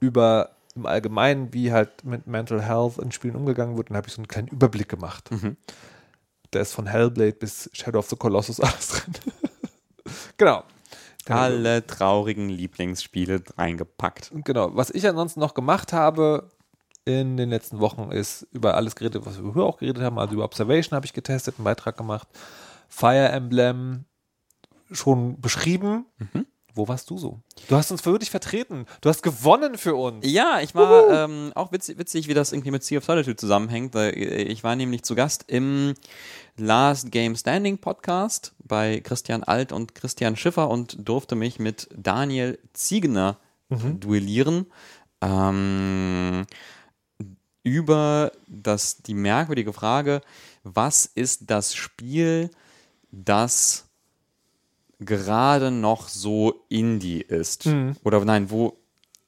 [0.00, 3.90] über im Allgemeinen, wie halt mit Mental Health in Spielen umgegangen wird.
[3.90, 5.28] Und da habe ich so einen kleinen Überblick gemacht.
[6.50, 9.14] Da ist von Hellblade bis Shadow of the Colossus alles drin.
[10.36, 10.64] genau.
[11.28, 14.32] Alle traurigen Lieblingsspiele reingepackt.
[14.44, 14.74] Genau.
[14.74, 16.50] Was ich ansonsten noch gemacht habe
[17.04, 20.18] in den letzten Wochen ist über alles geredet, was wir auch geredet haben.
[20.18, 22.28] Also über Observation habe ich getestet, einen Beitrag gemacht.
[22.88, 24.04] Fire Emblem
[24.90, 26.06] schon beschrieben.
[26.74, 27.40] Wo warst du so?
[27.68, 28.86] Du hast uns würdig vertreten.
[29.02, 30.24] Du hast gewonnen für uns.
[30.26, 33.94] Ja, ich war ähm, auch witzig, witzig, wie das irgendwie mit Sea of Solitude zusammenhängt.
[33.94, 34.10] äh,
[34.44, 35.94] Ich war nämlich zu Gast im
[36.56, 42.58] Last Game Standing Podcast bei Christian Alt und Christian Schiffer und durfte mich mit Daniel
[42.72, 43.38] Ziegener
[44.00, 44.66] duellieren.
[45.22, 46.46] Ähm,
[47.62, 50.20] über das, die merkwürdige Frage,
[50.64, 52.50] was ist das Spiel,
[53.10, 53.86] das
[55.00, 57.66] gerade noch so Indie ist?
[58.04, 58.76] Oder nein, wo,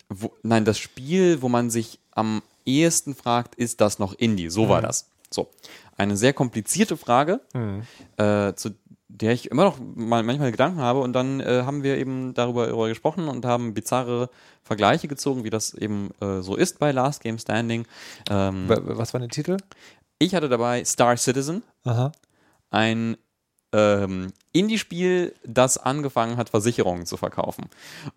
[0.08, 4.48] wo, nein, das Spiel, wo man sich am ehesten fragt, ist das noch Indie?
[4.48, 5.10] So war das.
[5.30, 5.50] So.
[5.96, 7.40] Eine sehr komplizierte Frage,
[8.16, 8.70] äh, zu
[9.20, 11.00] der ich immer noch mal manchmal Gedanken habe.
[11.00, 14.28] Und dann äh, haben wir eben darüber, darüber gesprochen und haben bizarre
[14.62, 17.86] Vergleiche gezogen, wie das eben äh, so ist bei Last Game Standing.
[18.28, 19.56] Ähm, Wa- Was war der Titel?
[20.18, 22.10] ich hatte dabei Star Citizen, Aha.
[22.70, 23.16] ein
[23.72, 27.66] ähm, Indie-Spiel, das angefangen hat, Versicherungen zu verkaufen.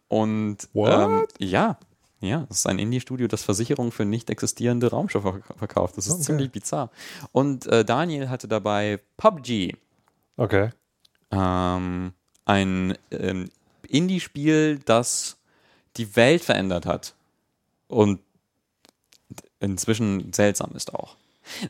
[0.07, 1.77] Und ähm, ja,
[2.21, 5.97] ja, es ist ein Indie-Studio, das Versicherungen für nicht existierende Raumschiffe verk- verkauft.
[5.97, 6.23] Das ist Okay.
[6.23, 6.89] ziemlich bizarr.
[7.31, 9.75] Und äh, Daniel hatte dabei PUBG,
[10.39, 10.69] Okay.
[11.31, 12.13] Ähm,
[12.45, 13.49] ein ähm,
[13.87, 15.37] Indie-Spiel, das
[15.97, 17.15] die Welt verändert hat
[17.87, 18.19] und
[19.59, 21.15] inzwischen seltsam ist auch.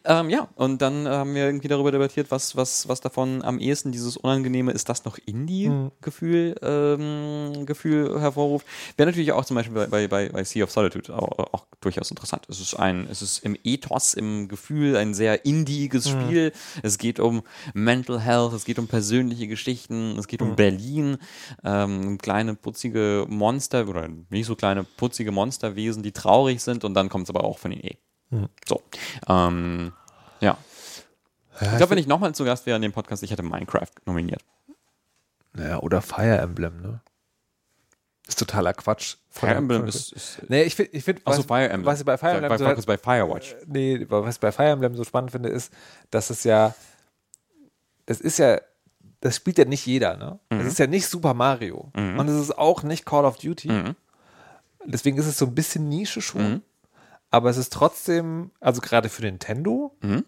[0.04, 3.60] Ähm, ja, und dann äh, haben wir irgendwie darüber debattiert, was, was, was davon am
[3.60, 8.66] ehesten dieses Unangenehme ist, das noch Indie-Gefühl ähm, Gefühl hervorruft.
[8.96, 12.46] Wäre natürlich auch zum Beispiel bei, bei, bei, Sea of Solitude auch, auch durchaus interessant.
[12.50, 16.52] Es ist ein, es ist im Ethos, im Gefühl ein sehr indiges Spiel.
[16.84, 17.44] Es geht um
[17.74, 21.18] Mental Health, es geht um persönliche Geschichten, es geht um Berlin,
[21.64, 27.10] ähm, kleine putzige Monster oder nicht so kleine putzige Monsterwesen, die traurig sind und dann
[27.10, 27.82] kommt es aber auch von den
[28.68, 28.82] So.
[29.28, 29.94] Ähm,
[30.40, 30.58] ja.
[31.60, 34.44] Ich glaube, wenn ich nochmal zu Gast wäre in dem Podcast, ich hätte Minecraft nominiert.
[35.54, 37.00] Naja, oder Fire Emblem, ne?
[38.28, 39.16] Ist totaler Quatsch.
[39.30, 41.86] Fire Emblem ist, ist Nee, ich finde, ich find, was, Fire Emblem.
[41.86, 43.56] was ich bei Fire Emblem bei, so bei, halt- bei Firewatch.
[43.66, 45.72] Nee, was ich bei Fire Emblem so spannend finde, ist,
[46.12, 46.76] dass es ja,
[48.06, 48.60] das ist ja,
[49.22, 50.40] das spielt ja nicht jeder, ne?
[50.52, 50.60] Mhm.
[50.60, 51.90] Es ist ja nicht Super Mario.
[51.96, 53.72] Und es ist auch nicht Call of Duty.
[53.72, 53.96] Mhm.
[54.86, 56.62] Deswegen ist es so ein bisschen Nische schon.
[57.30, 60.24] Aber es ist trotzdem, also gerade für Nintendo, Mhm.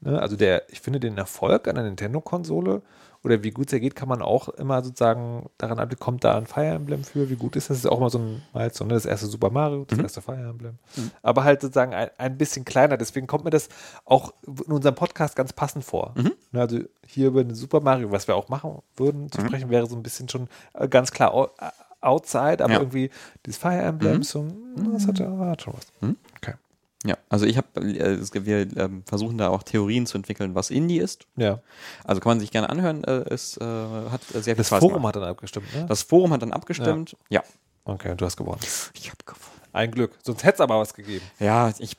[0.00, 2.82] ne, also der, ich finde den Erfolg an der Nintendo-Konsole
[3.24, 6.46] oder wie gut es ergeht, kann man auch immer sozusagen daran ab, kommt da ein
[6.46, 7.78] Fire Emblem für, wie gut ist das?
[7.78, 8.94] Das ist auch mal so ein Milestone, ne?
[8.94, 9.86] das erste Super Mario, Mhm.
[9.88, 10.78] das erste Fire Emblem.
[11.22, 13.68] Aber halt sozusagen ein, ein bisschen kleiner, deswegen kommt mir das
[14.04, 16.14] auch in unserem Podcast ganz passend vor.
[16.16, 16.32] Mhm.
[16.52, 19.32] Ne, Also hier über den Super Mario, was wir auch machen würden, Mhm.
[19.32, 21.50] zu sprechen, wäre so ein bisschen schon äh, ganz klar au-
[22.00, 22.78] outside, aber Ja.
[22.78, 23.10] irgendwie
[23.44, 26.14] dieses Fire Emblem, so, hm, das hat, hat schon was.
[27.04, 30.98] Ja, also ich habe, äh, wir ähm, versuchen da auch Theorien zu entwickeln, was Indie
[30.98, 31.26] ist.
[31.36, 31.60] Ja.
[32.04, 33.04] Also kann man sich gerne anhören.
[33.04, 35.14] Äh, es äh, hat sehr viel Das Spaß Forum gemacht.
[35.14, 35.86] hat dann abgestimmt, ne?
[35.86, 37.16] Das Forum hat dann abgestimmt.
[37.28, 37.42] Ja.
[37.84, 38.60] okay, du hast gewonnen.
[38.94, 39.44] Ich habe gewonnen.
[39.72, 40.12] Ein Glück.
[40.24, 41.24] Sonst hätte es aber was gegeben.
[41.38, 41.96] Ja, ich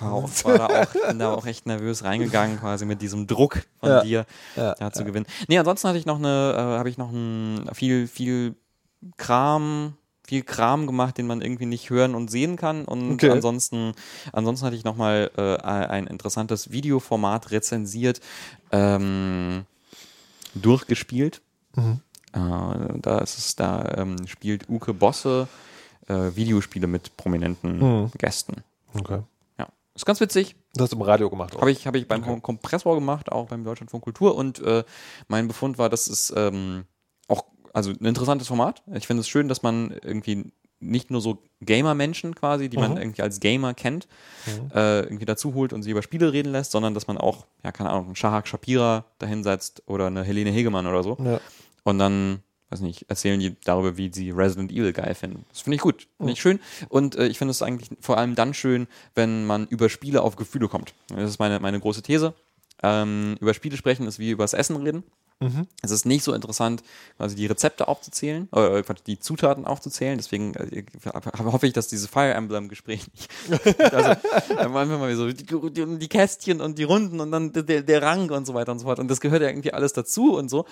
[0.00, 3.88] boah, war da auch, bin da auch echt nervös reingegangen, quasi mit diesem Druck von
[3.88, 4.02] Ja.
[4.02, 5.26] dir, Ja, da zu gewinnen.
[5.48, 8.54] Nee, ansonsten hatte ich noch eine, habe ich noch ein, viel, viel
[9.16, 9.94] Kram,
[10.30, 12.84] viel Kram gemacht, den man irgendwie nicht hören und sehen kann.
[12.84, 13.30] Und Okay.
[13.30, 13.94] ansonsten,
[14.32, 15.56] ansonsten hatte ich noch mal äh,
[15.88, 18.20] ein interessantes Videoformat rezensiert,
[18.70, 19.64] ähm,
[20.54, 21.40] durchgespielt.
[21.74, 22.00] Mhm.
[22.32, 25.48] Äh, da ist es, da ähm, spielt Uke Bosse
[26.06, 28.10] äh, Videospiele mit prominenten Mhm.
[28.16, 28.62] Gästen.
[28.94, 29.22] Okay.
[29.58, 29.66] Ja,
[29.96, 30.54] ist ganz witzig.
[30.74, 31.56] Das hast du im Radio gemacht.
[31.56, 34.36] Habe ich, hab ich beim Kom Kompressor gemacht, auch beim Deutschlandfunk Kultur.
[34.36, 34.84] Und äh,
[35.26, 36.84] mein Befund war, dass es ähm,
[37.26, 38.82] auch, also ein interessantes Format.
[38.94, 40.44] Ich finde es schön, dass man irgendwie
[40.82, 42.96] nicht nur so Gamer-Menschen quasi, die man Mhm.
[42.96, 44.08] irgendwie als Gamer kennt,
[44.74, 47.70] äh, irgendwie dazu holt und sie über Spiele reden lässt, sondern dass man auch, ja,
[47.70, 51.18] keine Ahnung, einen Shahak Shapira dahinsetzt oder eine Helene Hegemann oder so.
[51.22, 51.38] Ja.
[51.84, 55.44] Und dann, weiß nicht, erzählen die darüber, wie sie Resident Evil geil finden.
[55.50, 56.60] Das finde ich gut, finde ich schön.
[56.88, 60.36] Und äh, ich finde es eigentlich vor allem dann schön, wenn man über Spiele auf
[60.36, 60.94] Gefühle kommt.
[61.08, 62.32] Das ist meine, meine große These.
[62.82, 65.02] Ähm, über Spiele sprechen ist wie über das Essen reden.
[65.80, 66.82] Es ist nicht so interessant,
[67.16, 70.18] quasi die Rezepte aufzuzählen, äh, Quatsch, die Zutaten aufzuzählen.
[70.18, 70.84] Deswegen äh,
[71.38, 73.80] hoffe ich, dass diese Fire Emblem-Gespräche nicht.
[73.80, 78.02] also, äh, manchmal mal so die, die, Kästchen und die Runden und dann der, der
[78.02, 78.98] Rang und so weiter und so fort.
[78.98, 80.66] Und das gehört ja irgendwie alles dazu und so.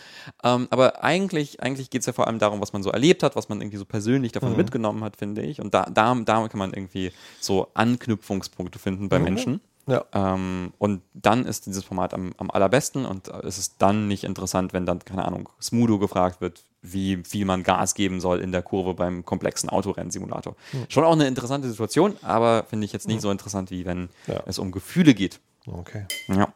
[0.45, 3.37] Ähm, aber eigentlich, eigentlich geht es ja vor allem darum, was man so erlebt hat,
[3.37, 5.63] was man irgendwie so persönlich davon mitgenommen hat, finde ich.
[5.63, 9.63] Und da, da, da kann man irgendwie so Anknüpfungspunkte finden bei Menschen.
[9.89, 10.05] Ja.
[10.13, 14.23] Ähm, und dann ist dieses Format am, am allerbesten und äh, es ist dann nicht
[14.23, 18.53] interessant, wenn dann, keine Ahnung, Smudo gefragt wird, wie viel man Gas geben soll in
[18.53, 20.55] der Kurve beim komplexen Autorennsimulator.
[20.89, 24.43] Schon auch eine interessante Situation, aber finde ich jetzt nicht so interessant, wie wenn Ja.
[24.47, 25.41] es um Gefühle geht.
[25.67, 26.07] Okay.
[26.29, 26.53] Ja.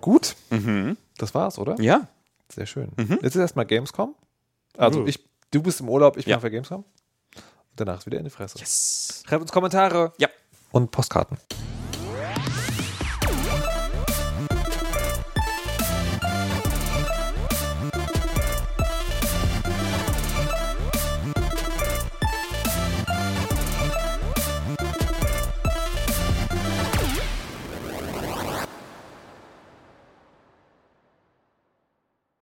[0.00, 0.34] Gut.
[1.18, 1.74] Das war's, oder?
[1.76, 1.82] Mhm.
[1.84, 2.08] Ja.
[2.48, 2.88] Sehr schön.
[3.22, 4.14] Jetzt ist erstmal Gamescom.
[4.76, 5.06] Also Uh.
[5.06, 5.20] ich,
[5.50, 6.36] du bist im Urlaub, ich bin Ja.
[6.38, 6.84] auf der Gamescom.
[7.76, 8.58] Danach ist wieder in die Fresse.
[8.58, 9.22] Yes.
[9.26, 10.28] Schreibt uns Kommentare Ja.
[10.72, 11.36] und Postkarten.